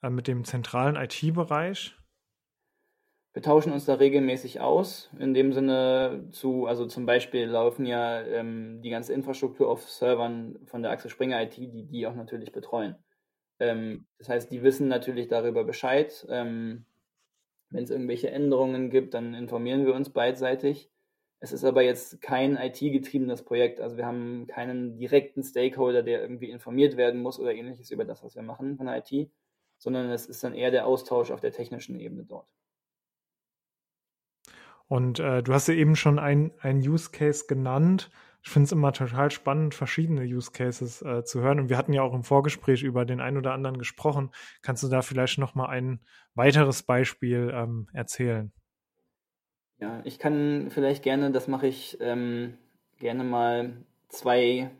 äh, 0.00 0.10
mit 0.10 0.28
dem 0.28 0.44
zentralen 0.44 0.94
IT-Bereich? 0.94 1.96
Wir 3.34 3.40
tauschen 3.42 3.72
uns 3.72 3.86
da 3.86 3.94
regelmäßig 3.94 4.60
aus. 4.60 5.10
In 5.18 5.32
dem 5.32 5.52
Sinne 5.54 6.28
zu, 6.32 6.66
also 6.66 6.84
zum 6.86 7.06
Beispiel 7.06 7.46
laufen 7.46 7.86
ja 7.86 8.20
ähm, 8.22 8.82
die 8.82 8.90
ganze 8.90 9.14
Infrastruktur 9.14 9.70
auf 9.70 9.88
Servern 9.90 10.58
von 10.66 10.82
der 10.82 10.90
Axel 10.90 11.10
Springer 11.10 11.42
IT, 11.42 11.56
die 11.56 11.86
die 11.86 12.06
auch 12.06 12.14
natürlich 12.14 12.52
betreuen. 12.52 12.96
Ähm, 13.58 14.06
das 14.18 14.28
heißt, 14.28 14.52
die 14.52 14.62
wissen 14.62 14.88
natürlich 14.88 15.28
darüber 15.28 15.64
Bescheid. 15.64 16.26
Ähm, 16.28 16.84
Wenn 17.70 17.84
es 17.84 17.90
irgendwelche 17.90 18.30
Änderungen 18.30 18.90
gibt, 18.90 19.14
dann 19.14 19.34
informieren 19.34 19.86
wir 19.86 19.94
uns 19.94 20.10
beidseitig. 20.10 20.90
Es 21.40 21.52
ist 21.52 21.64
aber 21.64 21.82
jetzt 21.82 22.20
kein 22.22 22.56
IT-getriebenes 22.56 23.44
Projekt. 23.44 23.80
Also 23.80 23.96
wir 23.96 24.06
haben 24.06 24.46
keinen 24.46 24.96
direkten 24.96 25.42
Stakeholder, 25.42 26.02
der 26.02 26.22
irgendwie 26.22 26.50
informiert 26.50 26.96
werden 26.96 27.22
muss 27.22 27.40
oder 27.40 27.54
ähnliches 27.54 27.90
über 27.90 28.04
das, 28.04 28.22
was 28.22 28.36
wir 28.36 28.42
machen 28.42 28.76
von 28.76 28.86
der 28.86 28.98
IT, 28.98 29.30
sondern 29.78 30.10
es 30.10 30.26
ist 30.26 30.44
dann 30.44 30.54
eher 30.54 30.70
der 30.70 30.86
Austausch 30.86 31.30
auf 31.30 31.40
der 31.40 31.52
technischen 31.52 31.98
Ebene 31.98 32.24
dort. 32.24 32.46
Und 34.92 35.20
äh, 35.20 35.42
du 35.42 35.54
hast 35.54 35.68
ja 35.68 35.74
eben 35.74 35.96
schon 35.96 36.18
ein, 36.18 36.52
ein 36.60 36.76
Use 36.76 37.12
Case 37.12 37.46
genannt. 37.48 38.10
Ich 38.42 38.50
finde 38.50 38.66
es 38.66 38.72
immer 38.72 38.92
total 38.92 39.30
spannend, 39.30 39.74
verschiedene 39.74 40.20
Use 40.24 40.50
Cases 40.52 41.00
äh, 41.00 41.24
zu 41.24 41.40
hören. 41.40 41.60
Und 41.60 41.70
wir 41.70 41.78
hatten 41.78 41.94
ja 41.94 42.02
auch 42.02 42.12
im 42.12 42.24
Vorgespräch 42.24 42.82
über 42.82 43.06
den 43.06 43.18
einen 43.18 43.38
oder 43.38 43.54
anderen 43.54 43.78
gesprochen. 43.78 44.32
Kannst 44.60 44.82
du 44.82 44.88
da 44.88 45.00
vielleicht 45.00 45.38
noch 45.38 45.54
mal 45.54 45.70
ein 45.70 46.00
weiteres 46.34 46.82
Beispiel 46.82 47.50
ähm, 47.54 47.88
erzählen? 47.94 48.52
Ja, 49.78 50.02
ich 50.04 50.18
kann 50.18 50.66
vielleicht 50.68 51.02
gerne, 51.02 51.30
das 51.30 51.48
mache 51.48 51.68
ich 51.68 51.96
ähm, 52.02 52.58
gerne 52.98 53.24
mal 53.24 53.86
zwei 54.10 54.72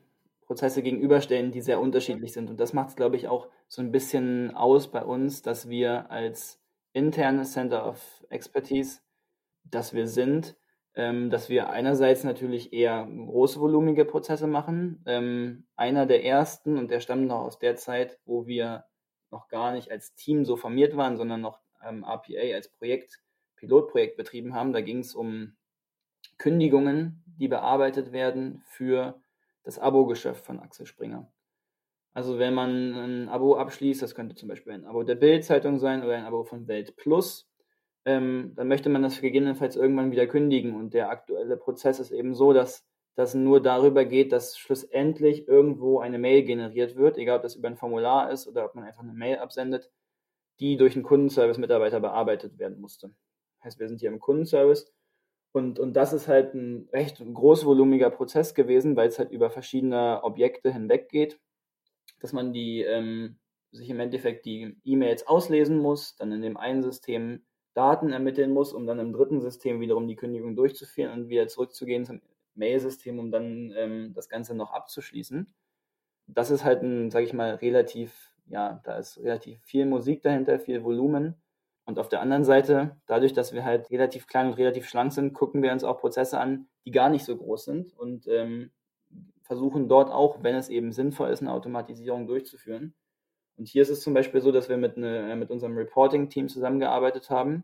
Prozesse 0.42 0.82
gegenüberstellen, 0.82 1.52
die 1.52 1.62
sehr 1.62 1.80
unterschiedlich 1.80 2.34
sind. 2.34 2.50
Und 2.50 2.60
das 2.60 2.74
macht 2.74 2.90
es, 2.90 2.96
glaube 2.96 3.16
ich, 3.16 3.28
auch 3.28 3.48
so 3.66 3.80
ein 3.80 3.90
bisschen 3.92 4.54
aus 4.54 4.92
bei 4.92 5.02
uns, 5.02 5.40
dass 5.40 5.70
wir 5.70 6.10
als 6.10 6.60
internes 6.92 7.52
Center 7.52 7.88
of 7.88 8.26
Expertise 8.28 9.00
dass 9.64 9.94
wir 9.94 10.06
sind, 10.06 10.56
ähm, 10.94 11.30
dass 11.30 11.48
wir 11.48 11.70
einerseits 11.70 12.24
natürlich 12.24 12.72
eher 12.72 13.06
großvolumige 13.06 14.04
Prozesse 14.04 14.46
machen. 14.46 15.02
Ähm, 15.06 15.66
einer 15.76 16.06
der 16.06 16.24
ersten, 16.24 16.78
und 16.78 16.90
der 16.90 17.00
stammt 17.00 17.26
noch 17.26 17.40
aus 17.40 17.58
der 17.58 17.76
Zeit, 17.76 18.18
wo 18.24 18.46
wir 18.46 18.84
noch 19.30 19.48
gar 19.48 19.72
nicht 19.72 19.90
als 19.90 20.14
Team 20.14 20.44
so 20.44 20.56
formiert 20.56 20.96
waren, 20.96 21.16
sondern 21.16 21.40
noch 21.40 21.60
ähm, 21.82 22.04
RPA 22.04 22.54
als 22.54 22.68
Projekt, 22.68 23.20
Pilotprojekt 23.56 24.16
betrieben 24.16 24.54
haben. 24.54 24.72
Da 24.72 24.82
ging 24.82 24.98
es 24.98 25.14
um 25.14 25.56
Kündigungen, 26.38 27.22
die 27.26 27.48
bearbeitet 27.48 28.12
werden 28.12 28.62
für 28.66 29.20
das 29.64 29.78
Abo-Geschäft 29.78 30.44
von 30.44 30.60
Axel 30.60 30.86
Springer. 30.86 31.32
Also 32.14 32.38
wenn 32.38 32.52
man 32.52 32.94
ein 32.94 33.28
Abo 33.28 33.56
abschließt, 33.56 34.02
das 34.02 34.14
könnte 34.14 34.34
zum 34.34 34.48
Beispiel 34.48 34.74
ein 34.74 34.84
Abo 34.84 35.02
der 35.02 35.14
Bild-Zeitung 35.14 35.78
sein 35.78 36.02
oder 36.02 36.16
ein 36.16 36.24
Abo 36.24 36.44
von 36.44 36.68
Welt 36.68 36.96
Plus, 36.96 37.48
ähm, 38.04 38.52
dann 38.56 38.68
möchte 38.68 38.88
man 38.88 39.02
das 39.02 39.20
gegebenenfalls 39.20 39.76
irgendwann 39.76 40.10
wieder 40.10 40.26
kündigen. 40.26 40.74
Und 40.74 40.94
der 40.94 41.10
aktuelle 41.10 41.56
Prozess 41.56 42.00
ist 42.00 42.10
eben 42.10 42.34
so, 42.34 42.52
dass 42.52 42.84
das 43.14 43.34
nur 43.34 43.62
darüber 43.62 44.04
geht, 44.04 44.32
dass 44.32 44.58
schlussendlich 44.58 45.46
irgendwo 45.46 46.00
eine 46.00 46.18
Mail 46.18 46.44
generiert 46.44 46.96
wird, 46.96 47.18
egal 47.18 47.36
ob 47.36 47.42
das 47.42 47.56
über 47.56 47.68
ein 47.68 47.76
Formular 47.76 48.30
ist 48.30 48.48
oder 48.48 48.64
ob 48.64 48.74
man 48.74 48.84
einfach 48.84 49.02
eine 49.02 49.12
Mail 49.12 49.38
absendet, 49.38 49.90
die 50.60 50.76
durch 50.76 50.94
einen 50.94 51.04
Kundenservice-Mitarbeiter 51.04 52.00
bearbeitet 52.00 52.58
werden 52.58 52.80
musste. 52.80 53.14
Heißt, 53.62 53.78
wir 53.78 53.88
sind 53.88 54.00
hier 54.00 54.08
im 54.08 54.18
Kundenservice 54.18 54.92
und, 55.52 55.78
und 55.78 55.94
das 55.94 56.14
ist 56.14 56.28
halt 56.28 56.54
ein 56.54 56.88
recht 56.92 57.18
großvolumiger 57.18 58.10
Prozess 58.10 58.54
gewesen, 58.54 58.96
weil 58.96 59.08
es 59.08 59.18
halt 59.18 59.30
über 59.30 59.50
verschiedene 59.50 60.24
Objekte 60.24 60.72
hinweg 60.72 61.10
geht, 61.10 61.38
dass 62.20 62.32
man 62.32 62.52
die 62.54 62.80
ähm, 62.80 63.38
sich 63.70 63.90
im 63.90 64.00
Endeffekt 64.00 64.46
die 64.46 64.76
E-Mails 64.84 65.26
auslesen 65.26 65.78
muss, 65.78 66.16
dann 66.16 66.32
in 66.32 66.40
dem 66.40 66.56
einen 66.56 66.82
System 66.82 67.44
Daten 67.74 68.12
ermitteln 68.12 68.52
muss, 68.52 68.72
um 68.72 68.86
dann 68.86 68.98
im 68.98 69.12
dritten 69.12 69.40
System 69.40 69.80
wiederum 69.80 70.06
die 70.06 70.16
Kündigung 70.16 70.56
durchzuführen 70.56 71.12
und 71.12 71.28
wieder 71.28 71.48
zurückzugehen 71.48 72.04
zum 72.04 72.20
Mail-System, 72.54 73.18
um 73.18 73.30
dann 73.30 73.72
ähm, 73.76 74.12
das 74.14 74.28
Ganze 74.28 74.54
noch 74.54 74.72
abzuschließen. 74.72 75.52
Das 76.26 76.50
ist 76.50 76.64
halt 76.64 76.82
ein, 76.82 77.10
sage 77.10 77.24
ich 77.24 77.32
mal, 77.32 77.54
relativ, 77.54 78.32
ja, 78.46 78.80
da 78.84 78.98
ist 78.98 79.18
relativ 79.18 79.60
viel 79.62 79.86
Musik 79.86 80.22
dahinter, 80.22 80.58
viel 80.58 80.84
Volumen. 80.84 81.36
Und 81.84 81.98
auf 81.98 82.08
der 82.08 82.20
anderen 82.20 82.44
Seite, 82.44 82.96
dadurch, 83.06 83.32
dass 83.32 83.52
wir 83.52 83.64
halt 83.64 83.90
relativ 83.90 84.26
klein 84.26 84.48
und 84.48 84.54
relativ 84.54 84.88
schlank 84.88 85.12
sind, 85.12 85.32
gucken 85.32 85.62
wir 85.62 85.72
uns 85.72 85.82
auch 85.82 85.98
Prozesse 85.98 86.38
an, 86.38 86.68
die 86.84 86.92
gar 86.92 87.08
nicht 87.08 87.24
so 87.24 87.36
groß 87.36 87.64
sind 87.64 87.98
und 87.98 88.28
ähm, 88.28 88.70
versuchen 89.42 89.88
dort 89.88 90.10
auch, 90.10 90.42
wenn 90.42 90.54
es 90.54 90.68
eben 90.68 90.92
sinnvoll 90.92 91.30
ist, 91.30 91.40
eine 91.40 91.52
Automatisierung 91.52 92.26
durchzuführen. 92.26 92.94
Und 93.62 93.68
hier 93.68 93.82
ist 93.82 93.90
es 93.90 94.00
zum 94.00 94.12
Beispiel 94.12 94.40
so, 94.40 94.50
dass 94.50 94.68
wir 94.68 94.76
mit, 94.76 94.96
eine, 94.96 95.36
mit 95.36 95.48
unserem 95.48 95.76
Reporting-Team 95.76 96.48
zusammengearbeitet 96.48 97.30
haben, 97.30 97.62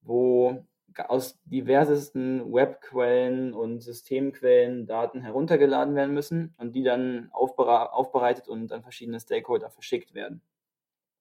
wo 0.00 0.66
aus 0.98 1.38
diversesten 1.44 2.52
Webquellen 2.52 3.54
und 3.54 3.82
Systemquellen 3.82 4.84
Daten 4.88 5.20
heruntergeladen 5.20 5.94
werden 5.94 6.12
müssen 6.12 6.56
und 6.58 6.74
die 6.74 6.82
dann 6.82 7.28
aufbereitet 7.30 8.48
und 8.48 8.72
an 8.72 8.82
verschiedene 8.82 9.20
Stakeholder 9.20 9.70
verschickt 9.70 10.12
werden. 10.12 10.42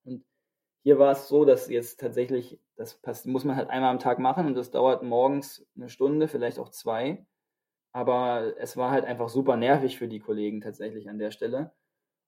Und 0.04 0.26
hier 0.82 0.98
war 0.98 1.12
es 1.12 1.28
so, 1.28 1.46
dass 1.46 1.70
jetzt 1.70 2.00
tatsächlich, 2.00 2.60
das 2.78 3.26
muss 3.28 3.46
man 3.46 3.56
halt 3.56 3.70
einmal 3.70 3.92
am 3.92 4.00
Tag 4.00 4.18
machen 4.18 4.48
und 4.48 4.56
das 4.56 4.72
dauert 4.72 5.04
morgens 5.04 5.64
eine 5.76 5.90
Stunde, 5.90 6.28
vielleicht 6.28 6.58
auch 6.58 6.70
zwei. 6.70 7.24
Aber 7.92 8.56
es 8.58 8.78
war 8.78 8.90
halt 8.90 9.06
einfach 9.06 9.30
super 9.30 9.58
nervig 9.58 10.00
für 10.00 10.08
die 10.08 10.22
Kollegen 10.22 10.60
tatsächlich 10.60 11.08
an 11.08 11.20
der 11.20 11.30
Stelle. 11.30 11.72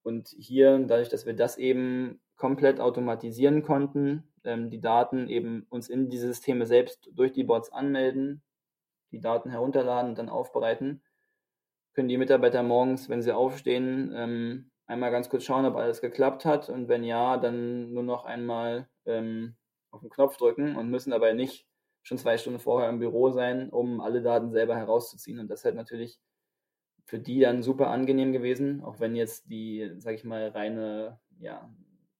Und 0.03 0.29
hier, 0.37 0.77
dadurch, 0.79 1.09
dass 1.09 1.25
wir 1.25 1.33
das 1.33 1.57
eben 1.57 2.21
komplett 2.35 2.79
automatisieren 2.79 3.63
konnten, 3.63 4.23
ähm, 4.43 4.69
die 4.69 4.81
Daten 4.81 5.27
eben 5.29 5.65
uns 5.69 5.89
in 5.89 6.09
die 6.09 6.17
Systeme 6.17 6.65
selbst 6.65 7.09
durch 7.13 7.31
die 7.31 7.43
Bots 7.43 7.71
anmelden, 7.71 8.43
die 9.11 9.21
Daten 9.21 9.49
herunterladen 9.49 10.11
und 10.11 10.17
dann 10.17 10.29
aufbereiten, 10.29 11.01
können 11.93 12.09
die 12.09 12.17
Mitarbeiter 12.17 12.63
morgens, 12.63 13.09
wenn 13.09 13.21
sie 13.21 13.35
aufstehen, 13.35 14.11
ähm, 14.15 14.71
einmal 14.87 15.11
ganz 15.11 15.29
kurz 15.29 15.43
schauen, 15.43 15.65
ob 15.65 15.75
alles 15.75 16.01
geklappt 16.01 16.45
hat 16.45 16.69
und 16.69 16.87
wenn 16.87 17.03
ja, 17.03 17.37
dann 17.37 17.93
nur 17.93 18.03
noch 18.03 18.25
einmal 18.25 18.89
ähm, 19.05 19.55
auf 19.91 20.01
den 20.01 20.09
Knopf 20.09 20.37
drücken 20.37 20.75
und 20.75 20.89
müssen 20.89 21.11
dabei 21.11 21.33
nicht 21.33 21.67
schon 22.01 22.17
zwei 22.17 22.37
Stunden 22.37 22.59
vorher 22.59 22.89
im 22.89 22.99
Büro 22.99 23.31
sein, 23.31 23.69
um 23.69 24.01
alle 24.01 24.21
Daten 24.21 24.51
selber 24.51 24.75
herauszuziehen. 24.75 25.39
Und 25.39 25.47
das 25.47 25.63
halt 25.63 25.75
natürlich 25.75 26.19
für 27.05 27.19
die 27.19 27.39
dann 27.39 27.63
super 27.63 27.89
angenehm 27.89 28.31
gewesen, 28.31 28.81
auch 28.83 28.99
wenn 28.99 29.15
jetzt 29.15 29.49
die, 29.49 29.91
sag 29.97 30.15
ich 30.15 30.23
mal, 30.23 30.49
reine 30.49 31.19
ja, 31.39 31.69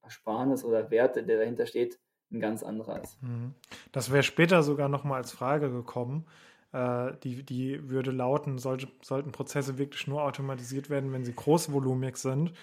Ersparnis 0.02 0.64
oder 0.64 0.92
Werte, 0.92 1.24
der 1.24 1.40
dahinter 1.40 1.66
steht, 1.66 2.00
ein 2.32 2.40
ganz 2.40 2.64
anderer 2.64 3.02
ist. 3.02 3.22
Mhm. 3.22 3.54
Das 3.92 4.12
wäre 4.12 4.24
später 4.24 4.64
sogar 4.64 4.90
nochmal 4.90 5.18
als 5.18 5.32
Frage 5.32 5.72
gekommen. 5.72 6.26
Äh, 6.74 7.14
die, 7.24 7.44
die 7.44 7.90
würde 7.90 8.12
lauten, 8.12 8.58
sollte, 8.58 8.88
sollten 9.02 9.32
Prozesse 9.32 9.78
wirklich 9.78 10.08
nur 10.08 10.24
automatisiert 10.24 10.90
werden, 10.90 11.14
wenn 11.14 11.24
sie 11.24 11.36
großvolumig 11.36 12.18
sind. 12.18 12.54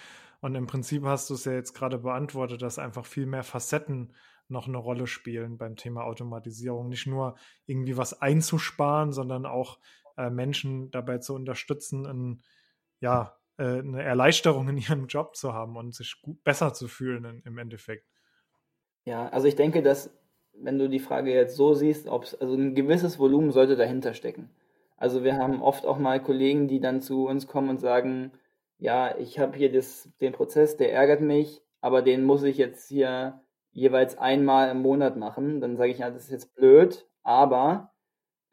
Und 0.40 0.54
im 0.54 0.66
Prinzip 0.66 1.04
hast 1.04 1.30
du 1.30 1.34
es 1.34 1.44
ja 1.44 1.52
jetzt 1.52 1.74
gerade 1.74 1.98
beantwortet, 1.98 2.62
dass 2.62 2.78
einfach 2.78 3.06
viel 3.06 3.26
mehr 3.26 3.44
Facetten 3.44 4.12
noch 4.48 4.66
eine 4.66 4.78
Rolle 4.78 5.06
spielen 5.06 5.58
beim 5.58 5.76
Thema 5.76 6.04
Automatisierung. 6.04 6.88
Nicht 6.88 7.06
nur 7.06 7.36
irgendwie 7.66 7.96
was 7.96 8.20
einzusparen, 8.20 9.12
sondern 9.12 9.46
auch 9.46 9.78
äh, 10.20 10.30
Menschen 10.30 10.90
dabei 10.90 11.18
zu 11.18 11.34
unterstützen, 11.34 12.04
in, 12.04 12.42
ja, 13.00 13.36
äh, 13.58 13.78
eine 13.78 14.02
Erleichterung 14.02 14.68
in 14.68 14.78
ihrem 14.78 15.06
Job 15.06 15.36
zu 15.36 15.52
haben 15.52 15.76
und 15.76 15.94
sich 15.94 16.20
gut, 16.22 16.42
besser 16.44 16.72
zu 16.72 16.88
fühlen 16.88 17.24
in, 17.24 17.42
im 17.44 17.58
Endeffekt. 17.58 18.06
Ja, 19.04 19.28
also 19.28 19.46
ich 19.46 19.56
denke, 19.56 19.82
dass, 19.82 20.10
wenn 20.52 20.78
du 20.78 20.88
die 20.88 20.98
Frage 20.98 21.32
jetzt 21.32 21.56
so 21.56 21.74
siehst, 21.74 22.08
ob 22.08 22.24
es, 22.24 22.34
also 22.40 22.54
ein 22.54 22.74
gewisses 22.74 23.18
Volumen 23.18 23.50
sollte 23.50 23.76
dahinter 23.76 24.14
stecken. 24.14 24.50
Also 24.96 25.24
wir 25.24 25.36
haben 25.36 25.62
oft 25.62 25.86
auch 25.86 25.98
mal 25.98 26.22
Kollegen, 26.22 26.68
die 26.68 26.80
dann 26.80 27.00
zu 27.00 27.26
uns 27.26 27.46
kommen 27.46 27.70
und 27.70 27.80
sagen, 27.80 28.32
ja, 28.78 29.16
ich 29.18 29.38
habe 29.38 29.56
hier 29.56 29.72
das, 29.72 30.10
den 30.20 30.32
Prozess, 30.32 30.76
der 30.76 30.92
ärgert 30.92 31.20
mich, 31.20 31.62
aber 31.80 32.02
den 32.02 32.24
muss 32.24 32.42
ich 32.42 32.58
jetzt 32.58 32.88
hier 32.88 33.40
jeweils 33.72 34.18
einmal 34.18 34.70
im 34.70 34.82
Monat 34.82 35.16
machen. 35.16 35.60
Dann 35.60 35.76
sage 35.76 35.92
ich, 35.92 35.98
ja, 35.98 36.10
das 36.10 36.24
ist 36.24 36.30
jetzt 36.30 36.54
blöd, 36.54 37.06
aber 37.22 37.92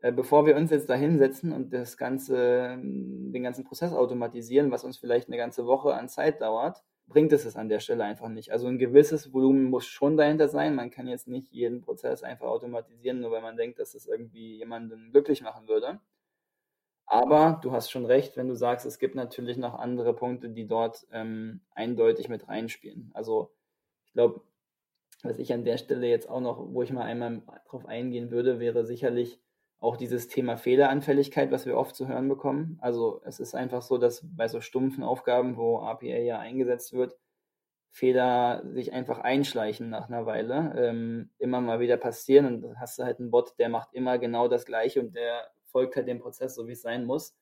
bevor 0.01 0.45
wir 0.45 0.55
uns 0.55 0.71
jetzt 0.71 0.89
da 0.89 0.95
hinsetzen 0.95 1.51
und 1.51 1.73
das 1.73 1.97
ganze, 1.97 2.77
den 2.81 3.43
ganzen 3.43 3.63
Prozess 3.63 3.93
automatisieren, 3.93 4.71
was 4.71 4.83
uns 4.83 4.97
vielleicht 4.97 5.27
eine 5.27 5.37
ganze 5.37 5.65
Woche 5.65 5.93
an 5.93 6.09
Zeit 6.09 6.41
dauert, 6.41 6.83
bringt 7.07 7.31
es 7.33 7.45
es 7.45 7.55
an 7.55 7.69
der 7.69 7.79
Stelle 7.79 8.03
einfach 8.03 8.27
nicht. 8.29 8.51
Also 8.51 8.67
ein 8.67 8.77
gewisses 8.77 9.33
Volumen 9.33 9.65
muss 9.65 9.85
schon 9.85 10.17
dahinter 10.17 10.49
sein. 10.49 10.75
Man 10.75 10.91
kann 10.91 11.07
jetzt 11.07 11.27
nicht 11.27 11.51
jeden 11.51 11.81
Prozess 11.81 12.21
einfach 12.23 12.47
automatisieren, 12.47 13.21
nur 13.21 13.31
weil 13.31 13.41
man 13.41 13.57
denkt, 13.57 13.79
dass 13.79 13.93
das 13.93 14.05
irgendwie 14.07 14.57
jemanden 14.57 15.11
glücklich 15.11 15.41
machen 15.41 15.67
würde. 15.67 15.99
Aber 17.05 17.59
du 17.63 17.71
hast 17.71 17.89
schon 17.89 18.05
recht, 18.05 18.35
wenn 18.35 18.49
du 18.49 18.55
sagst, 18.55 18.85
es 18.85 18.99
gibt 18.99 19.15
natürlich 19.15 19.57
noch 19.57 19.75
andere 19.75 20.13
Punkte, 20.13 20.49
die 20.49 20.67
dort 20.67 21.07
ähm, 21.11 21.61
eindeutig 21.71 22.27
mit 22.27 22.49
reinspielen. 22.49 23.11
Also 23.13 23.53
ich 24.05 24.11
glaube, 24.11 24.41
was 25.23 25.39
ich 25.39 25.53
an 25.53 25.63
der 25.63 25.77
Stelle 25.77 26.07
jetzt 26.07 26.29
auch 26.29 26.41
noch, 26.41 26.73
wo 26.73 26.83
ich 26.83 26.91
mal 26.91 27.03
einmal 27.03 27.41
drauf 27.69 27.85
eingehen 27.85 28.29
würde, 28.29 28.59
wäre 28.59 28.85
sicherlich 28.85 29.39
auch 29.79 29.97
dieses 29.97 30.27
Thema 30.27 30.57
Fehleranfälligkeit, 30.57 31.51
was 31.51 31.65
wir 31.65 31.77
oft 31.77 31.95
zu 31.95 32.07
hören 32.07 32.27
bekommen. 32.27 32.77
Also 32.81 33.21
es 33.25 33.39
ist 33.39 33.53
einfach 33.55 33.81
so, 33.81 33.97
dass 33.97 34.21
bei 34.23 34.47
so 34.47 34.59
stumpfen 34.61 35.03
Aufgaben, 35.03 35.55
wo 35.57 35.79
APA 35.81 36.05
ja 36.05 36.39
eingesetzt 36.39 36.93
wird, 36.93 37.17
Fehler 37.91 38.63
sich 38.65 38.93
einfach 38.93 39.19
einschleichen 39.19 39.89
nach 39.89 40.07
einer 40.07 40.25
Weile, 40.25 40.73
ähm, 40.77 41.31
immer 41.39 41.61
mal 41.61 41.79
wieder 41.79 41.97
passieren 41.97 42.45
und 42.45 42.61
dann 42.61 42.79
hast 42.79 42.99
du 42.99 43.03
halt 43.03 43.19
einen 43.19 43.31
Bot, 43.31 43.55
der 43.59 43.69
macht 43.69 43.93
immer 43.93 44.19
genau 44.19 44.47
das 44.47 44.65
Gleiche 44.65 44.99
und 44.99 45.15
der 45.15 45.49
folgt 45.65 45.95
halt 45.95 46.07
dem 46.07 46.19
Prozess 46.19 46.55
so, 46.55 46.67
wie 46.67 46.73
es 46.73 46.81
sein 46.81 47.05
muss. 47.05 47.35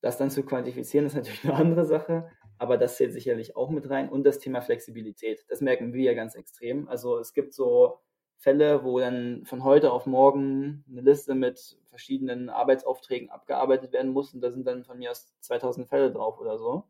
Das 0.00 0.18
dann 0.18 0.30
zu 0.30 0.44
quantifizieren, 0.44 1.06
ist 1.06 1.14
natürlich 1.14 1.44
eine 1.44 1.54
andere 1.54 1.84
Sache, 1.84 2.30
aber 2.58 2.78
das 2.78 2.96
zählt 2.96 3.12
sicherlich 3.12 3.56
auch 3.56 3.70
mit 3.70 3.88
rein 3.90 4.08
und 4.08 4.24
das 4.24 4.38
Thema 4.38 4.62
Flexibilität. 4.62 5.44
Das 5.48 5.60
merken 5.60 5.92
wir 5.92 6.04
ja 6.04 6.14
ganz 6.14 6.34
extrem. 6.34 6.88
Also 6.88 7.18
es 7.18 7.34
gibt 7.34 7.52
so 7.52 7.98
Fälle, 8.38 8.84
wo 8.84 9.00
dann 9.00 9.44
von 9.44 9.64
heute 9.64 9.92
auf 9.92 10.06
morgen 10.06 10.84
eine 10.88 11.00
Liste 11.00 11.34
mit 11.34 11.78
verschiedenen 11.86 12.50
Arbeitsaufträgen 12.50 13.30
abgearbeitet 13.30 13.92
werden 13.92 14.12
muss 14.12 14.34
und 14.34 14.40
da 14.40 14.50
sind 14.50 14.66
dann 14.66 14.84
von 14.84 14.98
mir 14.98 15.10
aus 15.10 15.34
2000 15.40 15.88
Fälle 15.88 16.12
drauf 16.12 16.38
oder 16.38 16.58
so. 16.58 16.84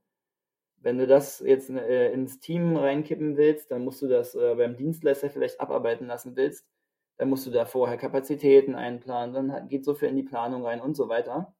Wenn 0.78 0.98
du 0.98 1.06
das 1.06 1.40
jetzt 1.40 1.70
äh, 1.70 2.12
ins 2.12 2.40
Team 2.40 2.76
reinkippen 2.76 3.36
willst, 3.36 3.70
dann 3.70 3.84
musst 3.84 4.02
du 4.02 4.08
das 4.08 4.34
äh, 4.34 4.54
beim 4.56 4.76
Dienstleister 4.76 5.30
vielleicht 5.30 5.60
abarbeiten 5.60 6.06
lassen 6.06 6.36
willst, 6.36 6.66
dann 7.16 7.30
musst 7.30 7.46
du 7.46 7.50
da 7.50 7.64
vorher 7.64 7.96
Kapazitäten 7.96 8.74
einplanen, 8.74 9.34
dann 9.34 9.68
geht 9.68 9.84
so 9.84 9.94
viel 9.94 10.08
in 10.08 10.16
die 10.16 10.22
Planung 10.22 10.64
rein 10.64 10.80
und 10.80 10.94
so 10.96 11.08
weiter. 11.08 11.54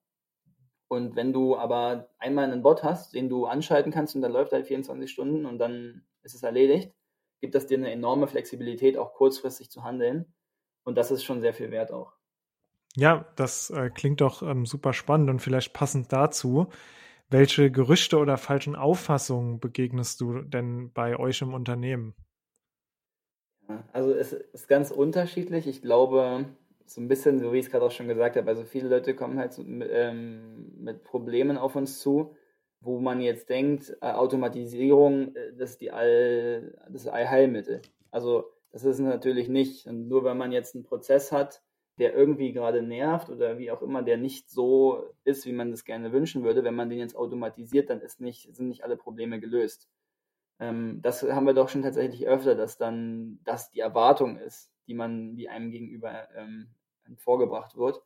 Und 0.89 1.17
wenn 1.17 1.33
du 1.33 1.57
aber 1.57 2.09
einmal 2.19 2.45
einen 2.45 2.63
Bot 2.63 2.85
hast, 2.85 3.15
den 3.15 3.29
du 3.29 3.47
anschalten 3.47 3.93
kannst 3.93 4.15
und 4.15 4.23
dann 4.23 4.33
läuft 4.33 4.53
halt 4.53 4.67
24 4.67 5.11
Stunden 5.11 5.47
und 5.47 5.59
dann 5.59 6.05
ist 6.23 6.35
es 6.35 6.43
erledigt, 6.43 6.93
gibt 7.41 7.55
das 7.55 7.67
dir 7.67 7.79
eine 7.79 7.91
enorme 7.91 8.27
Flexibilität, 8.27 8.97
auch 8.97 9.15
kurzfristig 9.15 9.71
zu 9.71 9.85
handeln. 9.85 10.35
Und 10.85 10.97
das 10.97 11.11
ist 11.11 11.25
schon 11.25 11.41
sehr 11.41 11.55
viel 11.55 11.71
wert 11.71 11.93
auch. 11.93 12.13
Ja, 12.97 13.27
das 13.37 13.71
äh, 13.71 13.91
klingt 13.91 14.21
doch 14.21 14.43
ähm, 14.43 14.65
super 14.65 14.93
spannend 14.93 15.29
und 15.29 15.41
vielleicht 15.41 15.73
passend 15.73 16.13
dazu. 16.13 16.69
Welche 17.29 17.71
Gerüchte 17.71 18.19
oder 18.19 18.39
falschen 18.39 18.77
Auffassungen 18.77 19.61
begegnest 19.61 20.21
du 20.21 20.43
denn 20.43 20.93
bei 20.93 21.19
euch 21.19 21.43
im 21.43 21.55
Unternehmen? 21.55 22.15
Also 23.93 24.13
es 24.13 24.33
ist 24.33 24.69
ganz 24.69 24.91
unterschiedlich. 24.91 25.67
Ich 25.67 25.83
glaube, 25.83 26.47
so 26.87 27.01
ein 27.01 27.09
bisschen, 27.09 27.41
so 27.41 27.53
wie 27.53 27.59
ich 27.59 27.67
es 27.67 27.71
gerade 27.71 27.85
auch 27.85 27.91
schon 27.91 28.09
gesagt 28.09 28.37
habe, 28.37 28.49
also 28.49 28.65
viele 28.65 28.89
Leute 28.89 29.15
kommen 29.15 29.39
halt 29.39 29.59
mit, 29.59 29.89
ähm, 29.93 30.73
mit 30.79 31.03
Problemen 31.03 31.59
auf 31.59 31.75
uns 31.75 31.99
zu, 31.99 32.37
wo 32.81 33.01
man 33.01 33.21
jetzt 33.21 33.49
denkt, 33.49 33.97
äh, 34.01 34.13
Automatisierung, 34.13 35.35
äh, 35.35 35.53
das 35.57 35.73
ist 35.73 35.81
die 35.81 35.91
All, 35.91 36.79
das 36.89 37.07
Allheilmittel. 37.07 37.83
Also 38.11 38.45
das 38.73 38.85
ist 38.85 38.99
natürlich 38.99 39.49
nicht. 39.49 39.87
Und 39.87 40.09
nur 40.09 40.25
wenn 40.25 40.37
man 40.37 40.53
jetzt 40.53 40.75
einen 40.75 40.85
Prozess 40.85 41.33
hat, 41.33 41.63
der 41.99 42.15
irgendwie 42.15 42.53
gerade 42.53 42.83
nervt 42.83 43.31
oder 43.31 43.59
wie 43.59 43.71
auch 43.71 43.81
immer, 43.83 44.03
der 44.03 44.19
nicht 44.19 44.51
so 44.51 45.03
ist, 45.25 45.47
wie 45.47 45.53
man 45.53 45.71
das 45.71 45.85
gerne 45.85 46.13
wünschen 46.13 46.45
würde, 46.45 46.63
wenn 46.63 46.75
man 46.75 46.91
den 46.91 46.99
jetzt 46.99 47.17
automatisiert, 47.17 47.89
dann 47.89 48.01
ist 48.01 48.21
nicht, 48.21 48.55
sind 48.55 48.69
nicht 48.69 48.85
alle 48.85 48.97
Probleme 48.97 49.41
gelöst. 49.41 49.89
Ähm, 50.59 51.01
das 51.03 51.23
haben 51.23 51.47
wir 51.47 51.55
doch 51.55 51.69
schon 51.69 51.83
tatsächlich 51.83 52.27
öfter, 52.27 52.55
dass 52.55 52.77
dann 52.77 53.41
das 53.45 53.71
die 53.71 53.81
Erwartung 53.81 54.39
ist, 54.39 54.73
die 54.87 54.95
man, 54.95 55.37
die 55.37 55.49
einem 55.49 55.71
gegenüber 55.71 56.29
ähm, 56.35 56.69
vorgebracht 57.17 57.77
wird. 57.77 58.03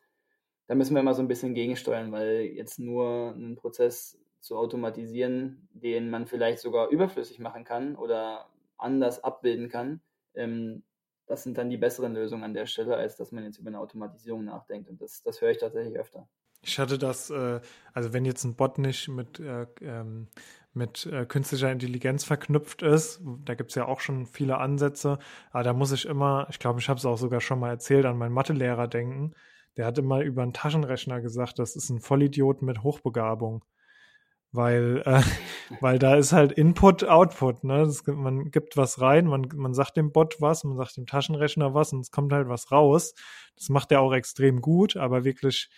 Da 0.66 0.76
müssen 0.76 0.94
wir 0.94 1.00
immer 1.00 1.14
so 1.14 1.22
ein 1.22 1.28
bisschen 1.28 1.54
gegensteuern, 1.54 2.12
weil 2.12 2.42
jetzt 2.42 2.78
nur 2.78 3.33
einen 3.35 3.56
Prozess 3.56 4.20
zu 4.40 4.57
automatisieren, 4.57 5.68
den 5.72 6.11
man 6.11 6.26
vielleicht 6.26 6.61
sogar 6.61 6.88
überflüssig 6.88 7.38
machen 7.38 7.64
kann 7.64 7.96
oder 7.96 8.48
anders 8.79 9.22
abbilden 9.22 9.68
kann, 9.68 10.00
ähm, 10.35 10.83
das 11.26 11.44
sind 11.44 11.57
dann 11.59 11.70
die 11.70 11.76
besseren 11.76 12.14
Lösungen 12.14 12.42
an 12.42 12.55
der 12.55 12.66
Stelle, 12.66 12.96
als 12.96 13.16
dass 13.16 13.31
man 13.31 13.44
jetzt 13.44 13.59
über 13.59 13.68
eine 13.68 13.79
Automatisierung 13.79 14.44
nachdenkt. 14.44 14.90
Und 14.90 15.00
das, 15.00 15.22
das 15.22 15.40
höre 15.40 15.50
ich 15.50 15.59
tatsächlich 15.59 15.96
öfter. 15.96 16.29
Ich 16.62 16.79
hatte 16.79 16.98
das, 16.98 17.31
äh, 17.31 17.61
also 17.94 18.12
wenn 18.12 18.24
jetzt 18.24 18.44
ein 18.44 18.57
Bot 18.57 18.79
nicht 18.79 19.09
mit, 19.09 19.38
äh, 19.38 19.66
ähm, 19.81 20.26
mit 20.72 21.07
äh, 21.07 21.24
künstlicher 21.26 21.70
Intelligenz 21.70 22.24
verknüpft 22.24 22.83
ist, 22.83 23.22
da 23.44 23.55
gibt 23.55 23.70
es 23.70 23.76
ja 23.76 23.87
auch 23.87 24.00
schon 24.00 24.26
viele 24.26 24.59
Ansätze, 24.59 25.18
aber 25.53 25.62
da 25.62 25.72
muss 25.72 25.92
ich 25.92 26.07
immer, 26.07 26.48
ich 26.50 26.59
glaube, 26.59 26.81
ich 26.81 26.88
habe 26.88 26.98
es 26.98 27.07
auch 27.07 27.16
sogar 27.16 27.40
schon 27.40 27.61
mal 27.61 27.70
erzählt, 27.70 28.05
an 28.05 28.18
meinen 28.18 28.35
Mathelehrer 28.35 28.88
denken. 28.88 29.35
Der 29.76 29.87
hat 29.87 29.98
immer 29.98 30.20
über 30.22 30.42
einen 30.42 30.53
Taschenrechner 30.53 31.20
gesagt, 31.20 31.59
das 31.61 31.76
ist 31.76 31.90
ein 31.90 32.00
Vollidiot 32.00 32.61
mit 32.61 32.83
Hochbegabung 32.83 33.64
weil, 34.52 35.02
äh, 35.04 35.22
weil 35.80 35.98
da 35.98 36.16
ist 36.16 36.32
halt 36.32 36.52
Input, 36.52 37.04
Output. 37.04 37.64
Ne? 37.64 37.84
Das, 37.84 38.06
man 38.06 38.50
gibt 38.50 38.76
was 38.76 39.00
rein, 39.00 39.26
man, 39.26 39.48
man 39.54 39.74
sagt 39.74 39.96
dem 39.96 40.12
Bot 40.12 40.36
was, 40.40 40.64
man 40.64 40.76
sagt 40.76 40.96
dem 40.96 41.06
Taschenrechner 41.06 41.74
was 41.74 41.92
und 41.92 42.00
es 42.00 42.10
kommt 42.10 42.32
halt 42.32 42.48
was 42.48 42.70
raus. 42.72 43.14
Das 43.56 43.68
macht 43.68 43.92
er 43.92 44.00
auch 44.00 44.12
extrem 44.12 44.60
gut, 44.60 44.96
aber 44.96 45.24
wirklich 45.24 45.70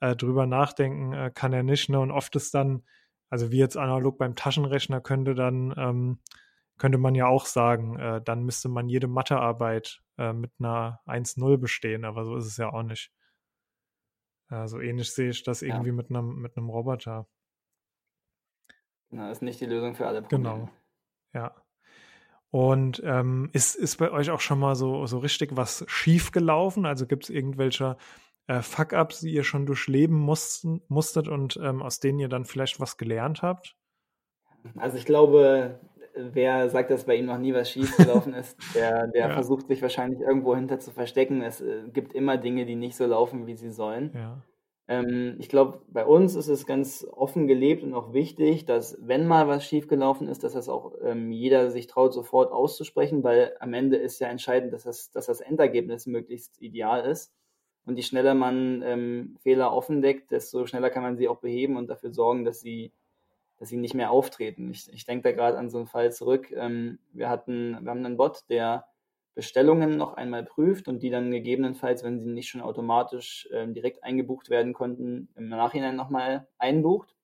äh, 0.00 0.16
drüber 0.16 0.46
nachdenken 0.46 1.12
äh, 1.12 1.30
kann 1.34 1.52
er 1.52 1.62
nicht. 1.62 1.88
Ne? 1.88 2.00
Und 2.00 2.10
oft 2.10 2.34
ist 2.36 2.54
dann, 2.54 2.82
also 3.30 3.50
wie 3.50 3.58
jetzt 3.58 3.76
analog 3.76 4.18
beim 4.18 4.34
Taschenrechner 4.34 5.00
könnte 5.00 5.34
dann, 5.34 5.74
ähm, 5.76 6.18
könnte 6.78 6.98
man 6.98 7.14
ja 7.14 7.26
auch 7.26 7.46
sagen, 7.46 7.98
äh, 7.98 8.20
dann 8.22 8.44
müsste 8.44 8.68
man 8.68 8.88
jede 8.88 9.08
Mathearbeit 9.08 10.02
äh, 10.18 10.32
mit 10.32 10.52
einer 10.58 11.00
1-0 11.06 11.56
bestehen, 11.56 12.04
aber 12.04 12.24
so 12.24 12.36
ist 12.36 12.46
es 12.46 12.56
ja 12.56 12.72
auch 12.72 12.82
nicht. 12.82 13.10
Äh, 14.50 14.66
so 14.68 14.80
ähnlich 14.80 15.12
sehe 15.12 15.30
ich 15.30 15.42
das 15.42 15.62
irgendwie 15.62 15.88
ja. 15.88 15.94
mit 15.94 16.10
einem 16.10 16.36
mit 16.40 16.56
einem 16.56 16.68
Roboter. 16.68 17.26
Genau, 19.10 19.30
ist 19.30 19.42
nicht 19.42 19.60
die 19.60 19.66
Lösung 19.66 19.94
für 19.94 20.06
alle 20.06 20.22
Probleme. 20.22 20.42
Genau. 20.42 20.68
Ja. 21.32 21.54
Und 22.50 23.02
ähm, 23.04 23.50
ist, 23.52 23.74
ist 23.74 23.96
bei 23.96 24.10
euch 24.10 24.30
auch 24.30 24.40
schon 24.40 24.58
mal 24.58 24.74
so, 24.74 25.06
so 25.06 25.18
richtig 25.18 25.56
was 25.56 25.84
schief 25.88 26.32
gelaufen? 26.32 26.86
Also 26.86 27.06
gibt 27.06 27.24
es 27.24 27.30
irgendwelche 27.30 27.96
äh, 28.46 28.62
Fuck-Ups, 28.62 29.20
die 29.20 29.32
ihr 29.32 29.44
schon 29.44 29.66
durchleben 29.66 30.16
mussten, 30.16 30.80
musstet 30.88 31.28
und 31.28 31.58
ähm, 31.62 31.82
aus 31.82 32.00
denen 32.00 32.18
ihr 32.18 32.28
dann 32.28 32.44
vielleicht 32.44 32.80
was 32.80 32.96
gelernt 32.96 33.42
habt? 33.42 33.76
Also 34.76 34.96
ich 34.96 35.04
glaube, 35.04 35.80
wer 36.14 36.68
sagt, 36.70 36.90
dass 36.90 37.04
bei 37.04 37.16
ihm 37.16 37.26
noch 37.26 37.38
nie 37.38 37.54
was 37.54 37.70
schief 37.70 37.96
gelaufen 37.96 38.34
ist, 38.34 38.56
der, 38.74 39.08
der 39.08 39.28
ja. 39.28 39.34
versucht 39.34 39.68
sich 39.68 39.82
wahrscheinlich 39.82 40.20
irgendwo 40.20 40.54
hinter 40.56 40.78
zu 40.78 40.90
verstecken. 40.90 41.42
Es 41.42 41.60
äh, 41.60 41.82
gibt 41.92 42.14
immer 42.14 42.36
Dinge, 42.36 42.64
die 42.64 42.76
nicht 42.76 42.96
so 42.96 43.06
laufen, 43.06 43.46
wie 43.46 43.56
sie 43.56 43.70
sollen. 43.70 44.12
Ja. 44.14 44.42
Ähm, 44.88 45.36
ich 45.40 45.48
glaube, 45.48 45.82
bei 45.88 46.06
uns 46.06 46.36
ist 46.36 46.48
es 46.48 46.66
ganz 46.66 47.06
offen 47.10 47.46
gelebt 47.48 47.82
und 47.82 47.94
auch 47.94 48.12
wichtig, 48.12 48.66
dass 48.66 48.96
wenn 49.00 49.26
mal 49.26 49.48
was 49.48 49.64
schiefgelaufen 49.64 50.28
ist, 50.28 50.44
dass 50.44 50.52
das 50.52 50.68
auch 50.68 50.94
ähm, 51.02 51.32
jeder 51.32 51.70
sich 51.70 51.88
traut, 51.88 52.12
sofort 52.12 52.52
auszusprechen, 52.52 53.24
weil 53.24 53.56
am 53.60 53.74
Ende 53.74 53.96
ist 53.96 54.20
ja 54.20 54.28
entscheidend, 54.28 54.72
dass 54.72 54.84
das, 54.84 55.10
dass 55.10 55.26
das 55.26 55.40
Endergebnis 55.40 56.06
möglichst 56.06 56.60
ideal 56.62 57.04
ist. 57.04 57.32
Und 57.84 57.96
je 57.96 58.02
schneller 58.02 58.34
man 58.34 58.82
ähm, 58.82 59.36
Fehler 59.42 59.72
offendeckt, 59.72 60.30
desto 60.32 60.66
schneller 60.66 60.90
kann 60.90 61.02
man 61.02 61.16
sie 61.16 61.28
auch 61.28 61.38
beheben 61.38 61.76
und 61.76 61.88
dafür 61.88 62.12
sorgen, 62.12 62.44
dass 62.44 62.60
sie, 62.60 62.92
dass 63.58 63.68
sie 63.68 63.76
nicht 63.76 63.94
mehr 63.94 64.10
auftreten. 64.10 64.70
Ich, 64.70 64.92
ich 64.92 65.04
denke 65.04 65.30
da 65.30 65.32
gerade 65.32 65.58
an 65.58 65.70
so 65.70 65.78
einen 65.78 65.86
Fall 65.86 66.12
zurück. 66.12 66.50
Ähm, 66.52 66.98
wir 67.12 67.28
hatten, 67.28 67.78
wir 67.80 67.90
haben 67.90 68.04
einen 68.04 68.16
Bot, 68.16 68.44
der 68.50 68.86
Bestellungen 69.36 69.98
noch 69.98 70.14
einmal 70.14 70.44
prüft 70.44 70.88
und 70.88 71.02
die 71.02 71.10
dann 71.10 71.30
gegebenenfalls, 71.30 72.02
wenn 72.02 72.18
sie 72.18 72.30
nicht 72.30 72.48
schon 72.48 72.62
automatisch 72.62 73.46
äh, 73.52 73.68
direkt 73.68 74.02
eingebucht 74.02 74.48
werden 74.48 74.72
konnten, 74.72 75.28
im 75.36 75.48
Nachhinein 75.48 75.94
nochmal 75.94 76.48
einbucht. 76.58 77.14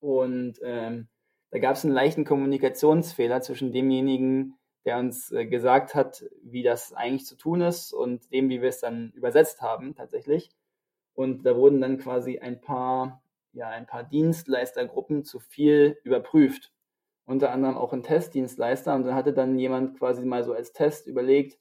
Und 0.00 0.58
ähm, 0.64 1.08
da 1.50 1.60
gab 1.60 1.76
es 1.76 1.84
einen 1.84 1.94
leichten 1.94 2.24
Kommunikationsfehler 2.24 3.40
zwischen 3.40 3.72
demjenigen, 3.72 4.58
der 4.84 4.98
uns 4.98 5.30
äh, 5.30 5.46
gesagt 5.46 5.94
hat, 5.94 6.24
wie 6.42 6.64
das 6.64 6.92
eigentlich 6.92 7.24
zu 7.24 7.36
tun 7.36 7.60
ist 7.60 7.92
und 7.92 8.32
dem, 8.32 8.48
wie 8.48 8.60
wir 8.60 8.68
es 8.68 8.80
dann 8.80 9.12
übersetzt 9.12 9.62
haben 9.62 9.94
tatsächlich. 9.94 10.50
Und 11.14 11.46
da 11.46 11.54
wurden 11.54 11.80
dann 11.80 11.98
quasi 11.98 12.40
ein 12.40 12.60
paar, 12.60 13.22
ja, 13.52 13.68
ein 13.68 13.86
paar 13.86 14.02
Dienstleistergruppen 14.02 15.22
zu 15.22 15.38
viel 15.38 15.98
überprüft 16.02 16.72
unter 17.32 17.50
anderem 17.50 17.76
auch 17.76 17.92
ein 17.92 18.02
Testdienstleister. 18.02 18.94
Und 18.94 19.04
dann 19.04 19.14
hatte 19.14 19.32
dann 19.32 19.58
jemand 19.58 19.98
quasi 19.98 20.24
mal 20.24 20.44
so 20.44 20.52
als 20.52 20.72
Test 20.72 21.06
überlegt, 21.06 21.58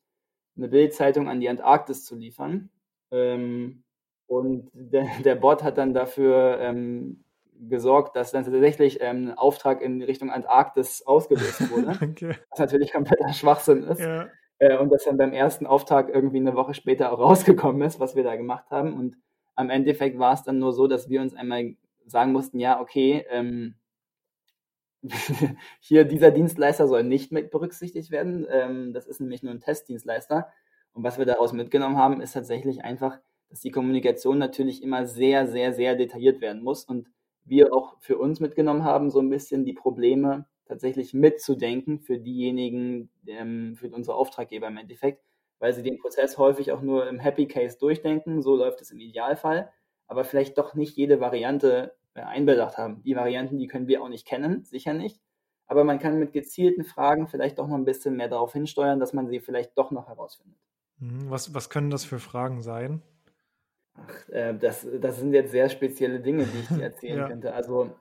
eine 0.57 0.67
Bildzeitung 0.67 1.29
an 1.29 1.39
die 1.39 1.49
Antarktis 1.49 2.05
zu 2.05 2.15
liefern. 2.15 2.69
Ähm, 3.09 3.83
und 4.27 4.69
der, 4.73 5.07
der, 5.23 5.35
Bot 5.35 5.63
hat 5.63 5.77
dann 5.77 5.93
dafür 5.93 6.59
ähm, 6.61 7.23
gesorgt, 7.53 8.15
dass 8.15 8.31
dann 8.31 8.43
tatsächlich 8.43 8.99
ähm, 9.01 9.29
ein 9.29 9.37
Auftrag 9.37 9.81
in 9.81 10.01
Richtung 10.01 10.29
Antarktis 10.29 11.01
ausgelöst 11.05 11.71
wurde. 11.71 11.97
okay. 12.01 12.35
Was 12.49 12.59
natürlich 12.59 12.93
kompletter 12.93 13.33
Schwachsinn 13.33 13.83
ist. 13.83 14.01
Ja. 14.01 14.27
Äh, 14.59 14.77
und 14.77 14.91
das 14.91 15.05
dann 15.05 15.17
beim 15.17 15.33
ersten 15.33 15.65
Auftrag 15.65 16.09
irgendwie 16.13 16.37
eine 16.37 16.55
Woche 16.55 16.73
später 16.73 17.11
auch 17.11 17.19
rausgekommen 17.29 17.81
ist, 17.81 17.99
was 17.99 18.15
wir 18.15 18.23
da 18.23 18.35
gemacht 18.35 18.69
haben. 18.69 18.93
Und 18.93 19.17
am 19.55 19.69
Endeffekt 19.69 20.19
war 20.19 20.33
es 20.33 20.43
dann 20.43 20.59
nur 20.59 20.73
so, 20.73 20.87
dass 20.87 21.09
wir 21.09 21.21
uns 21.21 21.33
einmal 21.33 21.75
sagen 22.05 22.31
mussten, 22.31 22.59
ja, 22.59 22.79
okay, 22.79 23.25
ähm, 23.29 23.75
hier 25.79 26.05
dieser 26.05 26.31
Dienstleister 26.31 26.87
soll 26.87 27.03
nicht 27.03 27.31
mit 27.31 27.51
berücksichtigt 27.51 28.11
werden. 28.11 28.45
Ähm, 28.49 28.93
das 28.93 29.07
ist 29.07 29.19
nämlich 29.19 29.43
nur 29.43 29.51
ein 29.51 29.59
Testdienstleister. 29.59 30.51
Und 30.93 31.03
was 31.03 31.17
wir 31.17 31.25
daraus 31.25 31.53
mitgenommen 31.53 31.97
haben, 31.97 32.21
ist 32.21 32.33
tatsächlich 32.33 32.83
einfach, 32.83 33.19
dass 33.49 33.61
die 33.61 33.71
Kommunikation 33.71 34.37
natürlich 34.37 34.83
immer 34.83 35.05
sehr, 35.05 35.47
sehr, 35.47 35.73
sehr 35.73 35.95
detailliert 35.95 36.41
werden 36.41 36.63
muss. 36.63 36.85
Und 36.85 37.07
wir 37.45 37.73
auch 37.73 37.95
für 37.99 38.17
uns 38.17 38.39
mitgenommen 38.39 38.83
haben, 38.83 39.09
so 39.09 39.19
ein 39.19 39.29
bisschen 39.29 39.65
die 39.65 39.73
Probleme 39.73 40.45
tatsächlich 40.65 41.13
mitzudenken 41.13 41.99
für 41.99 42.17
diejenigen, 42.17 43.09
ähm, 43.27 43.75
für 43.75 43.89
unsere 43.89 44.15
Auftraggeber 44.15 44.67
im 44.67 44.77
Endeffekt, 44.77 45.23
weil 45.59 45.73
sie 45.73 45.83
den 45.83 45.97
Prozess 45.97 46.37
häufig 46.37 46.71
auch 46.71 46.81
nur 46.81 47.07
im 47.09 47.19
Happy 47.19 47.47
Case 47.47 47.77
durchdenken. 47.79 48.41
So 48.41 48.55
läuft 48.55 48.81
es 48.81 48.91
im 48.91 48.99
Idealfall. 48.99 49.71
Aber 50.07 50.23
vielleicht 50.23 50.57
doch 50.57 50.75
nicht 50.75 50.97
jede 50.97 51.19
Variante 51.19 51.95
einbedacht 52.15 52.77
haben. 52.77 53.01
Die 53.03 53.15
Varianten, 53.15 53.57
die 53.57 53.67
können 53.67 53.87
wir 53.87 54.01
auch 54.01 54.09
nicht 54.09 54.27
kennen, 54.27 54.63
sicher 54.63 54.93
nicht. 54.93 55.21
Aber 55.67 55.83
man 55.83 55.99
kann 55.99 56.19
mit 56.19 56.33
gezielten 56.33 56.83
Fragen 56.83 57.27
vielleicht 57.27 57.57
doch 57.57 57.67
noch 57.67 57.77
ein 57.77 57.85
bisschen 57.85 58.17
mehr 58.17 58.27
darauf 58.27 58.53
hinsteuern, 58.53 58.99
dass 58.99 59.13
man 59.13 59.29
sie 59.29 59.39
vielleicht 59.39 59.77
doch 59.77 59.91
noch 59.91 60.07
herausfindet. 60.07 60.59
Mhm. 60.99 61.29
Was, 61.29 61.53
was 61.53 61.69
können 61.69 61.89
das 61.89 62.03
für 62.03 62.19
Fragen 62.19 62.61
sein? 62.61 63.01
Ach, 63.93 64.29
äh, 64.29 64.53
das, 64.53 64.87
das 64.99 65.19
sind 65.19 65.33
jetzt 65.33 65.51
sehr 65.51 65.69
spezielle 65.69 66.19
Dinge, 66.19 66.45
die 66.45 66.59
ich 66.59 66.67
dir 66.67 66.83
erzählen 66.83 67.19
ja. 67.19 67.27
könnte. 67.27 67.53
Also 67.53 67.91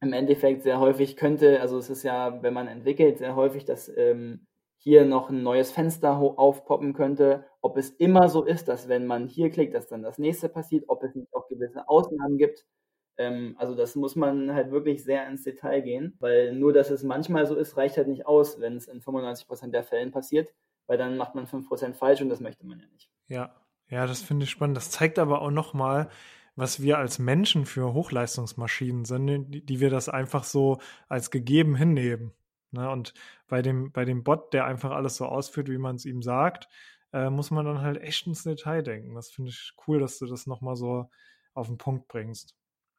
im 0.00 0.12
Endeffekt 0.12 0.62
sehr 0.62 0.80
häufig 0.80 1.16
könnte, 1.16 1.60
also 1.60 1.78
es 1.78 1.90
ist 1.90 2.02
ja, 2.02 2.42
wenn 2.42 2.54
man 2.54 2.68
entwickelt, 2.68 3.18
sehr 3.18 3.36
häufig, 3.36 3.64
dass 3.64 3.90
ähm, 3.96 4.46
hier 4.78 5.06
noch 5.06 5.30
ein 5.30 5.42
neues 5.42 5.70
Fenster 5.72 6.18
aufpoppen 6.18 6.92
könnte, 6.92 7.46
ob 7.62 7.78
es 7.78 7.90
immer 7.90 8.28
so 8.28 8.44
ist, 8.44 8.68
dass 8.68 8.88
wenn 8.88 9.06
man 9.06 9.28
hier 9.28 9.50
klickt, 9.50 9.74
dass 9.74 9.88
dann 9.88 10.02
das 10.02 10.18
nächste 10.18 10.50
passiert, 10.50 10.84
ob 10.88 11.02
es 11.02 11.14
nicht 11.14 11.34
auch 11.34 11.48
gewisse 11.48 11.88
Ausnahmen 11.88 12.36
gibt. 12.36 12.66
Ähm, 13.16 13.54
also 13.58 13.74
das 13.74 13.94
muss 13.94 14.16
man 14.16 14.52
halt 14.54 14.70
wirklich 14.70 15.04
sehr 15.04 15.26
ins 15.28 15.44
Detail 15.44 15.80
gehen, 15.80 16.16
weil 16.20 16.54
nur, 16.54 16.72
dass 16.72 16.90
es 16.90 17.02
manchmal 17.02 17.46
so 17.46 17.54
ist, 17.54 17.76
reicht 17.76 17.96
halt 17.96 18.08
nicht 18.08 18.26
aus, 18.26 18.60
wenn 18.60 18.76
es 18.76 18.88
in 18.88 19.00
95% 19.00 19.70
der 19.70 19.84
Fällen 19.84 20.10
passiert, 20.10 20.52
weil 20.86 20.98
dann 20.98 21.16
macht 21.16 21.34
man 21.34 21.46
5% 21.46 21.94
falsch 21.94 22.20
und 22.20 22.28
das 22.28 22.40
möchte 22.40 22.66
man 22.66 22.80
ja 22.80 22.86
nicht. 22.92 23.10
Ja, 23.28 23.54
ja, 23.88 24.06
das 24.06 24.22
finde 24.22 24.44
ich 24.44 24.50
spannend. 24.50 24.76
Das 24.76 24.90
zeigt 24.90 25.18
aber 25.18 25.42
auch 25.42 25.50
nochmal, 25.50 26.08
was 26.56 26.82
wir 26.82 26.98
als 26.98 27.18
Menschen 27.18 27.66
für 27.66 27.92
Hochleistungsmaschinen 27.94 29.04
sind, 29.04 29.26
die, 29.52 29.64
die 29.64 29.80
wir 29.80 29.90
das 29.90 30.08
einfach 30.08 30.44
so 30.44 30.78
als 31.08 31.30
gegeben 31.30 31.74
hinnehmen. 31.74 32.32
Ne? 32.70 32.90
Und 32.90 33.14
bei 33.48 33.62
dem, 33.62 33.92
bei 33.92 34.04
dem 34.04 34.24
Bot, 34.24 34.52
der 34.52 34.64
einfach 34.66 34.90
alles 34.92 35.16
so 35.16 35.26
ausführt, 35.26 35.68
wie 35.68 35.78
man 35.78 35.96
es 35.96 36.04
ihm 36.04 36.22
sagt, 36.22 36.68
äh, 37.12 37.30
muss 37.30 37.50
man 37.50 37.64
dann 37.64 37.80
halt 37.80 38.00
echt 38.00 38.26
ins 38.26 38.42
Detail 38.42 38.82
denken. 38.82 39.14
Das 39.14 39.30
finde 39.30 39.50
ich 39.50 39.72
cool, 39.86 40.00
dass 40.00 40.18
du 40.18 40.26
das 40.26 40.46
nochmal 40.46 40.76
so 40.76 41.08
auf 41.54 41.68
den 41.68 41.78
Punkt 41.78 42.08
bringst. 42.08 42.56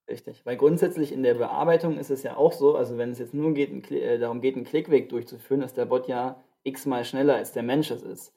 Richtig, 0.08 0.46
weil 0.46 0.56
grundsätzlich 0.56 1.12
in 1.12 1.24
der 1.24 1.34
Bearbeitung 1.34 1.98
ist 1.98 2.12
es 2.12 2.22
ja 2.22 2.38
auch 2.38 2.54
so, 2.54 2.76
also 2.76 2.98
wenn 2.98 3.10
es 3.12 3.20
jetzt 3.20 3.34
nur 3.34 3.54
geht, 3.54 3.92
äh, 3.92 4.20
darum 4.20 4.40
geht, 4.40 4.56
einen 4.56 4.66
Klickweg 4.66 5.10
durchzuführen, 5.10 5.64
ist 5.64 5.78
der 5.78 5.86
Bot 5.86 6.08
ja 6.08 6.44
x-mal 6.64 7.04
schneller 7.06 7.36
als 7.36 7.54
der 7.54 7.64
Mensch 7.64 7.90
es 7.90 8.04
ist. 8.04 8.34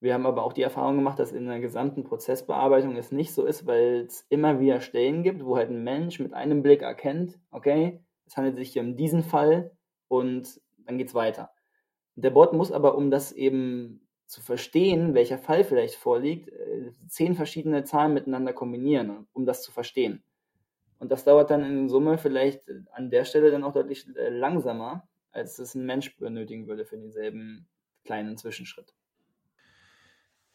Wir 0.00 0.14
haben 0.14 0.26
aber 0.26 0.44
auch 0.44 0.52
die 0.52 0.62
Erfahrung 0.62 0.96
gemacht, 0.96 1.18
dass 1.18 1.32
in 1.32 1.46
der 1.46 1.60
gesamten 1.60 2.04
Prozessbearbeitung 2.04 2.96
es 2.96 3.12
nicht 3.12 3.32
so 3.34 3.44
ist, 3.44 3.66
weil 3.66 4.04
es 4.06 4.26
immer 4.28 4.60
wieder 4.60 4.80
Stellen 4.80 5.22
gibt, 5.22 5.44
wo 5.44 5.56
halt 5.56 5.70
ein 5.70 5.82
Mensch 5.82 6.20
mit 6.20 6.34
einem 6.34 6.62
Blick 6.62 6.82
erkennt, 6.82 7.38
okay, 7.50 8.00
es 8.26 8.36
handelt 8.36 8.56
sich 8.56 8.72
hier 8.72 8.82
um 8.82 8.96
diesen 8.96 9.22
Fall 9.22 9.72
und 10.08 10.60
dann 10.86 10.98
geht 10.98 11.08
es 11.08 11.14
weiter. 11.14 11.50
Der 12.14 12.30
Bot 12.30 12.52
muss 12.52 12.72
aber, 12.72 12.96
um 12.96 13.10
das 13.10 13.32
eben 13.32 14.06
zu 14.26 14.40
verstehen, 14.40 15.14
welcher 15.14 15.38
Fall 15.38 15.64
vielleicht 15.64 15.94
vorliegt, 15.96 16.48
äh, 16.48 16.92
zehn 17.08 17.34
verschiedene 17.34 17.84
Zahlen 17.84 18.14
miteinander 18.14 18.52
kombinieren, 18.52 19.26
um 19.32 19.46
das 19.46 19.62
zu 19.62 19.72
verstehen. 19.72 20.22
Und 21.02 21.10
das 21.10 21.24
dauert 21.24 21.50
dann 21.50 21.64
in 21.64 21.88
Summe 21.88 22.16
vielleicht 22.16 22.70
an 22.92 23.10
der 23.10 23.24
Stelle 23.24 23.50
dann 23.50 23.64
auch 23.64 23.72
deutlich 23.72 24.06
äh, 24.16 24.28
langsamer, 24.28 25.08
als 25.32 25.58
es 25.58 25.74
ein 25.74 25.84
Mensch 25.84 26.16
benötigen 26.16 26.68
würde 26.68 26.84
für 26.84 26.96
denselben 26.96 27.66
kleinen 28.04 28.36
Zwischenschritt. 28.36 28.94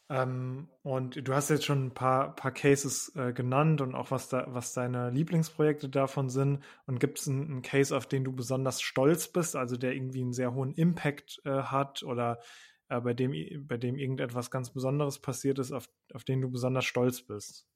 Ähm, 0.08 0.70
und 0.84 1.28
du 1.28 1.34
hast 1.34 1.50
jetzt 1.50 1.66
schon 1.66 1.88
ein 1.88 1.94
paar, 1.94 2.34
paar 2.34 2.54
Cases 2.54 3.14
äh, 3.18 3.34
genannt 3.34 3.82
und 3.82 3.94
auch 3.94 4.10
was, 4.10 4.30
da, 4.30 4.46
was 4.48 4.72
deine 4.72 5.10
Lieblingsprojekte 5.10 5.90
davon 5.90 6.30
sind. 6.30 6.64
Und 6.86 7.02
gibt 7.02 7.20
es 7.20 7.28
einen, 7.28 7.52
einen, 7.52 7.62
Case, 7.62 7.94
auf 7.94 8.06
den 8.06 8.24
du 8.24 8.32
besonders 8.32 8.82
stolz 8.82 9.28
bist, 9.28 9.58
also 9.58 9.76
der 9.76 9.96
irgendwie 9.96 10.22
einen 10.22 10.32
sehr 10.32 10.54
hohen 10.54 10.72
Impact 10.72 11.42
äh, 11.44 11.64
hat 11.64 12.04
oder 12.04 12.40
äh, 12.88 13.02
bei, 13.02 13.14
dem, 13.14 13.34
bei 13.68 13.76
dem 13.76 13.98
irgendetwas 13.98 14.50
ganz 14.50 14.70
Besonderes 14.70 15.20
passiert 15.20 15.60
ist, 15.60 15.74
auf, 15.74 15.90
auf 16.14 16.24
den 16.24 16.40
du 16.40 16.50
besonders 16.50 16.86
stolz 16.86 17.22
bist? 17.22 17.68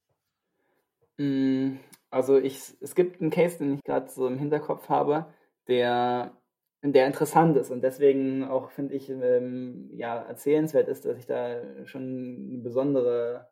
Also 2.12 2.38
ich, 2.38 2.76
es 2.82 2.94
gibt 2.94 3.22
einen 3.22 3.32
Case, 3.32 3.58
den 3.58 3.76
ich 3.76 3.84
gerade 3.84 4.10
so 4.10 4.28
im 4.28 4.38
Hinterkopf 4.38 4.90
habe, 4.90 5.28
der, 5.68 6.38
der 6.84 7.08
interessant 7.08 7.56
ist 7.58 7.72
und 7.72 7.82
deswegen 7.82 8.44
auch, 8.44 8.72
finde 8.72 8.96
ich, 8.96 9.10
ähm, 9.10 9.90
ja, 9.94 10.18
erzählenswert 10.18 10.90
ist, 10.90 11.06
dass 11.06 11.18
ich 11.18 11.26
da 11.26 11.62
schon 11.86 12.02
einen 12.02 12.64
besondere, 12.64 13.50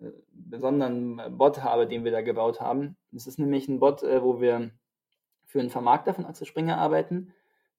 äh, 0.00 0.10
besonderen 0.32 1.20
Bot 1.38 1.62
habe, 1.62 1.86
den 1.86 2.04
wir 2.04 2.12
da 2.12 2.20
gebaut 2.20 2.60
haben. 2.60 2.96
Es 3.14 3.26
ist 3.26 3.38
nämlich 3.38 3.68
ein 3.68 3.80
Bot, 3.80 4.02
äh, 4.02 4.22
wo 4.22 4.40
wir 4.40 4.70
für 5.46 5.60
einen 5.60 5.70
Vermarkter 5.70 6.14
von 6.14 6.26
Axel 6.26 6.46
Springer 6.46 6.78
arbeiten, 6.78 7.32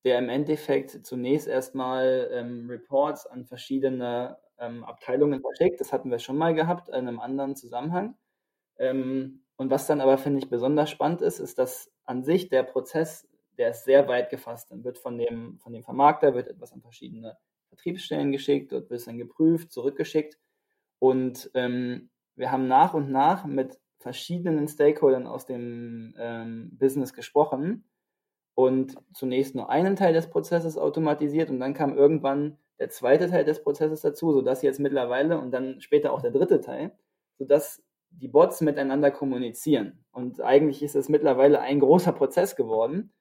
der 0.05 0.17
im 0.19 0.29
Endeffekt 0.29 1.05
zunächst 1.05 1.47
erstmal 1.47 2.29
ähm, 2.31 2.67
Reports 2.69 3.27
an 3.27 3.45
verschiedene 3.45 4.37
ähm, 4.57 4.83
Abteilungen 4.83 5.41
verschickt. 5.41 5.79
Das 5.79 5.93
hatten 5.93 6.09
wir 6.11 6.19
schon 6.19 6.37
mal 6.37 6.55
gehabt 6.55 6.89
in 6.89 6.95
einem 6.95 7.19
anderen 7.19 7.55
Zusammenhang. 7.55 8.15
Ähm, 8.77 9.42
und 9.57 9.69
was 9.69 9.87
dann 9.87 10.01
aber, 10.01 10.17
finde 10.17 10.39
ich, 10.39 10.49
besonders 10.49 10.89
spannend 10.89 11.21
ist, 11.21 11.39
ist, 11.39 11.59
dass 11.59 11.91
an 12.05 12.23
sich 12.23 12.49
der 12.49 12.63
Prozess, 12.63 13.27
der 13.57 13.69
ist 13.69 13.85
sehr 13.85 14.07
weit 14.07 14.29
gefasst. 14.29 14.71
Dann 14.71 14.83
wird 14.83 14.97
von 14.97 15.17
dem, 15.17 15.59
von 15.59 15.73
dem 15.73 15.83
Vermarkter 15.83 16.33
wird 16.33 16.47
etwas 16.47 16.73
an 16.73 16.81
verschiedene 16.81 17.37
Vertriebsstellen 17.69 18.31
geschickt, 18.31 18.71
dort 18.71 18.89
wird 18.89 18.99
es 18.99 19.05
dann 19.05 19.17
geprüft, 19.17 19.71
zurückgeschickt. 19.71 20.39
Und 20.99 21.51
ähm, 21.53 22.09
wir 22.35 22.51
haben 22.51 22.67
nach 22.67 22.93
und 22.93 23.11
nach 23.11 23.45
mit 23.45 23.79
verschiedenen 23.99 24.67
Stakeholdern 24.67 25.27
aus 25.27 25.45
dem 25.45 26.13
ähm, 26.17 26.77
Business 26.77 27.13
gesprochen 27.13 27.85
und 28.55 28.97
zunächst 29.13 29.55
nur 29.55 29.69
einen 29.69 29.95
Teil 29.95 30.13
des 30.13 30.29
Prozesses 30.29 30.77
automatisiert 30.77 31.49
und 31.49 31.59
dann 31.59 31.73
kam 31.73 31.95
irgendwann 31.95 32.57
der 32.79 32.89
zweite 32.89 33.29
Teil 33.29 33.45
des 33.45 33.63
Prozesses 33.63 34.01
dazu, 34.01 34.33
sodass 34.33 34.61
jetzt 34.61 34.79
mittlerweile 34.79 35.39
und 35.39 35.51
dann 35.51 35.79
später 35.79 36.11
auch 36.11 36.21
der 36.21 36.31
dritte 36.31 36.59
Teil, 36.59 36.91
sodass 37.37 37.81
die 38.19 38.27
Bots 38.27 38.61
miteinander 38.61 39.11
kommunizieren. 39.11 40.05
Und 40.11 40.41
eigentlich 40.41 40.83
ist 40.83 40.95
es 40.95 41.09
mittlerweile 41.09 41.59
ein 41.59 41.79
großer 41.79 42.13
Prozess 42.13 42.55
geworden, 42.55 43.11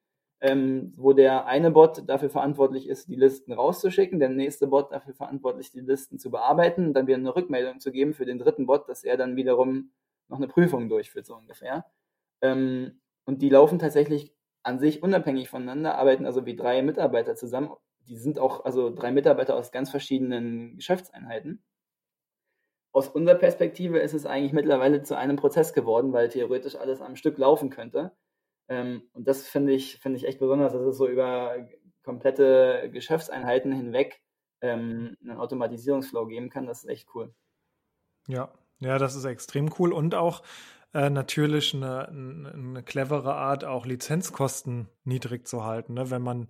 ähm, 0.41 0.93
wo 0.97 1.13
der 1.13 1.45
eine 1.45 1.71
Bot 1.71 2.03
dafür 2.07 2.29
verantwortlich 2.29 2.87
ist, 2.89 3.07
die 3.07 3.15
Listen 3.15 3.53
rauszuschicken, 3.53 4.19
der 4.19 4.29
nächste 4.29 4.67
Bot 4.67 4.91
dafür 4.91 5.13
verantwortlich, 5.13 5.71
die 5.71 5.79
Listen 5.79 6.19
zu 6.19 6.29
bearbeiten 6.31 6.93
dann 6.93 7.07
wieder 7.07 7.17
eine 7.17 7.35
Rückmeldung 7.35 7.79
zu 7.79 7.91
geben 7.91 8.13
für 8.13 8.25
den 8.25 8.39
dritten 8.39 8.65
Bot, 8.65 8.89
dass 8.89 9.03
er 9.03 9.17
dann 9.17 9.35
wiederum 9.35 9.91
noch 10.27 10.37
eine 10.37 10.47
Prüfung 10.47 10.89
durchführt, 10.89 11.25
so 11.25 11.35
ungefähr. 11.35 11.85
Ähm, 12.41 12.99
und 13.25 13.41
die 13.41 13.49
laufen 13.49 13.79
tatsächlich 13.79 14.33
an 14.63 14.79
sich 14.79 15.01
unabhängig 15.01 15.49
voneinander, 15.49 15.95
arbeiten 15.95 16.25
also 16.25 16.45
wie 16.45 16.55
drei 16.55 16.81
Mitarbeiter 16.81 17.35
zusammen. 17.35 17.71
Die 18.07 18.17
sind 18.17 18.37
auch 18.37 18.65
also 18.65 18.89
drei 18.89 19.11
Mitarbeiter 19.11 19.55
aus 19.55 19.71
ganz 19.71 19.89
verschiedenen 19.91 20.75
Geschäftseinheiten. 20.75 21.63
Aus 22.93 23.07
unserer 23.09 23.35
Perspektive 23.35 23.97
ist 23.99 24.13
es 24.13 24.27
eigentlich 24.27 24.53
mittlerweile 24.53 25.01
zu 25.01 25.17
einem 25.17 25.35
Prozess 25.35 25.73
geworden, 25.73 26.13
weil 26.13 26.29
theoretisch 26.29 26.75
alles 26.75 27.01
am 27.01 27.15
Stück 27.15 27.39
laufen 27.39 27.71
könnte. 27.71 28.11
Ähm, 28.69 29.09
und 29.13 29.27
das 29.27 29.47
finde 29.47 29.73
ich, 29.73 29.97
finde 29.97 30.17
ich 30.17 30.27
echt 30.27 30.39
besonders, 30.39 30.73
dass 30.73 30.83
es 30.83 30.97
so 30.97 31.07
über 31.07 31.67
komplette 32.03 32.89
Geschäftseinheiten 32.93 33.71
hinweg 33.71 34.21
ähm, 34.61 35.17
einen 35.21 35.37
Automatisierungsflow 35.37 36.27
geben 36.27 36.49
kann. 36.49 36.67
Das 36.67 36.83
ist 36.83 36.89
echt 36.89 37.07
cool. 37.15 37.33
Ja, 38.27 38.53
ja, 38.79 38.99
das 38.99 39.15
ist 39.15 39.25
extrem 39.25 39.73
cool 39.79 39.91
und 39.91 40.13
auch 40.13 40.43
äh, 40.93 41.09
natürlich 41.09 41.73
eine, 41.73 42.07
eine, 42.09 42.83
clevere 42.83 43.33
Art, 43.33 43.65
auch 43.65 43.85
Lizenzkosten 43.85 44.87
niedrig 45.03 45.47
zu 45.47 45.63
halten. 45.63 45.95
Ne? 45.95 46.11
Wenn 46.11 46.21
man 46.21 46.47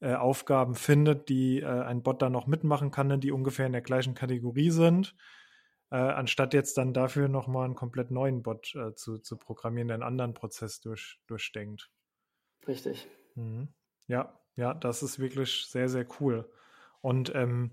äh, 0.00 0.14
Aufgaben 0.14 0.76
findet, 0.76 1.28
die 1.28 1.60
äh, 1.60 1.66
ein 1.66 2.02
Bot 2.02 2.22
dann 2.22 2.32
noch 2.32 2.46
mitmachen 2.46 2.92
kann, 2.92 3.08
ne? 3.08 3.18
die 3.18 3.32
ungefähr 3.32 3.66
in 3.66 3.72
der 3.72 3.82
gleichen 3.82 4.14
Kategorie 4.14 4.70
sind, 4.70 5.16
äh, 5.90 5.96
anstatt 5.96 6.54
jetzt 6.54 6.78
dann 6.78 6.92
dafür 6.92 7.28
nochmal 7.28 7.64
einen 7.64 7.74
komplett 7.74 8.10
neuen 8.10 8.42
Bot 8.42 8.74
äh, 8.74 8.94
zu, 8.94 9.18
zu 9.18 9.36
programmieren, 9.36 9.88
der 9.88 9.96
einen 9.96 10.02
anderen 10.02 10.34
Prozess 10.34 10.80
durch, 10.80 11.20
durchdenkt. 11.26 11.90
Richtig. 12.66 13.08
Mhm. 13.34 13.68
Ja, 14.06 14.40
ja, 14.56 14.74
das 14.74 15.02
ist 15.02 15.18
wirklich 15.18 15.66
sehr, 15.66 15.88
sehr 15.88 16.06
cool. 16.20 16.50
Und 17.00 17.34
ähm, 17.34 17.72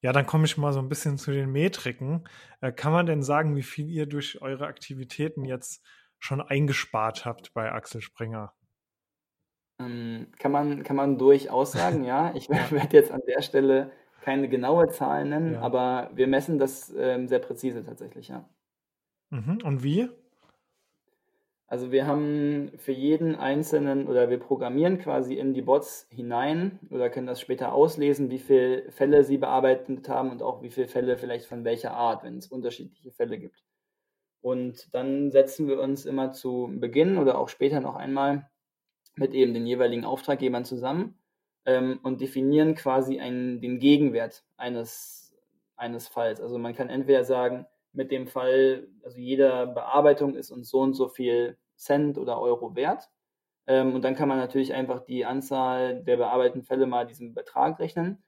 ja, 0.00 0.12
dann 0.12 0.26
komme 0.26 0.44
ich 0.44 0.58
mal 0.58 0.72
so 0.72 0.80
ein 0.80 0.88
bisschen 0.88 1.16
zu 1.16 1.30
den 1.30 1.50
Metriken. 1.50 2.28
Äh, 2.60 2.72
kann 2.72 2.92
man 2.92 3.06
denn 3.06 3.22
sagen, 3.22 3.56
wie 3.56 3.62
viel 3.62 3.88
ihr 3.88 4.06
durch 4.06 4.42
eure 4.42 4.66
Aktivitäten 4.66 5.44
jetzt 5.44 5.82
schon 6.18 6.42
eingespart 6.42 7.24
habt 7.24 7.54
bei 7.54 7.72
Axel 7.72 8.02
Springer? 8.02 8.52
Ähm, 9.80 10.28
kann, 10.38 10.52
man, 10.52 10.82
kann 10.82 10.96
man 10.96 11.16
durchaus 11.18 11.72
sagen, 11.72 12.04
ja. 12.04 12.34
Ich 12.34 12.50
werde 12.50 12.96
jetzt 12.96 13.10
an 13.10 13.22
der 13.26 13.40
Stelle 13.40 13.92
keine 14.24 14.48
genaue 14.48 14.88
Zahl 14.88 15.26
nennen, 15.26 15.52
ja. 15.52 15.60
aber 15.60 16.10
wir 16.14 16.26
messen 16.26 16.58
das 16.58 16.90
ähm, 16.96 17.28
sehr 17.28 17.40
präzise 17.40 17.84
tatsächlich, 17.84 18.28
ja. 18.28 18.48
Mhm. 19.28 19.58
Und 19.62 19.84
wie? 19.84 20.08
Also 21.66 21.92
wir 21.92 22.06
haben 22.06 22.72
für 22.78 22.92
jeden 22.92 23.34
einzelnen 23.34 24.06
oder 24.06 24.30
wir 24.30 24.38
programmieren 24.38 24.96
quasi 24.98 25.34
in 25.34 25.52
die 25.52 25.60
Bots 25.60 26.06
hinein 26.08 26.78
oder 26.90 27.10
können 27.10 27.26
das 27.26 27.38
später 27.38 27.74
auslesen, 27.74 28.30
wie 28.30 28.38
viele 28.38 28.90
Fälle 28.92 29.24
sie 29.24 29.36
bearbeitet 29.36 30.08
haben 30.08 30.30
und 30.30 30.42
auch 30.42 30.62
wie 30.62 30.70
viele 30.70 30.88
Fälle 30.88 31.18
vielleicht 31.18 31.44
von 31.44 31.64
welcher 31.64 31.92
Art, 31.92 32.24
wenn 32.24 32.38
es 32.38 32.46
unterschiedliche 32.46 33.12
Fälle 33.12 33.38
gibt. 33.38 33.62
Und 34.40 34.94
dann 34.94 35.32
setzen 35.32 35.68
wir 35.68 35.80
uns 35.80 36.06
immer 36.06 36.32
zu 36.32 36.70
Beginn 36.74 37.18
oder 37.18 37.36
auch 37.38 37.50
später 37.50 37.80
noch 37.80 37.96
einmal 37.96 38.48
mit 39.16 39.34
eben 39.34 39.52
den 39.52 39.66
jeweiligen 39.66 40.06
Auftraggebern 40.06 40.64
zusammen 40.64 41.18
ähm, 41.66 42.00
und 42.02 42.20
definieren 42.20 42.74
quasi 42.74 43.20
einen, 43.20 43.60
den 43.60 43.78
Gegenwert 43.78 44.44
eines, 44.56 45.34
eines 45.76 46.08
Falls. 46.08 46.40
Also 46.40 46.58
man 46.58 46.74
kann 46.74 46.88
entweder 46.88 47.24
sagen, 47.24 47.66
mit 47.92 48.10
dem 48.10 48.26
Fall, 48.26 48.88
also 49.04 49.18
jede 49.18 49.68
Bearbeitung 49.68 50.34
ist 50.34 50.50
uns 50.50 50.68
so 50.68 50.80
und 50.80 50.94
so 50.94 51.08
viel 51.08 51.56
Cent 51.76 52.18
oder 52.18 52.40
Euro 52.40 52.74
wert. 52.74 53.10
Ähm, 53.66 53.94
und 53.94 54.02
dann 54.02 54.14
kann 54.14 54.28
man 54.28 54.38
natürlich 54.38 54.74
einfach 54.74 55.00
die 55.04 55.24
Anzahl 55.24 56.02
der 56.04 56.16
bearbeiteten 56.16 56.64
Fälle 56.64 56.86
mal 56.86 57.06
diesen 57.06 57.34
Betrag 57.34 57.78
rechnen. 57.78 58.22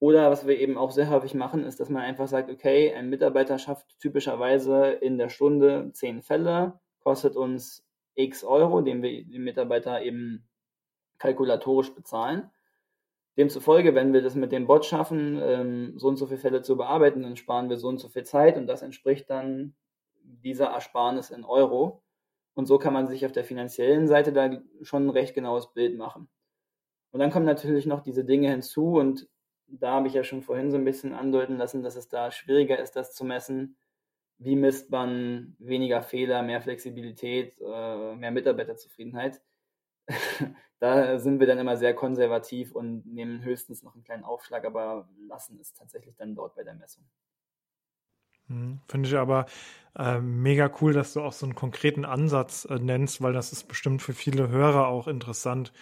Oder 0.00 0.30
was 0.30 0.46
wir 0.46 0.58
eben 0.58 0.76
auch 0.76 0.90
sehr 0.90 1.08
häufig 1.10 1.34
machen, 1.34 1.64
ist, 1.64 1.80
dass 1.80 1.88
man 1.88 2.02
einfach 2.02 2.28
sagt, 2.28 2.50
okay, 2.50 2.92
ein 2.94 3.08
Mitarbeiter 3.08 3.58
schafft 3.58 3.98
typischerweise 4.00 4.88
in 4.90 5.18
der 5.18 5.28
Stunde 5.28 5.90
zehn 5.92 6.22
Fälle, 6.22 6.80
kostet 7.00 7.36
uns 7.36 7.86
x 8.14 8.44
Euro, 8.44 8.80
den 8.80 9.02
wir 9.02 9.24
den 9.24 9.44
Mitarbeiter 9.44 10.02
eben 10.02 10.46
kalkulatorisch 11.18 11.94
bezahlen. 11.94 12.50
Demzufolge, 13.36 13.94
wenn 13.94 14.12
wir 14.12 14.22
das 14.22 14.34
mit 14.34 14.52
dem 14.52 14.66
Bot 14.66 14.84
schaffen, 14.84 15.40
ähm, 15.42 15.98
so 15.98 16.08
und 16.08 16.16
so 16.16 16.26
viele 16.26 16.38
Fälle 16.38 16.62
zu 16.62 16.76
bearbeiten, 16.76 17.22
dann 17.22 17.36
sparen 17.36 17.68
wir 17.68 17.78
so 17.78 17.88
und 17.88 17.98
so 17.98 18.08
viel 18.08 18.24
Zeit 18.24 18.56
und 18.56 18.66
das 18.66 18.82
entspricht 18.82 19.28
dann 19.28 19.74
dieser 20.22 20.66
Ersparnis 20.66 21.30
in 21.30 21.44
Euro. 21.44 22.02
Und 22.54 22.66
so 22.66 22.78
kann 22.78 22.92
man 22.92 23.08
sich 23.08 23.26
auf 23.26 23.32
der 23.32 23.44
finanziellen 23.44 24.06
Seite 24.06 24.32
da 24.32 24.62
schon 24.82 25.06
ein 25.06 25.10
recht 25.10 25.34
genaues 25.34 25.72
Bild 25.72 25.98
machen. 25.98 26.28
Und 27.10 27.20
dann 27.20 27.30
kommen 27.30 27.46
natürlich 27.46 27.86
noch 27.86 28.00
diese 28.00 28.24
Dinge 28.24 28.50
hinzu 28.50 28.94
und 28.94 29.28
da 29.66 29.92
habe 29.92 30.08
ich 30.08 30.14
ja 30.14 30.24
schon 30.24 30.42
vorhin 30.42 30.70
so 30.70 30.76
ein 30.76 30.84
bisschen 30.84 31.12
andeuten 31.12 31.56
lassen, 31.56 31.82
dass 31.82 31.96
es 31.96 32.08
da 32.08 32.30
schwieriger 32.30 32.78
ist, 32.78 32.92
das 32.96 33.14
zu 33.14 33.24
messen. 33.24 33.76
Wie 34.38 34.56
misst 34.56 34.90
man 34.90 35.56
weniger 35.58 36.02
Fehler, 36.02 36.42
mehr 36.42 36.60
Flexibilität, 36.60 37.56
äh, 37.60 38.14
mehr 38.16 38.30
Mitarbeiterzufriedenheit? 38.30 39.40
da 40.80 41.18
sind 41.18 41.40
wir 41.40 41.46
dann 41.46 41.58
immer 41.58 41.76
sehr 41.76 41.94
konservativ 41.94 42.72
und 42.72 43.06
nehmen 43.06 43.42
höchstens 43.42 43.82
noch 43.82 43.94
einen 43.94 44.04
kleinen 44.04 44.24
Aufschlag, 44.24 44.64
aber 44.64 45.08
lassen 45.28 45.58
es 45.60 45.72
tatsächlich 45.72 46.16
dann 46.16 46.34
dort 46.34 46.54
bei 46.54 46.64
der 46.64 46.74
Messung. 46.74 47.04
Hm, 48.48 48.80
finde 48.88 49.08
ich 49.08 49.16
aber 49.16 49.46
äh, 49.96 50.20
mega 50.20 50.70
cool, 50.80 50.92
dass 50.92 51.14
du 51.14 51.22
auch 51.22 51.32
so 51.32 51.46
einen 51.46 51.54
konkreten 51.54 52.04
Ansatz 52.04 52.66
äh, 52.66 52.78
nennst, 52.78 53.22
weil 53.22 53.32
das 53.32 53.52
ist 53.52 53.64
bestimmt 53.64 54.02
für 54.02 54.12
viele 54.12 54.48
Hörer 54.48 54.88
auch 54.88 55.08
interessant, 55.08 55.72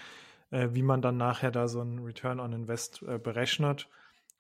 äh, 0.51 0.69
wie 0.73 0.83
man 0.83 1.03
dann 1.03 1.17
nachher 1.17 1.51
da 1.51 1.67
so 1.67 1.81
einen 1.81 2.05
Return 2.05 2.39
on 2.39 2.53
Invest 2.53 3.03
äh, 3.03 3.19
berechnet. 3.19 3.89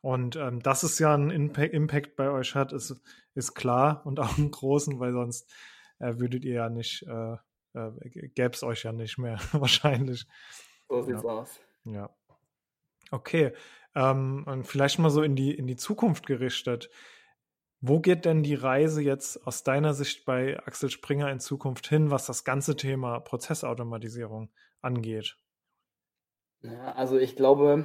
Und 0.03 0.37
ähm, 0.37 0.61
dass 0.61 0.83
es 0.83 0.99
ja 0.99 1.14
einen 1.14 1.31
Impact, 1.31 1.75
Impact, 1.75 2.16
bei 2.16 2.31
euch 2.31 2.55
hat, 2.55 2.73
ist, 2.73 3.01
ist 3.35 3.55
klar 3.55 4.03
und 4.05 4.21
auch 4.21 4.38
einen 4.38 4.51
großen, 4.51 5.01
weil 5.01 5.12
sonst 5.12 5.53
äh, 5.99 6.18
würdet 6.18 6.45
ihr 6.45 6.55
ja 6.55 6.68
nicht 6.68 7.05
äh, 7.74 7.90
gäbe 8.28 8.54
es 8.54 8.62
euch 8.62 8.85
ja 8.85 8.92
nicht 8.92 9.18
mehr, 9.18 9.38
wahrscheinlich. 9.52 10.26
So 10.88 11.02
sieht's 11.02 11.22
ja. 11.22 11.28
aus. 11.28 11.61
Ja. 11.85 12.11
Okay. 13.11 13.52
Ähm, 13.94 14.44
und 14.46 14.66
vielleicht 14.66 14.98
mal 14.98 15.11
so 15.11 15.22
in 15.22 15.37
die, 15.37 15.54
in 15.54 15.66
die 15.66 15.76
Zukunft 15.76 16.26
gerichtet. 16.26 16.90
Wo 17.80 18.00
geht 18.00 18.24
denn 18.24 18.42
die 18.42 18.54
Reise 18.54 19.02
jetzt 19.02 19.44
aus 19.46 19.64
deiner 19.64 19.92
Sicht 19.92 20.24
bei 20.24 20.56
Axel 20.66 20.88
Springer 20.88 21.30
in 21.30 21.40
Zukunft 21.40 21.88
hin, 21.88 22.11
was 22.11 22.26
das 22.26 22.44
ganze 22.44 22.76
Thema 22.76 23.18
Prozessautomatisierung 23.20 24.50
angeht? 24.80 25.37
Ja, 26.62 26.92
also 26.92 27.18
ich 27.18 27.35
glaube, 27.35 27.85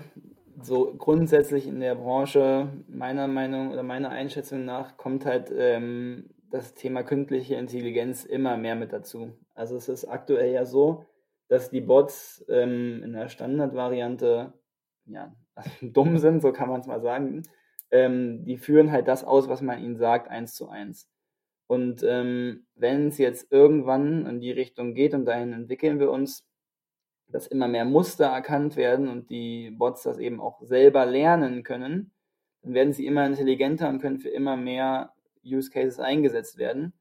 so 0.62 0.93
grundsätzlich 0.95 1.65
in 1.65 1.80
der 1.80 1.95
Branche, 1.95 2.71
meiner 2.88 3.28
Meinung 3.28 3.71
oder 3.71 3.82
meiner 3.82 4.10
Einschätzung 4.10 4.65
nach, 4.65 4.97
kommt 4.97 5.26
halt 5.26 5.52
ähm, 5.56 6.30
das 6.50 6.74
Thema 6.74 7.04
künstliche 7.04 7.56
Intelligenz 7.56 8.26
immer 8.26 8.58
mehr 8.58 8.76
mit 8.76 8.94
dazu. 8.94 9.34
Also 9.54 9.76
es 9.76 9.90
ist 9.90 10.06
aktuell 10.06 10.52
ja 10.52 10.66
so, 10.66 11.06
dass 11.48 11.70
die 11.70 11.82
Bots 11.82 12.46
ähm, 12.50 13.04
in 13.04 13.14
der 13.14 13.30
Standardvariante 13.30 14.54
ja, 15.06 15.36
dumm 15.82 16.18
sind, 16.18 16.42
so 16.42 16.52
kann 16.52 16.70
man 16.70 16.82
es 16.82 16.88
mal 16.88 17.02
sagen. 17.02 17.44
Ähm, 17.90 18.44
die 18.44 18.58
führen 18.58 18.92
halt 18.92 19.08
das 19.08 19.24
aus, 19.24 19.48
was 19.48 19.62
man 19.62 19.82
ihnen 19.82 19.98
sagt, 19.98 20.30
eins 20.30 20.54
zu 20.54 20.70
eins. 20.70 21.10
Und 21.68 22.04
ähm, 22.04 22.66
wenn 22.76 23.08
es 23.10 23.18
jetzt 23.18 23.52
irgendwann 23.52 24.26
in 24.26 24.40
die 24.40 24.52
Richtung 24.52 24.94
geht 24.94 25.14
und 25.14 25.26
dahin 25.26 25.54
entwickeln 25.54 26.00
wir 26.00 26.12
uns, 26.12 26.46
dass 27.30 27.48
immer 27.48 27.68
mehr 27.68 27.84
Muster 27.84 28.28
erkannt 28.28 28.78
werden 28.78 29.10
und 29.10 29.30
die 29.30 29.72
Bots 29.72 30.04
das 30.04 30.18
eben 30.18 30.40
auch 30.40 30.62
selber 30.62 31.06
lernen 31.06 31.64
können, 31.64 32.12
dann 32.62 32.74
werden 32.74 32.94
sie 32.94 33.06
immer 33.06 33.26
intelligenter 33.26 33.90
und 33.90 34.00
können 34.00 34.20
für 34.20 34.30
immer 34.30 34.56
mehr 34.56 35.14
Use 35.48 35.70
Cases 35.70 36.00
eingesetzt 36.00 36.58
werden. 36.58 36.93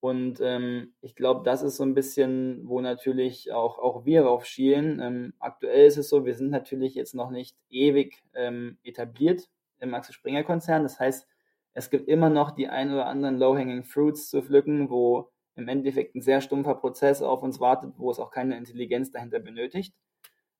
Und 0.00 0.40
ähm, 0.40 0.94
ich 1.00 1.14
glaube, 1.14 1.42
das 1.44 1.62
ist 1.62 1.76
so 1.76 1.84
ein 1.84 1.94
bisschen, 1.94 2.68
wo 2.68 2.80
natürlich 2.80 3.52
auch, 3.52 3.78
auch 3.78 4.04
wir 4.04 4.22
drauf 4.22 4.44
schielen. 4.46 5.00
Ähm, 5.00 5.32
aktuell 5.38 5.86
ist 5.86 5.96
es 5.96 6.08
so, 6.08 6.24
wir 6.24 6.34
sind 6.34 6.50
natürlich 6.50 6.96
jetzt 6.96 7.14
noch 7.14 7.30
nicht 7.30 7.56
ewig 7.70 8.22
ähm, 8.34 8.78
etabliert 8.82 9.48
im 9.78 9.94
Axel 9.94 10.12
Springer 10.12 10.42
Konzern. 10.42 10.82
Das 10.82 10.98
heißt, 10.98 11.28
es 11.74 11.88
gibt 11.88 12.08
immer 12.08 12.30
noch 12.30 12.50
die 12.50 12.68
ein 12.68 12.92
oder 12.92 13.06
anderen 13.06 13.38
Low-Hanging 13.38 13.84
Fruits 13.84 14.28
zu 14.28 14.42
pflücken, 14.42 14.90
wo 14.90 15.30
im 15.54 15.68
Endeffekt 15.68 16.16
ein 16.16 16.20
sehr 16.20 16.40
stumpfer 16.40 16.74
Prozess 16.74 17.22
auf 17.22 17.42
uns 17.42 17.60
wartet, 17.60 17.94
wo 17.96 18.10
es 18.10 18.18
auch 18.18 18.32
keine 18.32 18.56
Intelligenz 18.56 19.12
dahinter 19.12 19.38
benötigt. 19.38 19.94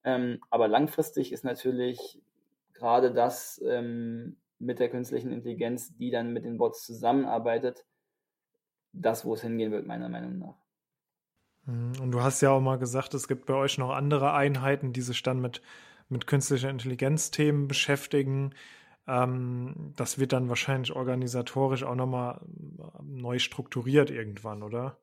Ähm, 0.04 0.40
aber 0.50 0.68
langfristig 0.68 1.32
ist 1.32 1.44
natürlich 1.44 2.20
gerade 2.74 3.12
das 3.12 3.60
ähm, 3.66 4.36
mit 4.62 4.78
der 4.78 4.88
künstlichen 4.88 5.32
Intelligenz, 5.32 5.94
die 5.96 6.10
dann 6.10 6.32
mit 6.32 6.44
den 6.44 6.56
Bots 6.56 6.84
zusammenarbeitet, 6.84 7.84
das, 8.92 9.24
wo 9.24 9.34
es 9.34 9.42
hingehen 9.42 9.72
wird, 9.72 9.86
meiner 9.86 10.08
Meinung 10.08 10.38
nach. 10.38 10.56
Mhm. 11.66 11.92
Und 12.00 12.12
du 12.12 12.22
hast 12.22 12.40
ja 12.40 12.50
auch 12.50 12.60
mal 12.60 12.78
gesagt, 12.78 13.14
es 13.14 13.28
gibt 13.28 13.46
bei 13.46 13.54
euch 13.54 13.78
noch 13.78 13.90
andere 13.90 14.32
Einheiten, 14.32 14.92
die 14.92 15.00
sich 15.00 15.22
dann 15.22 15.40
mit, 15.40 15.62
mit 16.08 16.26
künstlicher 16.26 16.70
Intelligenz-Themen 16.70 17.68
beschäftigen. 17.68 18.54
Ähm, 19.06 19.92
das 19.96 20.18
wird 20.18 20.32
dann 20.32 20.48
wahrscheinlich 20.48 20.92
organisatorisch 20.92 21.82
auch 21.82 21.94
nochmal 21.94 22.40
neu 23.02 23.38
strukturiert 23.38 24.10
irgendwann, 24.10 24.62
oder? 24.62 24.98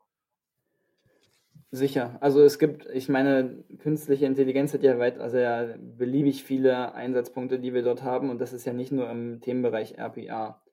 Sicher. 1.71 2.17
Also 2.19 2.41
es 2.41 2.57
gibt, 2.57 2.87
ich 2.87 3.09
meine, 3.09 3.63
künstliche 3.77 4.25
Intelligenz 4.25 4.73
hat 4.73 4.81
ja 4.81 4.97
weit, 4.97 5.19
also 5.19 5.37
ja 5.37 5.75
beliebig 5.77 6.43
viele 6.43 6.95
Einsatzpunkte, 6.95 7.59
die 7.59 7.75
wir 7.75 7.83
dort 7.83 8.01
haben 8.01 8.31
und 8.31 8.39
das 8.41 8.53
ist 8.53 8.65
ja 8.65 8.73
nicht 8.73 8.91
nur 8.91 9.07
im 9.09 9.39
Themenbereich 9.39 9.99
RPA. 9.99 10.63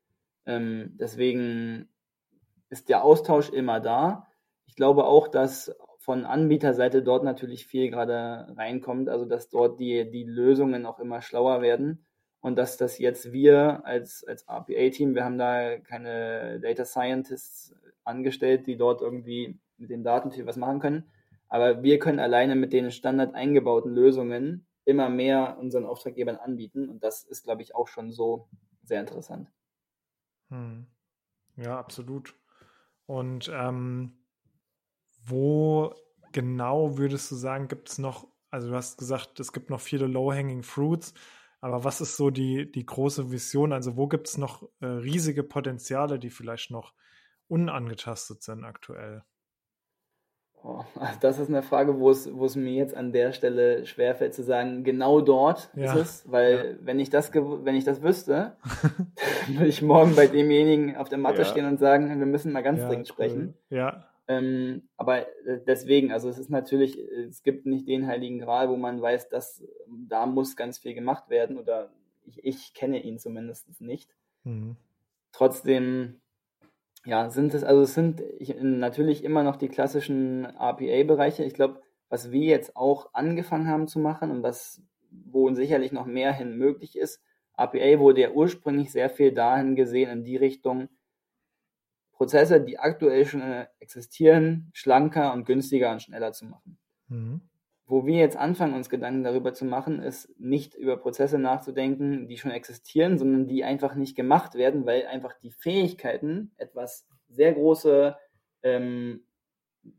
Ähm, 0.46 0.96
deswegen 0.98 1.90
ist 2.70 2.88
der 2.88 3.04
Austausch 3.04 3.50
immer 3.50 3.78
da. 3.80 4.26
Ich 4.64 4.74
glaube 4.74 5.04
auch, 5.04 5.28
dass 5.28 5.76
von 5.98 6.24
Anbieterseite 6.24 7.02
dort 7.02 7.24
natürlich 7.24 7.66
viel 7.66 7.90
gerade 7.90 8.54
reinkommt, 8.56 9.10
also 9.10 9.26
dass 9.26 9.50
dort 9.50 9.78
die, 9.78 10.10
die 10.10 10.24
Lösungen 10.24 10.86
auch 10.86 10.98
immer 10.98 11.20
schlauer 11.20 11.60
werden 11.60 12.06
und 12.40 12.56
dass 12.56 12.78
das 12.78 12.98
jetzt 12.98 13.32
wir 13.32 13.84
als, 13.84 14.24
als 14.26 14.48
RPA-Team, 14.48 15.14
wir 15.14 15.24
haben 15.24 15.36
da 15.36 15.78
keine 15.78 16.58
Data 16.60 16.86
Scientists 16.86 17.74
angestellt, 18.04 18.66
die 18.66 18.76
dort 18.76 19.02
irgendwie 19.02 19.58
mit 19.78 19.90
den 19.90 20.04
Daten 20.04 20.30
viel 20.30 20.46
was 20.46 20.56
machen 20.56 20.80
können. 20.80 21.10
Aber 21.48 21.82
wir 21.82 21.98
können 21.98 22.18
alleine 22.18 22.56
mit 22.56 22.72
den 22.72 22.90
standard 22.90 23.34
eingebauten 23.34 23.94
Lösungen 23.94 24.66
immer 24.84 25.08
mehr 25.08 25.58
unseren 25.58 25.84
Auftraggebern 25.84 26.36
anbieten. 26.36 26.88
Und 26.88 27.02
das 27.02 27.22
ist, 27.22 27.44
glaube 27.44 27.62
ich, 27.62 27.74
auch 27.74 27.88
schon 27.88 28.10
so 28.12 28.48
sehr 28.82 29.00
interessant. 29.00 29.50
Hm. 30.50 30.86
Ja, 31.56 31.78
absolut. 31.78 32.34
Und 33.06 33.50
ähm, 33.52 34.12
wo 35.24 35.94
genau 36.32 36.98
würdest 36.98 37.30
du 37.30 37.34
sagen, 37.34 37.68
gibt 37.68 37.88
es 37.88 37.98
noch, 37.98 38.28
also 38.50 38.68
du 38.68 38.74
hast 38.74 38.98
gesagt, 38.98 39.40
es 39.40 39.52
gibt 39.52 39.70
noch 39.70 39.80
viele 39.80 40.06
Low-Hanging 40.06 40.62
Fruits, 40.62 41.14
aber 41.60 41.84
was 41.84 42.00
ist 42.00 42.16
so 42.16 42.30
die, 42.30 42.70
die 42.70 42.84
große 42.84 43.30
Vision? 43.30 43.72
Also 43.72 43.96
wo 43.96 44.06
gibt 44.06 44.28
es 44.28 44.38
noch 44.38 44.68
äh, 44.80 44.86
riesige 44.86 45.42
Potenziale, 45.42 46.18
die 46.18 46.30
vielleicht 46.30 46.70
noch 46.70 46.92
unangetastet 47.48 48.42
sind 48.42 48.64
aktuell? 48.64 49.24
Oh, 50.62 50.84
das 51.20 51.38
ist 51.38 51.48
eine 51.48 51.62
Frage, 51.62 51.98
wo 51.98 52.10
es, 52.10 52.32
wo 52.34 52.44
es 52.44 52.56
mir 52.56 52.72
jetzt 52.72 52.96
an 52.96 53.12
der 53.12 53.32
Stelle 53.32 53.86
schwerfällt 53.86 54.34
zu 54.34 54.42
sagen, 54.42 54.84
genau 54.84 55.20
dort 55.20 55.70
ja. 55.74 55.92
ist 55.92 56.00
es, 56.00 56.30
weil 56.30 56.76
ja. 56.80 56.86
wenn 56.86 56.98
ich 57.00 57.10
das 57.10 57.32
wenn 57.34 57.74
ich 57.74 57.84
das 57.84 58.02
wüsste, 58.02 58.56
würde 59.48 59.68
ich 59.68 59.82
morgen 59.82 60.14
bei 60.16 60.26
demjenigen 60.26 60.96
auf 60.96 61.08
der 61.08 61.18
Matte 61.18 61.38
ja. 61.38 61.44
stehen 61.44 61.66
und 61.66 61.78
sagen, 61.78 62.08
wir 62.18 62.26
müssen 62.26 62.52
mal 62.52 62.62
ganz 62.62 62.82
dringend 62.82 63.08
sprechen. 63.08 63.54
Ja. 63.70 64.06
Ähm, 64.28 64.88
aber 64.96 65.20
äh, 65.46 65.60
deswegen, 65.66 66.10
also 66.10 66.28
es 66.28 66.38
ist 66.38 66.50
natürlich, 66.50 66.98
es 66.98 67.44
gibt 67.44 67.64
nicht 67.64 67.86
den 67.86 68.08
heiligen 68.08 68.40
Gral, 68.40 68.68
wo 68.68 68.76
man 68.76 69.00
weiß, 69.00 69.28
dass 69.28 69.62
da 70.08 70.26
muss 70.26 70.56
ganz 70.56 70.78
viel 70.78 70.94
gemacht 70.94 71.30
werden 71.30 71.58
oder 71.58 71.90
ich, 72.24 72.44
ich 72.44 72.74
kenne 72.74 73.00
ihn 73.02 73.18
zumindest 73.18 73.80
nicht. 73.80 74.10
Mhm. 74.42 74.76
Trotzdem 75.30 76.20
ja, 77.06 77.30
sind 77.30 77.54
es, 77.54 77.64
also 77.64 77.82
es 77.82 77.94
sind 77.94 78.22
natürlich 78.60 79.24
immer 79.24 79.42
noch 79.42 79.56
die 79.56 79.68
klassischen 79.68 80.44
RPA-Bereiche. 80.44 81.44
Ich 81.44 81.54
glaube, 81.54 81.80
was 82.08 82.32
wir 82.32 82.44
jetzt 82.44 82.76
auch 82.76 83.10
angefangen 83.14 83.68
haben 83.68 83.88
zu 83.88 83.98
machen 84.00 84.30
und 84.30 84.42
was, 84.42 84.82
wo 85.10 85.52
sicherlich 85.54 85.92
noch 85.92 86.06
mehr 86.06 86.32
hin 86.32 86.56
möglich 86.56 86.98
ist, 86.98 87.22
RPA 87.56 88.00
wurde 88.00 88.20
ja 88.22 88.30
ursprünglich 88.32 88.92
sehr 88.92 89.08
viel 89.08 89.32
dahin 89.32 89.76
gesehen, 89.76 90.10
in 90.10 90.24
die 90.24 90.36
Richtung, 90.36 90.88
Prozesse, 92.12 92.60
die 92.60 92.78
aktuell 92.78 93.26
schon 93.26 93.42
existieren, 93.78 94.70
schlanker 94.72 95.32
und 95.32 95.44
günstiger 95.44 95.92
und 95.92 96.02
schneller 96.02 96.32
zu 96.32 96.46
machen. 96.46 96.78
Mhm. 97.08 97.42
Wo 97.88 98.04
wir 98.04 98.18
jetzt 98.18 98.36
anfangen, 98.36 98.74
uns 98.74 98.88
Gedanken 98.88 99.22
darüber 99.22 99.54
zu 99.54 99.64
machen, 99.64 100.02
ist 100.02 100.28
nicht 100.40 100.74
über 100.74 100.96
Prozesse 100.96 101.38
nachzudenken, 101.38 102.26
die 102.26 102.36
schon 102.36 102.50
existieren, 102.50 103.16
sondern 103.16 103.46
die 103.46 103.62
einfach 103.62 103.94
nicht 103.94 104.16
gemacht 104.16 104.56
werden, 104.56 104.86
weil 104.86 105.06
einfach 105.06 105.34
die 105.40 105.52
Fähigkeiten, 105.52 106.52
etwas 106.56 107.06
sehr 107.28 107.52
große 107.52 108.16
ähm, 108.62 109.24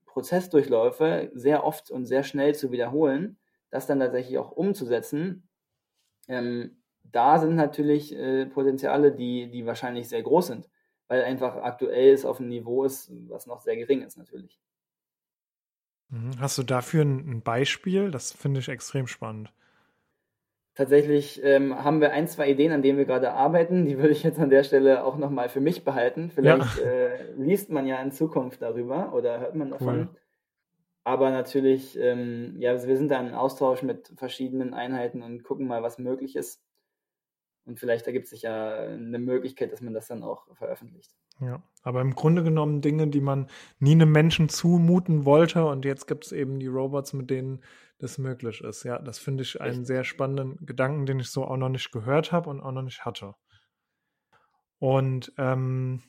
Prozessdurchläufe 0.06 1.32
sehr 1.34 1.64
oft 1.64 1.90
und 1.90 2.06
sehr 2.06 2.24
schnell 2.24 2.56
zu 2.56 2.72
wiederholen, 2.72 3.38
das 3.70 3.88
dann 3.88 4.00
tatsächlich 4.00 4.38
auch 4.38 4.52
umzusetzen, 4.52 5.48
ähm, 6.28 6.82
da 7.04 7.40
sind 7.40 7.56
natürlich 7.56 8.14
äh, 8.14 8.46
Potenziale, 8.48 9.14
die, 9.14 9.50
die 9.50 9.66
wahrscheinlich 9.66 10.10
sehr 10.10 10.24
groß 10.24 10.48
sind, 10.48 10.70
weil 11.08 11.24
einfach 11.24 11.56
aktuell 11.56 12.14
es 12.14 12.26
auf 12.26 12.40
einem 12.40 12.50
Niveau 12.50 12.84
ist, 12.84 13.12
was 13.30 13.48
noch 13.48 13.62
sehr 13.62 13.78
gering 13.78 14.02
ist 14.02 14.18
natürlich. 14.18 14.60
Mhm. 16.10 16.40
Hast 16.40 16.58
du 16.58 16.64
dafür 16.64 17.04
ein 17.04 17.42
Beispiel? 17.42 18.12
Das 18.12 18.32
finde 18.32 18.60
ich 18.60 18.70
extrem 18.70 19.08
spannend. 19.08 19.52
Tatsächlich 20.76 21.42
ähm, 21.44 21.84
haben 21.84 22.02
wir 22.02 22.12
ein, 22.14 22.28
zwei 22.28 22.52
Ideen, 22.52 22.72
an 22.72 22.84
denen 22.84 23.00
wir 23.00 23.06
gerade 23.06 23.32
arbeiten. 23.32 23.86
Die 23.86 23.98
würde 23.98 24.12
ich 24.12 24.22
jetzt 24.22 24.40
an 24.40 24.52
der 24.52 24.64
Stelle 24.64 25.04
auch 25.04 25.18
nochmal 25.18 25.50
für 25.50 25.60
mich 25.60 25.84
behalten. 25.84 26.30
Vielleicht 26.30 26.78
ja. 26.78 26.84
äh, 26.84 27.32
liest 27.34 27.72
man 27.72 27.88
ja 27.88 28.00
in 28.00 28.12
Zukunft 28.12 28.62
darüber 28.62 29.12
oder 29.14 29.40
hört 29.40 29.56
man 29.56 29.72
davon. 29.72 30.00
Cool. 30.00 30.10
Aber 31.04 31.32
natürlich, 31.32 31.98
ähm, 31.98 32.58
ja, 32.60 32.86
wir 32.86 32.98
sind 32.98 33.10
da 33.10 33.20
im 33.20 33.34
Austausch 33.34 33.82
mit 33.82 34.12
verschiedenen 34.18 34.74
Einheiten 34.74 35.24
und 35.24 35.42
gucken 35.42 35.66
mal, 35.66 35.82
was 35.82 35.98
möglich 35.98 36.36
ist. 36.36 36.62
Und 37.66 37.80
vielleicht 37.80 38.06
ergibt 38.06 38.28
sich 38.28 38.44
ja 38.44 38.76
eine 38.76 39.18
Möglichkeit, 39.18 39.72
dass 39.72 39.82
man 39.82 39.94
das 39.94 40.08
dann 40.08 40.22
auch 40.22 40.54
veröffentlicht. 40.56 41.12
Ja, 41.40 41.62
aber 41.84 42.02
im 42.02 42.16
Grunde 42.16 42.44
genommen 42.44 42.82
Dinge, 42.82 43.08
die 43.08 43.22
man 43.22 43.48
nie 43.80 43.92
einem 43.92 44.12
Menschen 44.12 44.50
zumuten 44.50 45.26
wollte 45.26 45.66
und 45.66 45.86
jetzt 45.86 46.08
gibt 46.08 46.26
es 46.26 46.32
eben 46.32 46.60
die 46.60 46.68
Robots, 46.68 47.14
mit 47.14 47.30
denen 47.30 47.64
das 48.00 48.18
möglich 48.18 48.62
ist. 48.62 48.84
Ja, 48.84 49.00
das 49.00 49.20
finde 49.20 49.44
ich 49.44 49.62
einen 49.62 49.86
sehr 49.86 50.04
spannenden 50.04 50.66
Gedanken, 50.66 51.06
den 51.06 51.20
ich 51.20 51.30
so 51.30 51.46
auch 51.46 51.58
noch 51.58 51.70
nicht 51.70 51.92
gehört 51.92 52.32
habe 52.32 52.50
und 52.50 52.62
auch 52.62 52.72
noch 52.72 52.82
nicht 52.82 53.06
hatte. 53.06 53.36
Und 54.80 55.32
ähm, 55.38 56.04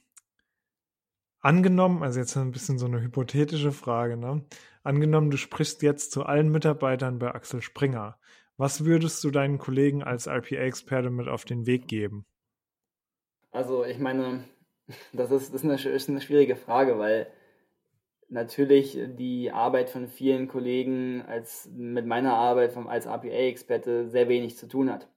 angenommen, 1.41 2.03
also 2.03 2.20
jetzt 2.20 2.37
ein 2.37 2.51
bisschen 2.51 2.79
so 2.79 2.87
eine 2.87 3.01
hypothetische 3.01 3.72
Frage, 3.72 4.16
ne? 4.16 4.45
Angenommen, 4.83 5.31
du 5.31 5.37
sprichst 5.37 5.83
jetzt 5.83 6.12
zu 6.12 6.24
allen 6.24 6.51
Mitarbeitern 6.51 7.18
bei 7.18 7.35
Axel 7.35 7.62
Springer. 7.62 8.18
Was 8.57 8.85
würdest 8.85 9.22
du 9.22 9.31
deinen 9.31 9.59
Kollegen 9.59 10.03
als 10.03 10.26
RPA-Experte 10.26 11.11
mit 11.11 11.29
auf 11.29 11.45
den 11.45 11.66
Weg 11.66 11.89
geben? 11.89 12.26
Also 13.51 13.85
ich 13.85 13.99
meine, 13.99 14.45
das 15.12 15.30
ist, 15.30 15.55
das 15.55 15.64
ist, 15.64 16.09
eine, 16.09 16.20
schwierige 16.20 16.57
Frage, 16.57 16.99
weil 16.99 17.30
natürlich 18.28 18.99
die 19.16 19.51
Arbeit 19.51 19.91
von 19.91 20.09
vielen 20.09 20.49
Kollegen 20.49 21.22
als 21.22 21.70
mit 21.74 22.07
meiner 22.07 22.34
Arbeit 22.34 22.72
vom, 22.72 22.89
als 22.89 23.07
RPA-Experte 23.07 24.09
sehr 24.09 24.28
wenig 24.28 24.57
zu 24.57 24.66
tun 24.66 24.91
hat. 24.91 25.09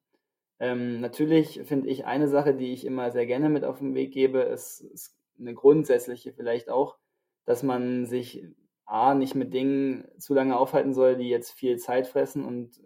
Ähm, 0.60 1.02
natürlich 1.02 1.62
finde 1.64 1.90
ich 1.90 2.06
eine 2.06 2.28
Sache, 2.28 2.54
die 2.54 2.72
ich 2.74 2.86
immer 2.86 3.12
sehr 3.12 3.26
gerne 3.26 3.50
mit 3.50 3.64
auf 3.64 3.80
den 3.80 3.96
Weg 3.96 4.14
gebe, 4.14 4.40
ist, 4.40 4.82
ist 4.82 5.18
eine 5.40 5.54
grundsätzliche 5.54 6.34
vielleicht 6.34 6.70
auch, 6.70 6.98
dass 7.46 7.64
man 7.64 8.06
sich 8.06 8.46
A, 8.86 9.16
nicht 9.16 9.36
mit 9.36 9.54
Dingen 9.54 10.08
zu 10.18 10.34
lange 10.34 10.58
aufhalten 10.58 10.94
soll, 10.94 11.16
die 11.16 11.30
jetzt 11.30 11.52
viel 11.52 11.78
Zeit 11.78 12.08
fressen 12.08 12.46
und 12.46 12.80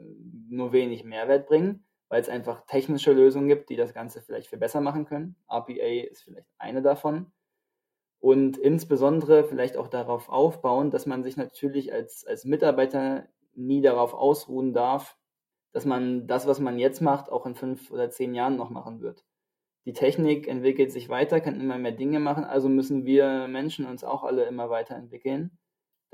nur 0.49 0.71
wenig 0.71 1.03
Mehrwert 1.03 1.47
bringen 1.47 1.83
weil 2.15 2.21
es 2.21 2.29
einfach 2.29 2.65
technische 2.65 3.11
Lösungen 3.11 3.49
gibt, 3.49 3.69
die 3.69 3.75
das 3.75 3.93
Ganze 3.93 4.21
vielleicht 4.21 4.47
viel 4.47 4.57
besser 4.57 4.79
machen 4.79 5.03
können. 5.03 5.35
RPA 5.51 6.07
ist 6.09 6.23
vielleicht 6.23 6.47
eine 6.57 6.81
davon. 6.81 7.33
Und 8.21 8.57
insbesondere 8.57 9.43
vielleicht 9.43 9.75
auch 9.75 9.89
darauf 9.89 10.29
aufbauen, 10.29 10.91
dass 10.91 11.05
man 11.05 11.23
sich 11.23 11.35
natürlich 11.35 11.91
als, 11.91 12.25
als 12.25 12.45
Mitarbeiter 12.45 13.27
nie 13.53 13.81
darauf 13.81 14.13
ausruhen 14.13 14.71
darf, 14.71 15.17
dass 15.73 15.83
man 15.83 16.25
das, 16.25 16.47
was 16.47 16.61
man 16.61 16.79
jetzt 16.79 17.01
macht, 17.01 17.29
auch 17.29 17.45
in 17.45 17.55
fünf 17.55 17.91
oder 17.91 18.09
zehn 18.09 18.33
Jahren 18.33 18.55
noch 18.55 18.69
machen 18.69 19.01
wird. 19.01 19.25
Die 19.83 19.91
Technik 19.91 20.47
entwickelt 20.47 20.93
sich 20.93 21.09
weiter, 21.09 21.41
kann 21.41 21.59
immer 21.59 21.77
mehr 21.77 21.91
Dinge 21.91 22.21
machen, 22.21 22.45
also 22.45 22.69
müssen 22.69 23.03
wir 23.03 23.49
Menschen 23.49 23.85
uns 23.85 24.05
auch 24.05 24.23
alle 24.23 24.45
immer 24.45 24.69
weiterentwickeln, 24.69 25.57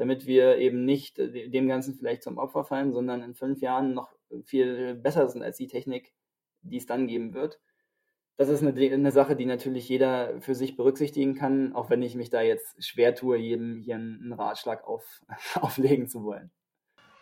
damit 0.02 0.26
wir 0.26 0.58
eben 0.58 0.84
nicht 0.84 1.20
dem 1.20 1.68
Ganzen 1.68 1.94
vielleicht 1.94 2.24
zum 2.24 2.40
Opfer 2.40 2.64
fallen, 2.64 2.92
sondern 2.92 3.22
in 3.22 3.36
fünf 3.36 3.62
Jahren 3.62 3.94
noch 3.94 4.10
viel 4.46 4.96
besser 4.96 5.28
sind 5.30 5.44
als 5.44 5.58
die 5.58 5.68
Technik, 5.68 6.16
die 6.64 6.78
es 6.78 6.88
dann 6.88 7.06
geben 7.06 7.36
wird. 7.36 7.60
Das 8.36 8.50
ist 8.50 8.64
eine, 8.64 8.74
eine 8.74 9.12
Sache, 9.12 9.36
die 9.36 9.46
natürlich 9.46 9.88
jeder 9.88 10.42
für 10.42 10.56
sich 10.56 10.76
berücksichtigen 10.76 11.36
kann, 11.36 11.76
auch 11.76 11.92
wenn 11.92 12.02
ich 12.02 12.16
mich 12.16 12.32
da 12.32 12.42
jetzt 12.42 12.84
schwer 12.84 13.14
tue, 13.14 13.38
jedem 13.38 13.78
hier 13.78 13.94
einen 13.94 14.34
Ratschlag 14.34 14.88
auf, 14.88 15.22
auflegen 15.62 16.08
zu 16.08 16.24
wollen. 16.24 16.50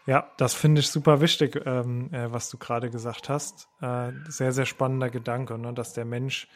Ja, 0.06 0.32
das 0.38 0.54
finde 0.54 0.80
ich 0.80 0.88
super 0.88 1.20
wichtig, 1.20 1.62
ähm, 1.66 2.14
äh, 2.14 2.32
was 2.32 2.50
du 2.50 2.58
gerade 2.58 2.90
gesagt 2.90 3.28
hast. 3.28 3.68
Äh, 3.82 4.14
sehr, 4.30 4.54
sehr 4.54 4.66
spannender 4.66 5.10
Gedanke, 5.10 5.58
ne, 5.58 5.74
dass 5.74 5.92
der 5.92 6.06
Mensch 6.06 6.48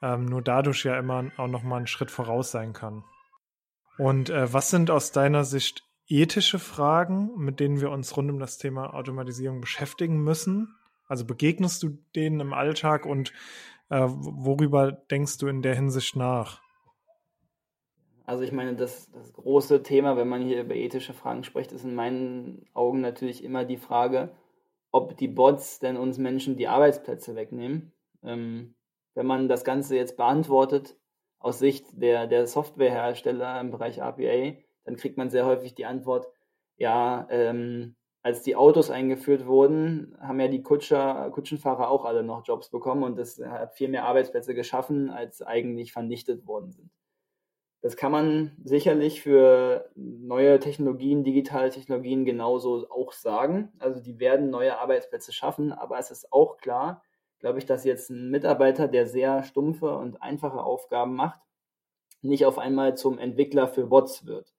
ähm, 0.00 0.26
nur 0.26 0.42
dadurch 0.42 0.84
ja 0.84 0.96
immer 0.96 1.32
auch 1.36 1.48
noch 1.48 1.64
mal 1.64 1.78
einen 1.78 1.88
Schritt 1.88 2.12
voraus 2.12 2.52
sein 2.52 2.72
kann. 2.72 3.02
Und 3.98 4.30
äh, 4.30 4.52
was 4.52 4.70
sind 4.70 4.90
aus 4.90 5.12
deiner 5.12 5.44
Sicht 5.44 5.84
ethische 6.06 6.58
Fragen, 6.58 7.36
mit 7.36 7.60
denen 7.60 7.80
wir 7.80 7.90
uns 7.90 8.16
rund 8.16 8.30
um 8.30 8.38
das 8.38 8.58
Thema 8.58 8.94
Automatisierung 8.94 9.60
beschäftigen 9.60 10.22
müssen? 10.22 10.74
Also 11.08 11.24
begegnest 11.24 11.82
du 11.82 11.98
denen 12.14 12.40
im 12.40 12.52
Alltag 12.52 13.06
und 13.06 13.32
äh, 13.90 14.06
worüber 14.06 14.92
denkst 14.92 15.38
du 15.38 15.46
in 15.46 15.62
der 15.62 15.74
Hinsicht 15.74 16.16
nach? 16.16 16.60
Also 18.24 18.42
ich 18.42 18.50
meine, 18.50 18.74
das, 18.74 19.10
das 19.12 19.32
große 19.32 19.84
Thema, 19.84 20.16
wenn 20.16 20.28
man 20.28 20.42
hier 20.42 20.60
über 20.60 20.74
ethische 20.74 21.14
Fragen 21.14 21.44
spricht, 21.44 21.70
ist 21.70 21.84
in 21.84 21.94
meinen 21.94 22.66
Augen 22.74 23.00
natürlich 23.00 23.44
immer 23.44 23.64
die 23.64 23.76
Frage, 23.76 24.34
ob 24.90 25.16
die 25.16 25.28
Bots 25.28 25.78
denn 25.78 25.96
uns 25.96 26.18
Menschen 26.18 26.56
die 26.56 26.66
Arbeitsplätze 26.66 27.36
wegnehmen. 27.36 27.92
Ähm, 28.24 28.74
wenn 29.14 29.26
man 29.26 29.48
das 29.48 29.62
Ganze 29.62 29.96
jetzt 29.96 30.16
beantwortet 30.16 30.96
aus 31.38 31.58
Sicht 31.58 31.86
der, 31.92 32.26
der 32.26 32.46
Softwarehersteller 32.46 33.60
im 33.60 33.70
Bereich 33.70 34.00
RPA, 34.00 34.56
dann 34.84 34.96
kriegt 34.96 35.16
man 35.16 35.30
sehr 35.30 35.46
häufig 35.46 35.74
die 35.74 35.86
Antwort, 35.86 36.28
ja, 36.76 37.26
ähm, 37.30 37.96
als 38.22 38.42
die 38.42 38.56
Autos 38.56 38.90
eingeführt 38.90 39.46
wurden, 39.46 40.16
haben 40.20 40.40
ja 40.40 40.48
die 40.48 40.62
Kutscher, 40.62 41.30
Kutschenfahrer 41.30 41.88
auch 41.88 42.04
alle 42.04 42.24
noch 42.24 42.44
Jobs 42.44 42.70
bekommen 42.70 43.04
und 43.04 43.16
das 43.16 43.38
hat 43.38 43.76
viel 43.76 43.88
mehr 43.88 44.04
Arbeitsplätze 44.04 44.52
geschaffen, 44.52 45.10
als 45.10 45.42
eigentlich 45.42 45.92
vernichtet 45.92 46.44
worden 46.46 46.72
sind. 46.72 46.90
Das 47.82 47.96
kann 47.96 48.10
man 48.10 48.56
sicherlich 48.64 49.22
für 49.22 49.90
neue 49.94 50.58
Technologien, 50.58 51.22
digitale 51.22 51.70
Technologien 51.70 52.24
genauso 52.24 52.90
auch 52.90 53.12
sagen. 53.12 53.72
Also 53.78 54.00
die 54.00 54.18
werden 54.18 54.50
neue 54.50 54.76
Arbeitsplätze 54.76 55.32
schaffen, 55.32 55.72
aber 55.72 55.96
es 55.96 56.10
ist 56.10 56.32
auch 56.32 56.56
klar, 56.56 57.04
glaube 57.38 57.58
ich, 57.58 57.66
dass 57.66 57.84
jetzt 57.84 58.10
ein 58.10 58.30
Mitarbeiter, 58.30 58.88
der 58.88 59.06
sehr 59.06 59.42
stumpfe 59.42 59.96
und 59.96 60.22
einfache 60.22 60.62
Aufgaben 60.62 61.14
macht, 61.14 61.40
nicht 62.22 62.46
auf 62.46 62.58
einmal 62.58 62.96
zum 62.96 63.18
Entwickler 63.18 63.68
für 63.68 63.86
Bots 63.86 64.26
wird. 64.26 64.52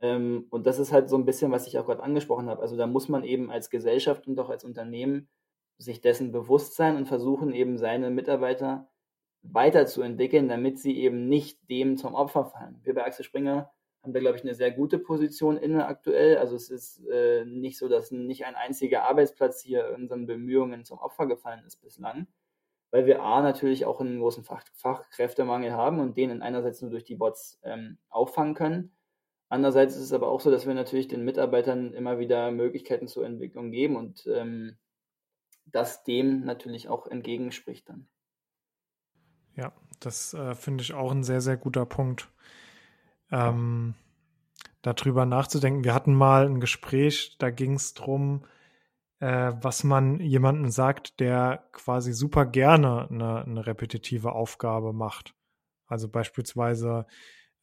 Ähm, 0.00 0.46
und 0.50 0.66
das 0.66 0.78
ist 0.78 0.92
halt 0.92 1.08
so 1.08 1.16
ein 1.16 1.24
bisschen, 1.24 1.52
was 1.52 1.66
ich 1.66 1.78
auch 1.78 1.86
gerade 1.86 2.02
angesprochen 2.02 2.48
habe. 2.48 2.62
Also 2.62 2.76
da 2.76 2.86
muss 2.86 3.08
man 3.08 3.24
eben 3.24 3.50
als 3.50 3.70
Gesellschaft 3.70 4.26
und 4.26 4.38
auch 4.38 4.50
als 4.50 4.64
Unternehmen 4.64 5.28
sich 5.78 6.00
dessen 6.00 6.32
bewusst 6.32 6.74
sein 6.74 6.96
und 6.96 7.06
versuchen 7.06 7.52
eben 7.52 7.78
seine 7.78 8.10
Mitarbeiter 8.10 8.88
weiterzuentwickeln, 9.42 10.48
damit 10.48 10.78
sie 10.78 10.98
eben 10.98 11.28
nicht 11.28 11.58
dem 11.68 11.96
zum 11.96 12.14
Opfer 12.14 12.44
fallen. 12.44 12.80
Wir 12.82 12.94
bei 12.94 13.04
Axel 13.04 13.24
Springer 13.24 13.72
haben 14.02 14.12
da, 14.12 14.20
glaube 14.20 14.36
ich, 14.36 14.42
eine 14.42 14.54
sehr 14.54 14.72
gute 14.72 14.98
Position 14.98 15.56
inne 15.56 15.86
aktuell. 15.86 16.38
Also 16.38 16.56
es 16.56 16.70
ist 16.70 17.06
äh, 17.08 17.44
nicht 17.44 17.78
so, 17.78 17.88
dass 17.88 18.10
nicht 18.10 18.46
ein 18.46 18.56
einziger 18.56 19.04
Arbeitsplatz 19.04 19.62
hier 19.62 19.88
in 19.90 20.02
unseren 20.02 20.26
Bemühungen 20.26 20.84
zum 20.84 20.98
Opfer 20.98 21.26
gefallen 21.26 21.64
ist 21.66 21.76
bislang, 21.76 22.26
weil 22.90 23.06
wir 23.06 23.22
A 23.22 23.42
natürlich 23.42 23.84
auch 23.84 24.00
einen 24.00 24.18
großen 24.18 24.44
Fach 24.44 24.64
Fachkräftemangel 24.74 25.72
haben 25.72 26.00
und 26.00 26.16
den 26.16 26.42
einerseits 26.42 26.82
nur 26.82 26.90
durch 26.90 27.04
die 27.04 27.16
Bots 27.16 27.60
ähm, 27.62 27.98
auffangen 28.08 28.54
können 28.54 28.92
Andererseits 29.52 29.96
ist 29.96 30.04
es 30.04 30.12
aber 30.14 30.28
auch 30.28 30.40
so, 30.40 30.50
dass 30.50 30.66
wir 30.66 30.72
natürlich 30.72 31.08
den 31.08 31.26
Mitarbeitern 31.26 31.92
immer 31.92 32.18
wieder 32.18 32.50
Möglichkeiten 32.50 33.06
zur 33.06 33.26
Entwicklung 33.26 33.70
geben 33.70 33.96
und 33.96 34.26
ähm, 34.26 34.78
das 35.66 36.04
dem 36.04 36.46
natürlich 36.46 36.88
auch 36.88 37.06
entgegenspricht 37.06 37.86
dann. 37.86 38.08
Ja, 39.54 39.74
das 40.00 40.32
äh, 40.32 40.54
finde 40.54 40.80
ich 40.80 40.94
auch 40.94 41.12
ein 41.12 41.22
sehr, 41.22 41.42
sehr 41.42 41.58
guter 41.58 41.84
Punkt. 41.84 42.32
Ähm, 43.32 43.94
darüber 44.82 45.26
nachzudenken. 45.26 45.84
Wir 45.84 45.94
hatten 45.94 46.14
mal 46.14 46.46
ein 46.46 46.60
Gespräch, 46.60 47.36
da 47.38 47.50
ging 47.50 47.74
es 47.74 47.94
darum, 47.94 48.44
äh, 49.20 49.52
was 49.60 49.84
man 49.84 50.20
jemandem 50.20 50.70
sagt, 50.70 51.20
der 51.20 51.68
quasi 51.72 52.12
super 52.12 52.44
gerne 52.44 53.08
eine, 53.08 53.44
eine 53.44 53.66
repetitive 53.66 54.32
Aufgabe 54.32 54.92
macht. 54.92 55.34
Also 55.86 56.08
beispielsweise 56.08 57.06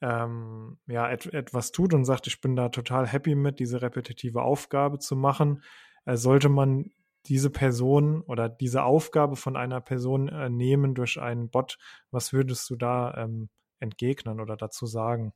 ähm, 0.01 0.77
ja, 0.87 1.09
et 1.11 1.25
etwas 1.33 1.71
tut 1.71 1.93
und 1.93 2.05
sagt, 2.05 2.27
ich 2.27 2.39
bin 2.39 2.55
da 2.55 2.69
total 2.69 3.05
happy 3.05 3.35
mit, 3.35 3.59
diese 3.59 3.81
repetitive 3.81 4.41
Aufgabe 4.41 4.99
zu 4.99 5.15
machen, 5.17 5.61
äh, 6.05 6.15
sollte 6.15 6.47
man 6.47 6.91
diese 7.25 7.49
Person 7.49 8.21
oder 8.21 8.47
diese 8.47 8.83
Aufgabe 8.83 9.35
von 9.35 9.57
einer 9.57 9.81
Person 9.81 10.29
äh, 10.29 10.49
nehmen 10.49 10.95
durch 10.95 11.19
einen 11.19 11.49
Bot, 11.49 11.77
was 12.11 12.31
würdest 12.31 12.69
du 12.69 12.77
da 12.77 13.13
ähm, 13.17 13.49
entgegnen 13.79 14.39
oder 14.39 14.55
dazu 14.55 14.85
sagen? 14.85 15.33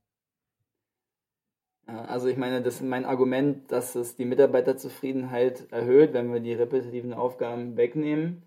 Also 1.86 2.28
ich 2.28 2.38
meine, 2.38 2.62
das 2.62 2.76
ist 2.76 2.84
mein 2.84 3.06
Argument, 3.06 3.72
dass 3.72 3.96
es 3.96 4.16
die 4.16 4.26
Mitarbeiterzufriedenheit 4.26 5.72
erhöht, 5.72 6.14
wenn 6.14 6.32
wir 6.32 6.40
die 6.40 6.54
repetitiven 6.54 7.14
Aufgaben 7.14 7.76
wegnehmen 7.76 8.44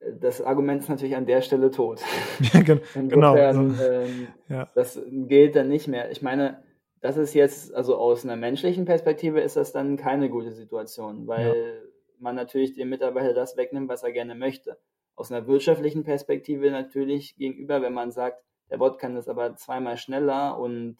das 0.00 0.40
Argument 0.40 0.82
ist 0.82 0.88
natürlich 0.88 1.16
an 1.16 1.26
der 1.26 1.42
Stelle 1.42 1.70
tot. 1.70 2.00
Ja, 2.52 2.62
genau. 2.62 3.36
Ähm, 3.36 4.28
ja. 4.48 4.68
Das 4.74 5.00
gilt 5.06 5.56
dann 5.56 5.68
nicht 5.68 5.88
mehr. 5.88 6.10
Ich 6.10 6.22
meine, 6.22 6.62
das 7.00 7.16
ist 7.16 7.34
jetzt, 7.34 7.74
also 7.74 7.96
aus 7.96 8.24
einer 8.24 8.36
menschlichen 8.36 8.86
Perspektive 8.86 9.40
ist 9.40 9.56
das 9.56 9.72
dann 9.72 9.96
keine 9.96 10.30
gute 10.30 10.52
Situation, 10.52 11.26
weil 11.26 11.46
ja. 11.48 11.88
man 12.18 12.34
natürlich 12.34 12.74
dem 12.74 12.88
Mitarbeiter 12.88 13.34
das 13.34 13.56
wegnimmt, 13.56 13.88
was 13.88 14.02
er 14.02 14.12
gerne 14.12 14.34
möchte. 14.34 14.78
Aus 15.16 15.30
einer 15.30 15.46
wirtschaftlichen 15.46 16.02
Perspektive 16.02 16.70
natürlich 16.70 17.36
gegenüber, 17.36 17.82
wenn 17.82 17.92
man 17.92 18.10
sagt, 18.10 18.42
der 18.70 18.78
Bot 18.78 18.98
kann 18.98 19.14
das 19.14 19.28
aber 19.28 19.56
zweimal 19.56 19.98
schneller 19.98 20.58
und 20.58 20.96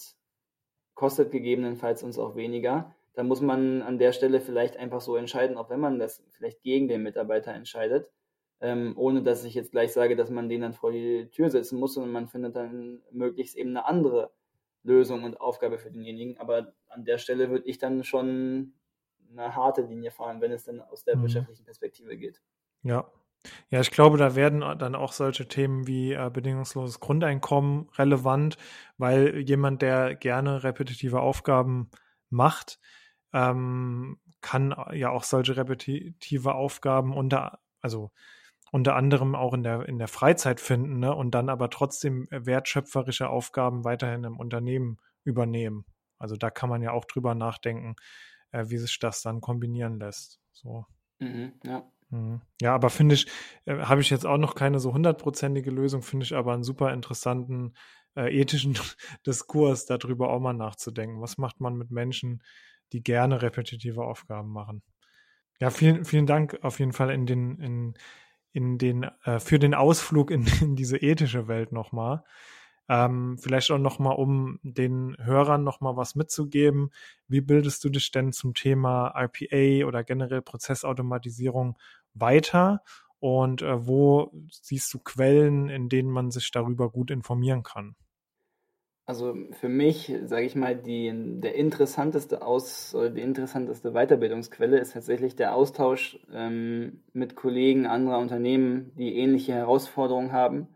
kostet 0.95 1.30
gegebenenfalls 1.30 2.03
uns 2.03 2.18
auch 2.18 2.36
weniger, 2.36 2.95
dann 3.14 3.28
muss 3.28 3.41
man 3.41 3.82
an 3.82 3.99
der 3.99 4.12
Stelle 4.12 4.41
vielleicht 4.41 4.76
einfach 4.76 5.01
so 5.01 5.16
entscheiden, 5.16 5.57
auch 5.57 5.70
wenn 5.70 5.80
man 5.80 5.99
das 5.99 6.22
vielleicht 6.30 6.62
gegen 6.62 6.88
den 6.88 7.03
Mitarbeiter 7.03 7.53
entscheidet 7.53 8.11
ähm, 8.61 8.93
ohne 8.97 9.22
dass 9.22 9.45
ich 9.45 9.55
jetzt 9.55 9.72
gleich 9.72 9.93
sage, 9.93 10.16
dass 10.16 10.30
man 10.30 10.49
den 10.49 10.61
dann 10.61 10.74
vor 10.74 10.93
die 10.93 11.28
Tür 11.30 11.51
setzen 11.51 11.78
muss, 11.78 11.95
sondern 11.95 12.12
man 12.12 12.28
findet 12.28 12.57
dann 12.57 13.03
möglichst 13.11 13.57
eben 13.57 13.70
eine 13.70 13.86
andere 13.86 14.32
Lösung 14.82 15.24
und 15.24 15.41
Aufgabe 15.41 15.78
für 15.78 15.91
denjenigen. 15.91 16.38
Aber 16.38 16.74
an 16.88 17.05
der 17.05 17.18
Stelle 17.18 17.51
würde 17.51 17.66
ich 17.66 17.78
dann 17.78 18.05
schon 18.05 18.74
eine 19.30 19.55
harte 19.55 19.82
Linie 19.82 20.11
fahren, 20.11 20.41
wenn 20.41 20.53
es 20.53 20.64
dann 20.64 20.80
aus 20.80 21.05
der 21.05 21.16
mhm. 21.16 21.22
wirtschaftlichen 21.22 21.64
Perspektive 21.64 22.16
geht. 22.16 22.43
Ja. 22.82 23.11
Ja, 23.70 23.80
ich 23.80 23.91
glaube, 23.91 24.18
da 24.18 24.34
werden 24.34 24.61
dann 24.61 24.95
auch 24.95 25.12
solche 25.12 25.49
Themen 25.49 25.86
wie 25.86 26.12
äh, 26.12 26.30
bedingungsloses 26.32 27.01
Grundeinkommen 27.01 27.88
relevant, 27.97 28.57
weil 28.99 29.38
jemand, 29.38 29.82
der 29.82 30.14
gerne 30.14 30.62
repetitive 30.62 31.20
Aufgaben 31.20 31.91
macht, 32.28 32.78
ähm, 33.32 34.18
kann 34.41 34.74
ja 34.93 35.11
auch 35.11 35.24
solche 35.24 35.57
repetitive 35.57 36.55
Aufgaben 36.55 37.14
unter, 37.14 37.61
also 37.80 38.11
unter 38.72 38.95
anderem 38.95 39.34
auch 39.34 39.55
in 39.55 39.62
der, 39.62 39.88
in 39.88 39.99
der 39.99 40.09
Freizeit 40.09 40.61
finden 40.61 41.01
ne? 41.01 41.14
und 41.14 41.32
dann 41.32 41.49
aber 41.49 41.70
trotzdem 41.70 42.28
wertschöpferische 42.30 43.28
Aufgaben 43.28 43.84
weiterhin 43.84 44.24
im 44.24 44.38
Unternehmen 44.38 44.99
übernehmen. 45.24 45.84
Also 46.18 46.36
da 46.36 46.51
kann 46.51 46.68
man 46.68 46.82
ja 46.82 46.93
auch 46.93 47.05
drüber 47.05 47.34
nachdenken, 47.34 47.97
äh, 48.53 48.66
wie 48.68 48.78
sich 48.78 48.99
das 48.99 49.22
dann 49.22 49.41
kombinieren 49.41 49.99
lässt. 49.99 50.41
So. 50.53 50.86
Mhm, 51.18 51.55
ja. 51.64 51.91
Mhm. 52.11 52.40
Ja, 52.61 52.74
aber 52.74 52.90
finde 52.90 53.14
ich, 53.14 53.26
äh, 53.66 53.78
habe 53.78 54.00
ich 54.00 54.11
jetzt 54.11 54.26
auch 54.26 54.38
noch 54.38 54.54
keine 54.54 54.80
so 54.80 54.92
hundertprozentige 54.92 55.70
Lösung, 55.70 56.02
finde 56.02 56.24
ich 56.24 56.34
aber 56.34 56.52
einen 56.52 56.64
super 56.64 56.92
interessanten 56.92 57.74
äh, 58.16 58.36
ethischen 58.36 58.74
Diskurs, 59.26 59.86
darüber 59.86 60.30
auch 60.30 60.40
mal 60.40 60.52
nachzudenken. 60.52 61.20
Was 61.20 61.38
macht 61.38 61.61
man 61.61 61.76
mit 61.76 61.90
Menschen, 61.90 62.42
die 62.92 63.02
gerne 63.02 63.42
repetitive 63.42 64.02
Aufgaben 64.02 64.50
machen? 64.50 64.82
Ja, 65.61 65.70
vielen, 65.70 66.04
vielen 66.04 66.26
Dank 66.26 66.58
auf 66.62 66.78
jeden 66.80 66.92
Fall 66.92 67.11
in 67.11 67.26
den, 67.26 67.58
in, 67.58 67.94
in 68.52 68.78
den, 68.78 69.04
äh, 69.24 69.40
für 69.40 69.58
den 69.58 69.74
Ausflug 69.74 70.30
in, 70.30 70.46
in 70.62 70.76
diese 70.76 70.96
ethische 70.96 71.48
Welt 71.48 71.72
nochmal. 71.72 72.24
Ähm, 72.88 73.38
vielleicht 73.38 73.70
auch 73.70 73.78
nochmal, 73.78 74.16
um 74.16 74.58
den 74.64 75.16
Hörern 75.20 75.62
nochmal 75.62 75.96
was 75.96 76.16
mitzugeben. 76.16 76.90
Wie 77.28 77.40
bildest 77.40 77.84
du 77.84 77.88
dich 77.88 78.11
denn 78.11 78.32
zum 78.32 78.52
Thema 78.54 79.08
RPA 79.14 79.86
oder 79.86 80.02
generell 80.02 80.42
Prozessautomatisierung 80.42 81.78
weiter? 82.14 82.82
Und 83.18 83.62
äh, 83.62 83.86
wo 83.86 84.30
siehst 84.50 84.92
du 84.94 84.98
Quellen, 84.98 85.68
in 85.68 85.88
denen 85.88 86.11
man 86.11 86.30
sich 86.30 86.50
darüber 86.50 86.90
gut 86.90 87.11
informieren 87.11 87.62
kann? 87.62 87.94
Also 89.11 89.34
für 89.50 89.68
mich, 89.68 90.14
sage 90.26 90.46
ich 90.46 90.54
mal, 90.54 90.76
die, 90.76 91.12
der 91.40 91.56
interessanteste 91.56 92.42
Aus 92.42 92.96
die 92.96 93.20
interessanteste 93.20 93.90
Weiterbildungsquelle 93.90 94.78
ist 94.78 94.92
tatsächlich 94.92 95.34
der 95.34 95.54
Austausch 95.56 96.20
ähm, 96.32 97.02
mit 97.12 97.34
Kollegen 97.34 97.86
anderer 97.86 98.20
Unternehmen, 98.20 98.92
die 98.96 99.16
ähnliche 99.16 99.52
Herausforderungen 99.52 100.30
haben. 100.30 100.68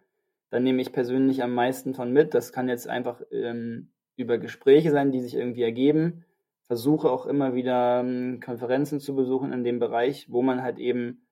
Da 0.51 0.59
nehme 0.59 0.83
ich 0.83 0.93
persönlich 0.93 1.45
am 1.45 1.55
meisten 1.55 1.95
von 1.95 2.13
mit. 2.13 2.35
Das 2.35 2.53
kann 2.53 2.69
jetzt 2.69 2.89
einfach 2.89 3.23
ähm, 3.31 3.93
über 4.17 4.39
Gespräche 4.39 4.91
sein, 4.91 5.13
die 5.13 5.21
sich 5.21 5.37
irgendwie 5.37 5.63
ergeben. 5.63 6.25
Versuche 6.63 7.11
auch 7.11 7.27
immer 7.27 7.55
wieder 7.55 8.01
ähm, 8.01 8.41
Konferenzen 8.45 8.99
zu 8.99 9.15
besuchen 9.15 9.53
in 9.53 9.63
dem 9.63 9.79
Bereich, 9.79 10.27
wo 10.29 10.43
man 10.43 10.63
halt 10.63 10.79
eben 10.79 11.24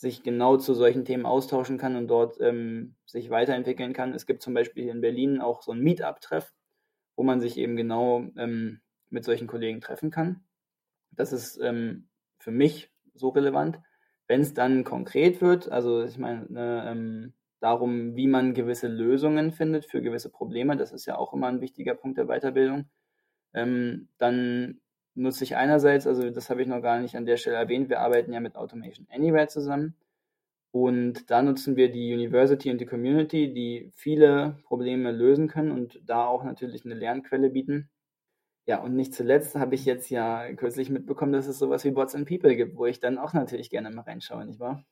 sich 0.00 0.22
genau 0.22 0.56
zu 0.56 0.72
solchen 0.72 1.04
Themen 1.04 1.26
austauschen 1.26 1.76
kann 1.76 1.94
und 1.94 2.08
dort 2.08 2.40
ähm, 2.40 2.94
sich 3.04 3.28
weiterentwickeln 3.28 3.92
kann. 3.92 4.14
Es 4.14 4.24
gibt 4.24 4.40
zum 4.40 4.54
Beispiel 4.54 4.88
in 4.88 5.02
Berlin 5.02 5.42
auch 5.42 5.60
so 5.60 5.72
ein 5.72 5.80
Meetup-Treff, 5.80 6.54
wo 7.16 7.22
man 7.22 7.38
sich 7.38 7.58
eben 7.58 7.76
genau 7.76 8.24
ähm, 8.38 8.80
mit 9.10 9.26
solchen 9.26 9.46
Kollegen 9.46 9.82
treffen 9.82 10.10
kann. 10.10 10.42
Das 11.10 11.34
ist 11.34 11.58
ähm, 11.58 12.08
für 12.38 12.50
mich 12.50 12.90
so 13.12 13.28
relevant. 13.28 13.78
Wenn 14.26 14.40
es 14.40 14.54
dann 14.54 14.84
konkret 14.84 15.42
wird, 15.42 15.70
also 15.70 16.02
ich 16.02 16.16
meine, 16.16 16.46
ne, 16.48 16.86
ähm, 16.90 17.34
darum, 17.60 18.16
wie 18.16 18.26
man 18.26 18.54
gewisse 18.54 18.88
Lösungen 18.88 19.52
findet 19.52 19.84
für 19.84 20.00
gewisse 20.00 20.30
Probleme, 20.30 20.78
das 20.78 20.92
ist 20.92 21.04
ja 21.04 21.18
auch 21.18 21.34
immer 21.34 21.48
ein 21.48 21.60
wichtiger 21.60 21.94
Punkt 21.94 22.16
der 22.16 22.28
Weiterbildung, 22.28 22.88
ähm, 23.52 24.08
dann 24.16 24.80
nutze 25.20 25.44
ich 25.44 25.56
einerseits, 25.56 26.06
also 26.06 26.30
das 26.30 26.50
habe 26.50 26.62
ich 26.62 26.68
noch 26.68 26.82
gar 26.82 27.00
nicht 27.00 27.16
an 27.16 27.26
der 27.26 27.36
Stelle 27.36 27.56
erwähnt, 27.56 27.88
wir 27.88 28.00
arbeiten 28.00 28.32
ja 28.32 28.40
mit 28.40 28.56
Automation 28.56 29.06
Anywhere 29.10 29.48
zusammen. 29.48 29.94
Und 30.72 31.30
da 31.30 31.42
nutzen 31.42 31.76
wir 31.76 31.90
die 31.90 32.14
University 32.14 32.70
und 32.70 32.80
die 32.80 32.86
Community, 32.86 33.52
die 33.52 33.90
viele 33.94 34.58
Probleme 34.64 35.10
lösen 35.10 35.48
können 35.48 35.72
und 35.72 36.00
da 36.06 36.26
auch 36.26 36.44
natürlich 36.44 36.84
eine 36.84 36.94
Lernquelle 36.94 37.50
bieten. 37.50 37.90
Ja, 38.66 38.80
und 38.80 38.94
nicht 38.94 39.14
zuletzt 39.14 39.56
habe 39.56 39.74
ich 39.74 39.84
jetzt 39.84 40.10
ja 40.10 40.52
kürzlich 40.52 40.90
mitbekommen, 40.90 41.32
dass 41.32 41.48
es 41.48 41.58
sowas 41.58 41.84
wie 41.84 41.90
Bots 41.90 42.14
and 42.14 42.28
People 42.28 42.54
gibt, 42.54 42.76
wo 42.76 42.86
ich 42.86 43.00
dann 43.00 43.18
auch 43.18 43.32
natürlich 43.32 43.68
gerne 43.68 43.90
mal 43.90 44.02
reinschaue, 44.02 44.44
nicht 44.44 44.60
wahr? 44.60 44.84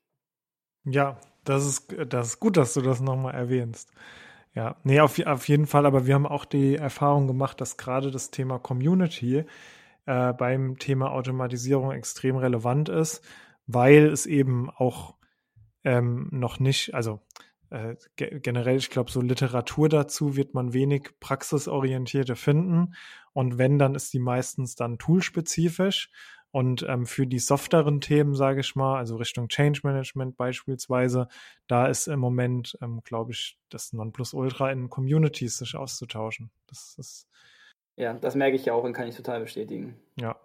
Ja, 0.84 1.18
das 1.44 1.64
ist, 1.64 1.94
das 2.08 2.28
ist 2.28 2.40
gut, 2.40 2.56
dass 2.56 2.74
du 2.74 2.80
das 2.80 3.00
nochmal 3.00 3.34
erwähnst. 3.34 3.92
Ja, 4.54 4.76
nee, 4.82 4.98
auf, 4.98 5.24
auf 5.24 5.46
jeden 5.48 5.66
Fall, 5.66 5.86
aber 5.86 6.06
wir 6.06 6.14
haben 6.14 6.26
auch 6.26 6.44
die 6.44 6.74
Erfahrung 6.74 7.28
gemacht, 7.28 7.60
dass 7.60 7.76
gerade 7.76 8.10
das 8.10 8.32
Thema 8.32 8.58
Community 8.58 9.44
äh, 10.08 10.32
beim 10.32 10.78
Thema 10.78 11.12
Automatisierung 11.12 11.92
extrem 11.92 12.36
relevant 12.36 12.88
ist, 12.88 13.22
weil 13.66 14.06
es 14.06 14.24
eben 14.24 14.70
auch 14.70 15.16
ähm, 15.84 16.28
noch 16.30 16.58
nicht, 16.58 16.94
also 16.94 17.20
äh, 17.68 17.94
generell, 18.16 18.78
ich 18.78 18.88
glaube, 18.88 19.10
so 19.10 19.20
Literatur 19.20 19.90
dazu 19.90 20.34
wird 20.34 20.54
man 20.54 20.72
wenig 20.72 21.10
praxisorientierte 21.20 22.36
finden. 22.36 22.94
Und 23.34 23.58
wenn, 23.58 23.78
dann 23.78 23.94
ist 23.94 24.14
die 24.14 24.18
meistens 24.18 24.76
dann 24.76 24.98
toolspezifisch. 24.98 26.10
Und 26.50 26.86
ähm, 26.88 27.04
für 27.04 27.26
die 27.26 27.38
softeren 27.38 28.00
Themen, 28.00 28.34
sage 28.34 28.60
ich 28.60 28.74
mal, 28.74 28.96
also 28.96 29.16
Richtung 29.16 29.48
Change 29.48 29.80
Management 29.82 30.38
beispielsweise, 30.38 31.28
da 31.66 31.86
ist 31.86 32.08
im 32.08 32.20
Moment, 32.20 32.78
ähm, 32.80 33.02
glaube 33.04 33.32
ich, 33.32 33.58
das 33.68 33.92
Nonplusultra 33.92 34.72
in 34.72 34.88
Communities 34.88 35.58
sich 35.58 35.76
auszutauschen. 35.76 36.50
Das 36.66 36.96
ist 36.96 37.28
ja, 37.98 38.14
das 38.14 38.34
merke 38.34 38.56
ich 38.56 38.64
ja 38.64 38.72
auch 38.72 38.84
und 38.84 38.92
kann 38.92 39.08
ich 39.08 39.16
total 39.16 39.40
bestätigen. 39.40 39.96
Ja, 40.16 40.36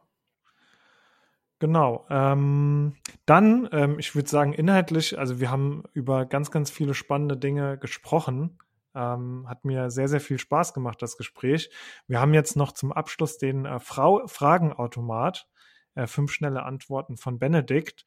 Genau. 1.64 2.06
Ähm, 2.10 2.97
dann, 3.26 3.70
ähm, 3.72 3.97
ich 3.97 4.16
würde 4.16 4.28
sagen, 4.28 4.51
inhaltlich, 4.51 5.18
also 5.18 5.39
wir 5.39 5.49
haben 5.49 5.84
über 5.93 6.26
ganz, 6.26 6.51
ganz 6.51 6.70
viele 6.70 6.93
spannende 6.93 7.38
Dinge 7.38 7.78
gesprochen. 7.78 8.58
Ähm, 8.93 9.45
hat 9.47 9.64
mir 9.64 9.89
sehr, 9.89 10.10
sehr 10.10 10.20
viel 10.20 10.39
Spaß 10.39 10.74
gemacht, 10.74 11.01
das 11.01 11.16
Gespräch. 11.16 11.70
Wir 12.06 12.20
haben 12.20 12.34
jetzt 12.34 12.58
noch 12.58 12.74
zum 12.74 12.91
Abschluss 12.91 13.38
den 13.38 13.64
äh, 13.64 13.80
Frau 13.80 14.28
Fragenautomat. 14.28 15.47
Äh, 15.95 16.08
fünf 16.08 16.34
schnelle 16.34 16.64
Antworten 16.64 17.16
von 17.16 17.39
Benedikt. 17.39 18.06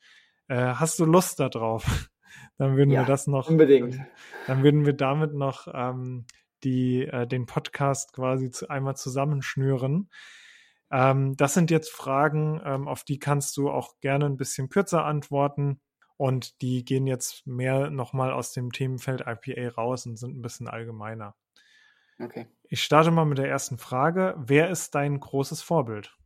Äh, 0.49 0.75
hast 0.75 0.99
du 0.99 1.07
Lust 1.07 1.41
darauf? 1.41 2.11
dann 2.59 2.77
würden 2.77 2.91
ja, 2.91 3.01
wir 3.01 3.07
das 3.07 3.27
noch. 3.27 3.49
Unbedingt. 3.49 3.99
Dann 4.49 4.65
würden 4.65 4.85
wir 4.85 4.93
damit 4.93 5.33
noch 5.33 5.67
ähm, 5.73 6.27
die, 6.65 7.07
äh, 7.07 7.27
den 7.27 7.47
Podcast 7.47 8.13
quasi 8.13 8.51
zu, 8.51 8.69
einmal 8.69 8.97
zusammenschnüren. 8.97 10.11
Ähm, 10.91 11.37
das 11.37 11.55
sind 11.55 11.71
jetzt 11.71 11.91
Fragen, 11.91 12.61
ähm, 12.65 12.89
auf 12.89 13.05
die 13.05 13.19
kannst 13.19 13.57
du 13.57 13.71
auch 13.71 13.99
gerne 14.01 14.27
ein 14.27 14.37
bisschen 14.37 14.69
kürzer 14.69 15.05
antworten. 15.05 15.81
Und 16.19 16.63
die 16.63 16.85
gehen 16.85 17.07
jetzt 17.07 17.47
mehr 17.47 17.91
nochmal 17.91 18.33
aus 18.33 18.53
dem 18.53 18.73
Themenfeld 18.73 19.25
IPA 19.27 19.75
raus 19.75 20.07
und 20.07 20.17
sind 20.17 20.37
ein 20.37 20.43
bisschen 20.43 20.67
allgemeiner. 20.67 21.35
Okay. 22.19 22.47
Ich 22.69 22.83
starte 22.83 23.11
mal 23.11 23.27
mit 23.27 23.39
der 23.39 23.49
ersten 23.49 23.77
Frage. 23.77 24.35
Wer 24.39 24.71
ist 24.71 24.95
dein 24.95 25.21
großes 25.21 25.61
Vorbild? 25.61 26.17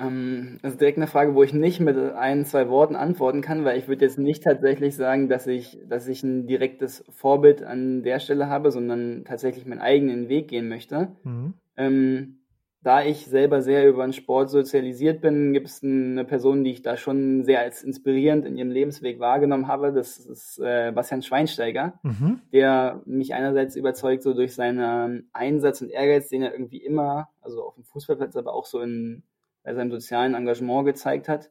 Ähm, 0.00 0.58
das 0.62 0.72
ist 0.72 0.80
direkt 0.80 0.98
eine 0.98 1.06
Frage, 1.06 1.34
wo 1.34 1.42
ich 1.42 1.52
nicht 1.52 1.80
mit 1.80 1.96
ein, 1.98 2.44
zwei 2.44 2.68
Worten 2.68 2.96
antworten 2.96 3.40
kann, 3.40 3.64
weil 3.64 3.78
ich 3.78 3.88
würde 3.88 4.04
jetzt 4.04 4.18
nicht 4.18 4.42
tatsächlich 4.42 4.96
sagen, 4.96 5.28
dass 5.28 5.46
ich, 5.46 5.78
dass 5.88 6.08
ich 6.08 6.22
ein 6.22 6.46
direktes 6.46 7.04
Vorbild 7.10 7.62
an 7.62 8.02
der 8.02 8.18
Stelle 8.18 8.48
habe, 8.48 8.70
sondern 8.70 9.24
tatsächlich 9.24 9.66
meinen 9.66 9.80
eigenen 9.80 10.28
Weg 10.28 10.48
gehen 10.48 10.68
möchte. 10.68 11.08
Mhm. 11.24 11.54
Ähm, 11.76 12.36
da 12.82 13.04
ich 13.04 13.26
selber 13.26 13.60
sehr 13.60 13.86
über 13.86 14.06
den 14.06 14.14
Sport 14.14 14.48
sozialisiert 14.48 15.20
bin, 15.20 15.52
gibt 15.52 15.66
es 15.66 15.82
eine 15.82 16.24
Person, 16.24 16.64
die 16.64 16.70
ich 16.70 16.80
da 16.80 16.96
schon 16.96 17.44
sehr 17.44 17.60
als 17.60 17.82
inspirierend 17.82 18.46
in 18.46 18.56
ihrem 18.56 18.70
Lebensweg 18.70 19.20
wahrgenommen 19.20 19.68
habe. 19.68 19.92
Das 19.92 20.18
ist 20.18 20.58
äh, 20.60 20.90
Bastian 20.90 21.20
Schweinsteiger, 21.20 22.00
mhm. 22.02 22.40
der 22.54 23.02
mich 23.04 23.34
einerseits 23.34 23.76
überzeugt 23.76 24.22
so 24.22 24.32
durch 24.32 24.54
seinen 24.54 25.28
Einsatz 25.34 25.82
und 25.82 25.90
Ehrgeiz, 25.90 26.28
den 26.30 26.42
er 26.42 26.52
irgendwie 26.52 26.82
immer, 26.82 27.28
also 27.42 27.64
auf 27.64 27.74
dem 27.74 27.84
Fußballplatz, 27.84 28.34
aber 28.36 28.54
auch 28.54 28.64
so 28.64 28.80
in 28.80 29.24
bei 29.62 29.74
seinem 29.74 29.90
sozialen 29.90 30.34
Engagement 30.34 30.86
gezeigt 30.86 31.28
hat 31.28 31.50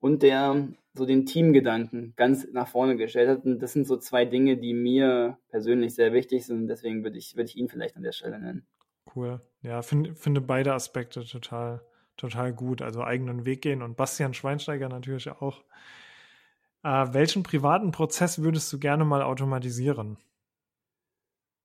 und 0.00 0.22
der 0.22 0.68
so 0.94 1.06
den 1.06 1.26
Teamgedanken 1.26 2.14
ganz 2.16 2.46
nach 2.52 2.68
vorne 2.68 2.96
gestellt 2.96 3.28
hat. 3.28 3.44
Und 3.44 3.60
das 3.60 3.72
sind 3.72 3.86
so 3.86 3.96
zwei 3.96 4.24
Dinge, 4.24 4.56
die 4.56 4.74
mir 4.74 5.38
persönlich 5.48 5.94
sehr 5.94 6.12
wichtig 6.12 6.46
sind. 6.46 6.68
Deswegen 6.68 7.02
würde 7.02 7.18
ich, 7.18 7.36
würde 7.36 7.48
ich 7.48 7.56
ihn 7.56 7.68
vielleicht 7.68 7.96
an 7.96 8.02
der 8.02 8.12
Stelle 8.12 8.38
nennen 8.38 8.66
cool. 9.14 9.40
Ja, 9.62 9.82
find, 9.82 10.18
finde 10.18 10.40
beide 10.40 10.74
Aspekte 10.74 11.24
total, 11.24 11.82
total 12.16 12.52
gut. 12.52 12.82
Also 12.82 13.02
eigenen 13.02 13.44
Weg 13.44 13.62
gehen 13.62 13.82
und 13.82 13.96
Bastian 13.96 14.34
Schweinsteiger 14.34 14.88
natürlich 14.88 15.30
auch. 15.30 15.62
Äh, 16.82 17.06
welchen 17.12 17.42
privaten 17.42 17.92
Prozess 17.92 18.42
würdest 18.42 18.72
du 18.72 18.78
gerne 18.78 19.04
mal 19.04 19.22
automatisieren? 19.22 20.18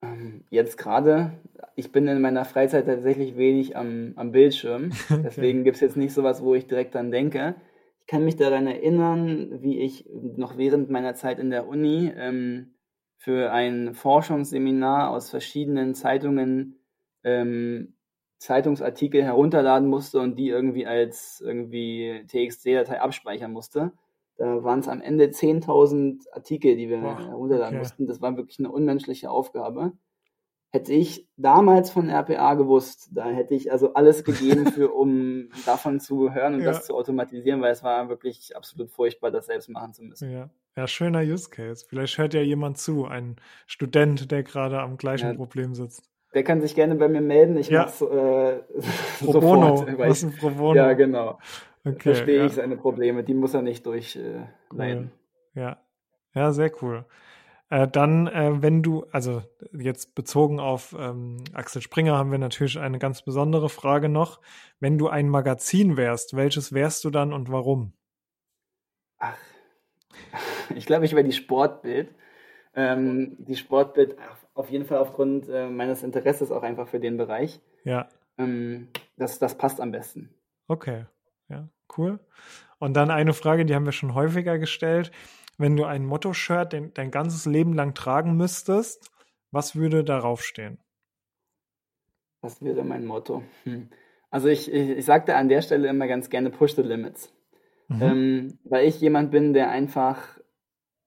Ähm, 0.02 0.44
jetzt 0.50 0.78
gerade, 0.78 1.32
ich 1.76 1.92
bin 1.92 2.08
in 2.08 2.22
meiner 2.22 2.46
Freizeit 2.46 2.86
tatsächlich 2.86 3.38
wenig 3.38 3.76
am, 3.76 4.14
am 4.16 4.32
Bildschirm. 4.32 4.92
okay. 5.10 5.22
Deswegen 5.24 5.64
gibt 5.64 5.76
es 5.76 5.82
jetzt 5.82 5.98
nicht 5.98 6.14
sowas, 6.14 6.42
wo 6.42 6.56
ich 6.56 6.68
direkt 6.68 6.96
dran 6.96 7.12
denke. 7.12 7.56
Ich 8.02 8.08
kann 8.08 8.26
mich 8.26 8.38
daran 8.38 8.68
erinnern, 8.68 9.62
wie 9.62 9.80
ich 9.80 10.10
noch 10.12 10.58
während 10.58 10.90
meiner 10.90 11.16
Zeit 11.16 11.40
in 11.40 11.50
der 11.50 11.68
Uni 11.68 12.12
ähm, 12.16 12.74
für 13.18 13.52
ein 13.52 13.94
Forschungsseminar 13.94 15.12
aus 15.12 15.30
verschiedenen 15.30 15.94
Zeitungen 15.94 16.80
ähm, 17.24 17.94
Zeitungsartikel 18.40 19.22
herunterladen 19.22 19.90
musste 19.90 20.20
und 20.20 20.38
die 20.38 20.48
irgendwie 20.48 20.88
als 20.88 21.42
irgendwie 21.46 22.24
TXT-Datei 22.28 23.02
abspeichern 23.02 23.52
musste. 23.52 23.92
Da 24.40 24.64
waren 24.64 24.80
es 24.80 24.88
am 24.88 25.02
Ende 25.02 25.26
10.000 25.26 26.32
Artikel, 26.32 26.78
die 26.78 26.88
wir 26.88 27.02
Boah, 27.02 27.20
herunterladen 27.20 27.76
okay. 27.76 27.80
mussten. 27.80 28.08
Das 28.08 28.22
war 28.22 28.38
wirklich 28.38 28.58
eine 28.60 28.72
unmenschliche 28.72 29.30
Aufgabe. 29.30 29.92
Hätte 30.72 30.94
ich 30.94 31.28
damals 31.36 31.92
von 31.92 32.10
RPA 32.10 32.54
gewusst, 32.54 33.10
da 33.12 33.26
hätte 33.26 33.54
ich 33.54 33.70
also 33.70 33.96
alles 33.96 34.24
gegeben, 34.24 34.68
für, 34.68 34.94
um 34.94 35.50
davon 35.66 36.00
zu 36.00 36.34
hören 36.34 36.54
und 36.54 36.62
ja. 36.62 36.68
das 36.68 36.86
zu 36.86 36.96
automatisieren, 36.96 37.62
weil 37.62 37.74
es 37.74 37.84
war 37.84 38.08
wirklich 38.08 38.56
absolut 38.56 38.90
furchtbar, 38.90 39.30
das 39.30 39.48
selbst 39.48 39.68
machen 39.68 39.94
zu 39.94 40.04
müssen. 40.04 40.32
Ja. 40.32 40.50
ja, 40.78 40.88
schöner 40.88 41.20
Use 41.20 41.50
Case. 41.50 41.86
Vielleicht 41.90 42.18
hört 42.18 42.34
ja 42.34 42.42
jemand 42.42 42.78
zu, 42.78 43.06
ein 43.06 43.36
Student, 43.68 44.32
der 44.32 44.44
gerade 44.44 44.80
am 44.80 44.96
gleichen 44.96 45.32
ja. 45.32 45.34
Problem 45.34 45.76
sitzt. 45.76 46.10
Der 46.34 46.44
kann 46.44 46.62
sich 46.62 46.76
gerne 46.76 46.96
bei 46.96 47.10
mir 47.10 47.22
melden. 47.22 47.58
Ich 47.58 47.70
ja. 47.70 47.82
mach's 47.82 48.02
äh, 48.02 48.06
Pro 49.20 49.34
sofort. 49.34 49.42
Bono. 49.42 49.86
Ein 49.86 50.34
Pro 50.40 50.50
Bono. 50.52 50.76
Ja, 50.76 50.94
genau. 50.94 51.40
Okay, 51.86 52.14
Verstehe 52.14 52.40
ja. 52.40 52.46
ich 52.46 52.54
seine 52.54 52.78
Probleme. 52.78 53.24
Die 53.24 53.34
muss 53.34 53.54
er 53.54 53.62
nicht 53.62 53.86
durchleiden. 53.86 55.12
Äh, 55.56 55.60
ja. 55.60 55.78
ja, 56.34 56.52
sehr 56.52 56.72
cool. 56.82 57.06
Äh, 57.70 57.88
dann, 57.88 58.28
äh, 58.28 58.62
wenn 58.62 58.82
du, 58.82 59.06
also 59.12 59.44
jetzt 59.72 60.16
bezogen 60.16 60.60
auf 60.60 60.96
ähm, 60.98 61.44
Axel 61.54 61.82
Springer, 61.82 62.18
haben 62.18 62.32
wir 62.32 62.40
natürlich 62.40 62.80
eine 62.80 63.00
ganz 63.00 63.22
besondere 63.22 63.70
Frage 63.70 64.10
noch. 64.10 64.42
Wenn 64.80 64.98
du 64.98 65.08
ein 65.08 65.30
Magazin 65.30 65.96
wärst, 65.96 66.36
welches 66.36 66.74
wärst 66.74 67.06
du 67.06 67.12
dann 67.12 67.32
und 67.32 67.52
warum? 67.52 67.94
Ach, 69.20 69.38
ich 70.76 70.86
glaube, 70.86 71.06
ich 71.06 71.14
wäre 71.14 71.24
die 71.24 71.32
Sportbild. 71.32 72.10
Ähm, 72.76 73.36
die 73.40 73.56
Sportbild, 73.56 74.18
auf 74.54 74.70
jeden 74.70 74.86
Fall 74.86 74.98
aufgrund 74.98 75.48
äh, 75.48 75.70
meines 75.70 76.04
Interesses 76.04 76.52
auch 76.52 76.64
einfach 76.64 76.88
für 76.88 77.00
den 77.00 77.18
Bereich. 77.18 77.62
Ja. 77.84 78.10
Ähm, 78.38 78.88
das, 79.16 79.38
das 79.38 79.58
passt 79.58 79.80
am 79.80 79.92
besten. 79.92 80.34
Okay, 80.68 81.06
ja, 81.50 81.70
cool. 81.98 82.20
Und 82.78 82.94
dann 82.94 83.12
eine 83.12 83.34
Frage, 83.34 83.66
die 83.66 83.76
haben 83.76 83.86
wir 83.86 83.92
schon 83.92 84.14
häufiger 84.14 84.58
gestellt. 84.58 85.12
Wenn 85.58 85.76
du 85.76 85.84
ein 85.84 86.06
Motto-Shirt 86.06 86.72
dein, 86.72 86.94
dein 86.94 87.12
ganzes 87.12 87.46
Leben 87.46 87.74
lang 87.74 87.94
tragen 87.94 88.38
müsstest, 88.38 89.12
was 89.52 89.76
würde 89.76 90.04
darauf 90.04 90.42
stehen? 90.44 90.78
Was 92.42 92.62
wäre 92.62 92.86
mein 92.86 93.06
Motto? 93.06 93.44
Hm. 93.66 93.90
Also 94.32 94.48
ich, 94.48 94.72
ich, 94.72 94.90
ich 94.90 95.06
sagte 95.06 95.36
an 95.36 95.50
der 95.50 95.62
Stelle 95.62 95.90
immer 95.90 96.08
ganz 96.08 96.30
gerne 96.30 96.50
Push 96.50 96.76
the 96.76 96.82
Limits. 96.82 97.34
Mhm. 97.90 98.02
Ähm, 98.02 98.60
weil 98.64 98.88
ich 98.88 99.02
jemand 99.02 99.32
bin, 99.32 99.54
der 99.54 99.70
einfach 99.70 100.40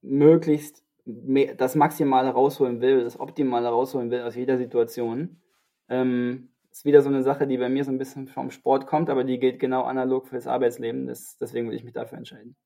möglichst 0.02 0.84
das 1.04 1.74
Maximale 1.74 2.30
rausholen 2.30 2.80
will, 2.80 3.04
das 3.04 3.18
Optimale 3.18 3.68
rausholen 3.68 4.10
will 4.10 4.22
aus 4.22 4.36
jeder 4.36 4.58
Situation. 4.58 5.40
Ähm, 5.88 6.51
ist 6.72 6.84
wieder 6.84 7.02
so 7.02 7.08
eine 7.08 7.22
Sache, 7.22 7.46
die 7.46 7.58
bei 7.58 7.68
mir 7.68 7.84
so 7.84 7.90
ein 7.90 7.98
bisschen 7.98 8.26
vom 8.26 8.50
Sport 8.50 8.86
kommt, 8.86 9.10
aber 9.10 9.24
die 9.24 9.38
gilt 9.38 9.60
genau 9.60 9.82
analog 9.82 10.26
fürs 10.26 10.46
Arbeitsleben. 10.46 11.06
Das, 11.06 11.36
deswegen 11.38 11.66
würde 11.66 11.76
ich 11.76 11.84
mich 11.84 11.92
dafür 11.92 12.18
entscheiden. 12.18 12.56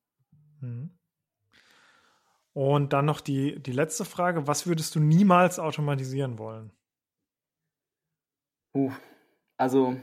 Mhm. 0.60 0.90
Und 2.52 2.92
dann 2.92 3.04
noch 3.04 3.20
die, 3.20 3.60
die 3.60 3.72
letzte 3.72 4.04
Frage. 4.04 4.46
Was 4.46 4.66
würdest 4.66 4.94
du 4.94 5.00
niemals 5.00 5.58
automatisieren 5.58 6.38
wollen? 6.38 6.70
Uh, 8.74 8.90
also 9.58 9.96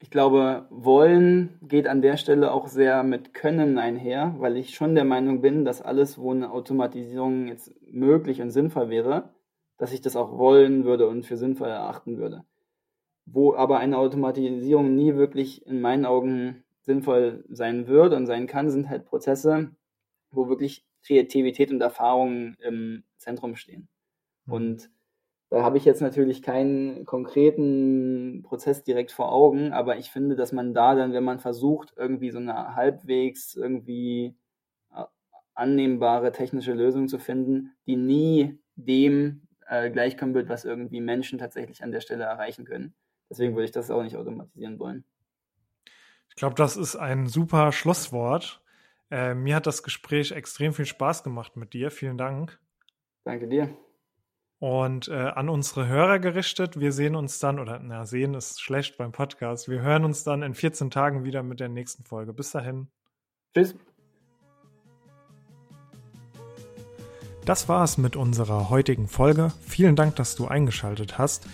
ich 0.00 0.10
glaube, 0.10 0.66
wollen 0.70 1.58
geht 1.62 1.88
an 1.88 2.02
der 2.02 2.16
Stelle 2.16 2.52
auch 2.52 2.68
sehr 2.68 3.02
mit 3.02 3.34
können 3.34 3.78
einher, 3.78 4.36
weil 4.38 4.56
ich 4.56 4.74
schon 4.76 4.94
der 4.94 5.04
Meinung 5.04 5.40
bin, 5.40 5.64
dass 5.64 5.82
alles, 5.82 6.18
wo 6.18 6.30
eine 6.30 6.52
Automatisierung 6.52 7.48
jetzt 7.48 7.74
möglich 7.90 8.40
und 8.40 8.50
sinnvoll 8.50 8.90
wäre, 8.90 9.34
dass 9.76 9.92
ich 9.92 10.00
das 10.00 10.14
auch 10.14 10.38
wollen 10.38 10.84
würde 10.84 11.08
und 11.08 11.26
für 11.26 11.36
sinnvoll 11.36 11.68
erachten 11.68 12.18
würde. 12.18 12.44
Wo 13.32 13.54
aber 13.54 13.78
eine 13.78 13.98
Automatisierung 13.98 14.94
nie 14.94 15.14
wirklich 15.14 15.66
in 15.66 15.80
meinen 15.80 16.06
Augen 16.06 16.64
sinnvoll 16.82 17.44
sein 17.48 17.86
wird 17.86 18.14
und 18.14 18.26
sein 18.26 18.46
kann, 18.46 18.70
sind 18.70 18.88
halt 18.88 19.04
Prozesse, 19.04 19.70
wo 20.30 20.48
wirklich 20.48 20.86
Kreativität 21.04 21.70
und 21.70 21.80
Erfahrung 21.80 22.54
im 22.60 23.04
Zentrum 23.18 23.56
stehen. 23.56 23.88
Mhm. 24.46 24.52
Und 24.52 24.90
da 25.50 25.62
habe 25.62 25.78
ich 25.78 25.84
jetzt 25.84 26.02
natürlich 26.02 26.42
keinen 26.42 27.06
konkreten 27.06 28.42
Prozess 28.42 28.84
direkt 28.84 29.12
vor 29.12 29.32
Augen, 29.32 29.72
aber 29.72 29.96
ich 29.96 30.10
finde, 30.10 30.36
dass 30.36 30.52
man 30.52 30.74
da 30.74 30.94
dann, 30.94 31.12
wenn 31.12 31.24
man 31.24 31.38
versucht, 31.38 31.94
irgendwie 31.96 32.30
so 32.30 32.38
eine 32.38 32.74
halbwegs 32.74 33.54
irgendwie 33.54 34.36
äh, 34.94 35.04
annehmbare 35.54 36.32
technische 36.32 36.74
Lösung 36.74 37.08
zu 37.08 37.18
finden, 37.18 37.72
die 37.86 37.96
nie 37.96 38.58
dem 38.76 39.48
äh, 39.66 39.90
gleichkommen 39.90 40.34
wird, 40.34 40.48
was 40.48 40.64
irgendwie 40.64 41.00
Menschen 41.00 41.38
tatsächlich 41.38 41.82
an 41.82 41.92
der 41.92 42.00
Stelle 42.00 42.24
erreichen 42.24 42.64
können. 42.64 42.94
Deswegen 43.30 43.54
würde 43.54 43.64
ich 43.64 43.72
das 43.72 43.90
auch 43.90 44.02
nicht 44.02 44.16
automatisieren 44.16 44.78
wollen. 44.78 45.04
Ich 46.30 46.36
glaube, 46.36 46.54
das 46.54 46.76
ist 46.76 46.96
ein 46.96 47.26
super 47.26 47.72
Schlusswort. 47.72 48.62
Äh, 49.10 49.34
mir 49.34 49.56
hat 49.56 49.66
das 49.66 49.82
Gespräch 49.82 50.32
extrem 50.32 50.72
viel 50.72 50.86
Spaß 50.86 51.22
gemacht 51.22 51.56
mit 51.56 51.72
dir. 51.72 51.90
Vielen 51.90 52.18
Dank. 52.18 52.58
Danke 53.24 53.48
dir. 53.48 53.76
Und 54.60 55.08
äh, 55.08 55.14
an 55.14 55.48
unsere 55.48 55.86
Hörer 55.86 56.18
gerichtet, 56.18 56.80
wir 56.80 56.92
sehen 56.92 57.14
uns 57.14 57.38
dann, 57.38 57.60
oder 57.60 57.78
na, 57.78 58.06
sehen 58.06 58.34
ist 58.34 58.60
schlecht 58.60 58.98
beim 58.98 59.12
Podcast. 59.12 59.68
Wir 59.68 59.82
hören 59.82 60.04
uns 60.04 60.24
dann 60.24 60.42
in 60.42 60.54
14 60.54 60.90
Tagen 60.90 61.24
wieder 61.24 61.42
mit 61.42 61.60
der 61.60 61.68
nächsten 61.68 62.04
Folge. 62.04 62.32
Bis 62.32 62.50
dahin. 62.50 62.88
Tschüss. 63.54 63.76
Das 67.44 67.68
war 67.68 67.84
es 67.84 67.98
mit 67.98 68.16
unserer 68.16 68.68
heutigen 68.68 69.08
Folge. 69.08 69.52
Vielen 69.62 69.96
Dank, 69.96 70.16
dass 70.16 70.36
du 70.36 70.48
eingeschaltet 70.48 71.18
hast. 71.18 71.46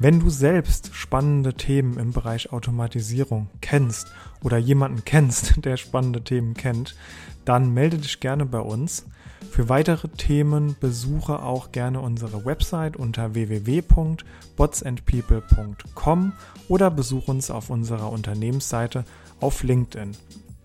Wenn 0.00 0.18
du 0.18 0.28
selbst 0.28 0.92
spannende 0.94 1.54
Themen 1.54 1.98
im 1.98 2.12
Bereich 2.12 2.50
Automatisierung 2.52 3.48
kennst 3.60 4.08
oder 4.42 4.58
jemanden 4.58 5.04
kennst, 5.04 5.54
der 5.64 5.76
spannende 5.76 6.22
Themen 6.22 6.54
kennt, 6.54 6.96
dann 7.44 7.72
melde 7.72 7.98
dich 7.98 8.18
gerne 8.20 8.44
bei 8.44 8.60
uns. 8.60 9.06
Für 9.50 9.68
weitere 9.68 10.08
Themen 10.08 10.74
besuche 10.80 11.42
auch 11.42 11.70
gerne 11.70 12.00
unsere 12.00 12.44
Website 12.44 12.96
unter 12.96 13.34
www.botsandpeople.com 13.34 16.32
oder 16.68 16.90
besuche 16.90 17.30
uns 17.30 17.52
auf 17.52 17.70
unserer 17.70 18.10
Unternehmensseite 18.10 19.04
auf 19.40 19.62
LinkedIn. 19.62 20.16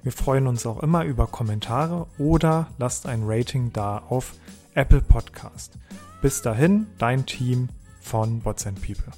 Wir 0.01 0.11
freuen 0.11 0.47
uns 0.47 0.65
auch 0.65 0.81
immer 0.81 1.03
über 1.03 1.27
Kommentare 1.27 2.07
oder 2.17 2.65
lasst 2.79 3.05
ein 3.05 3.21
Rating 3.25 3.71
da 3.73 3.99
auf 4.09 4.33
Apple 4.73 5.01
Podcast. 5.01 5.73
Bis 6.21 6.41
dahin, 6.41 6.87
dein 6.97 7.27
Team 7.27 7.69
von 7.99 8.39
Bots 8.39 8.65
and 8.65 8.81
People. 8.81 9.13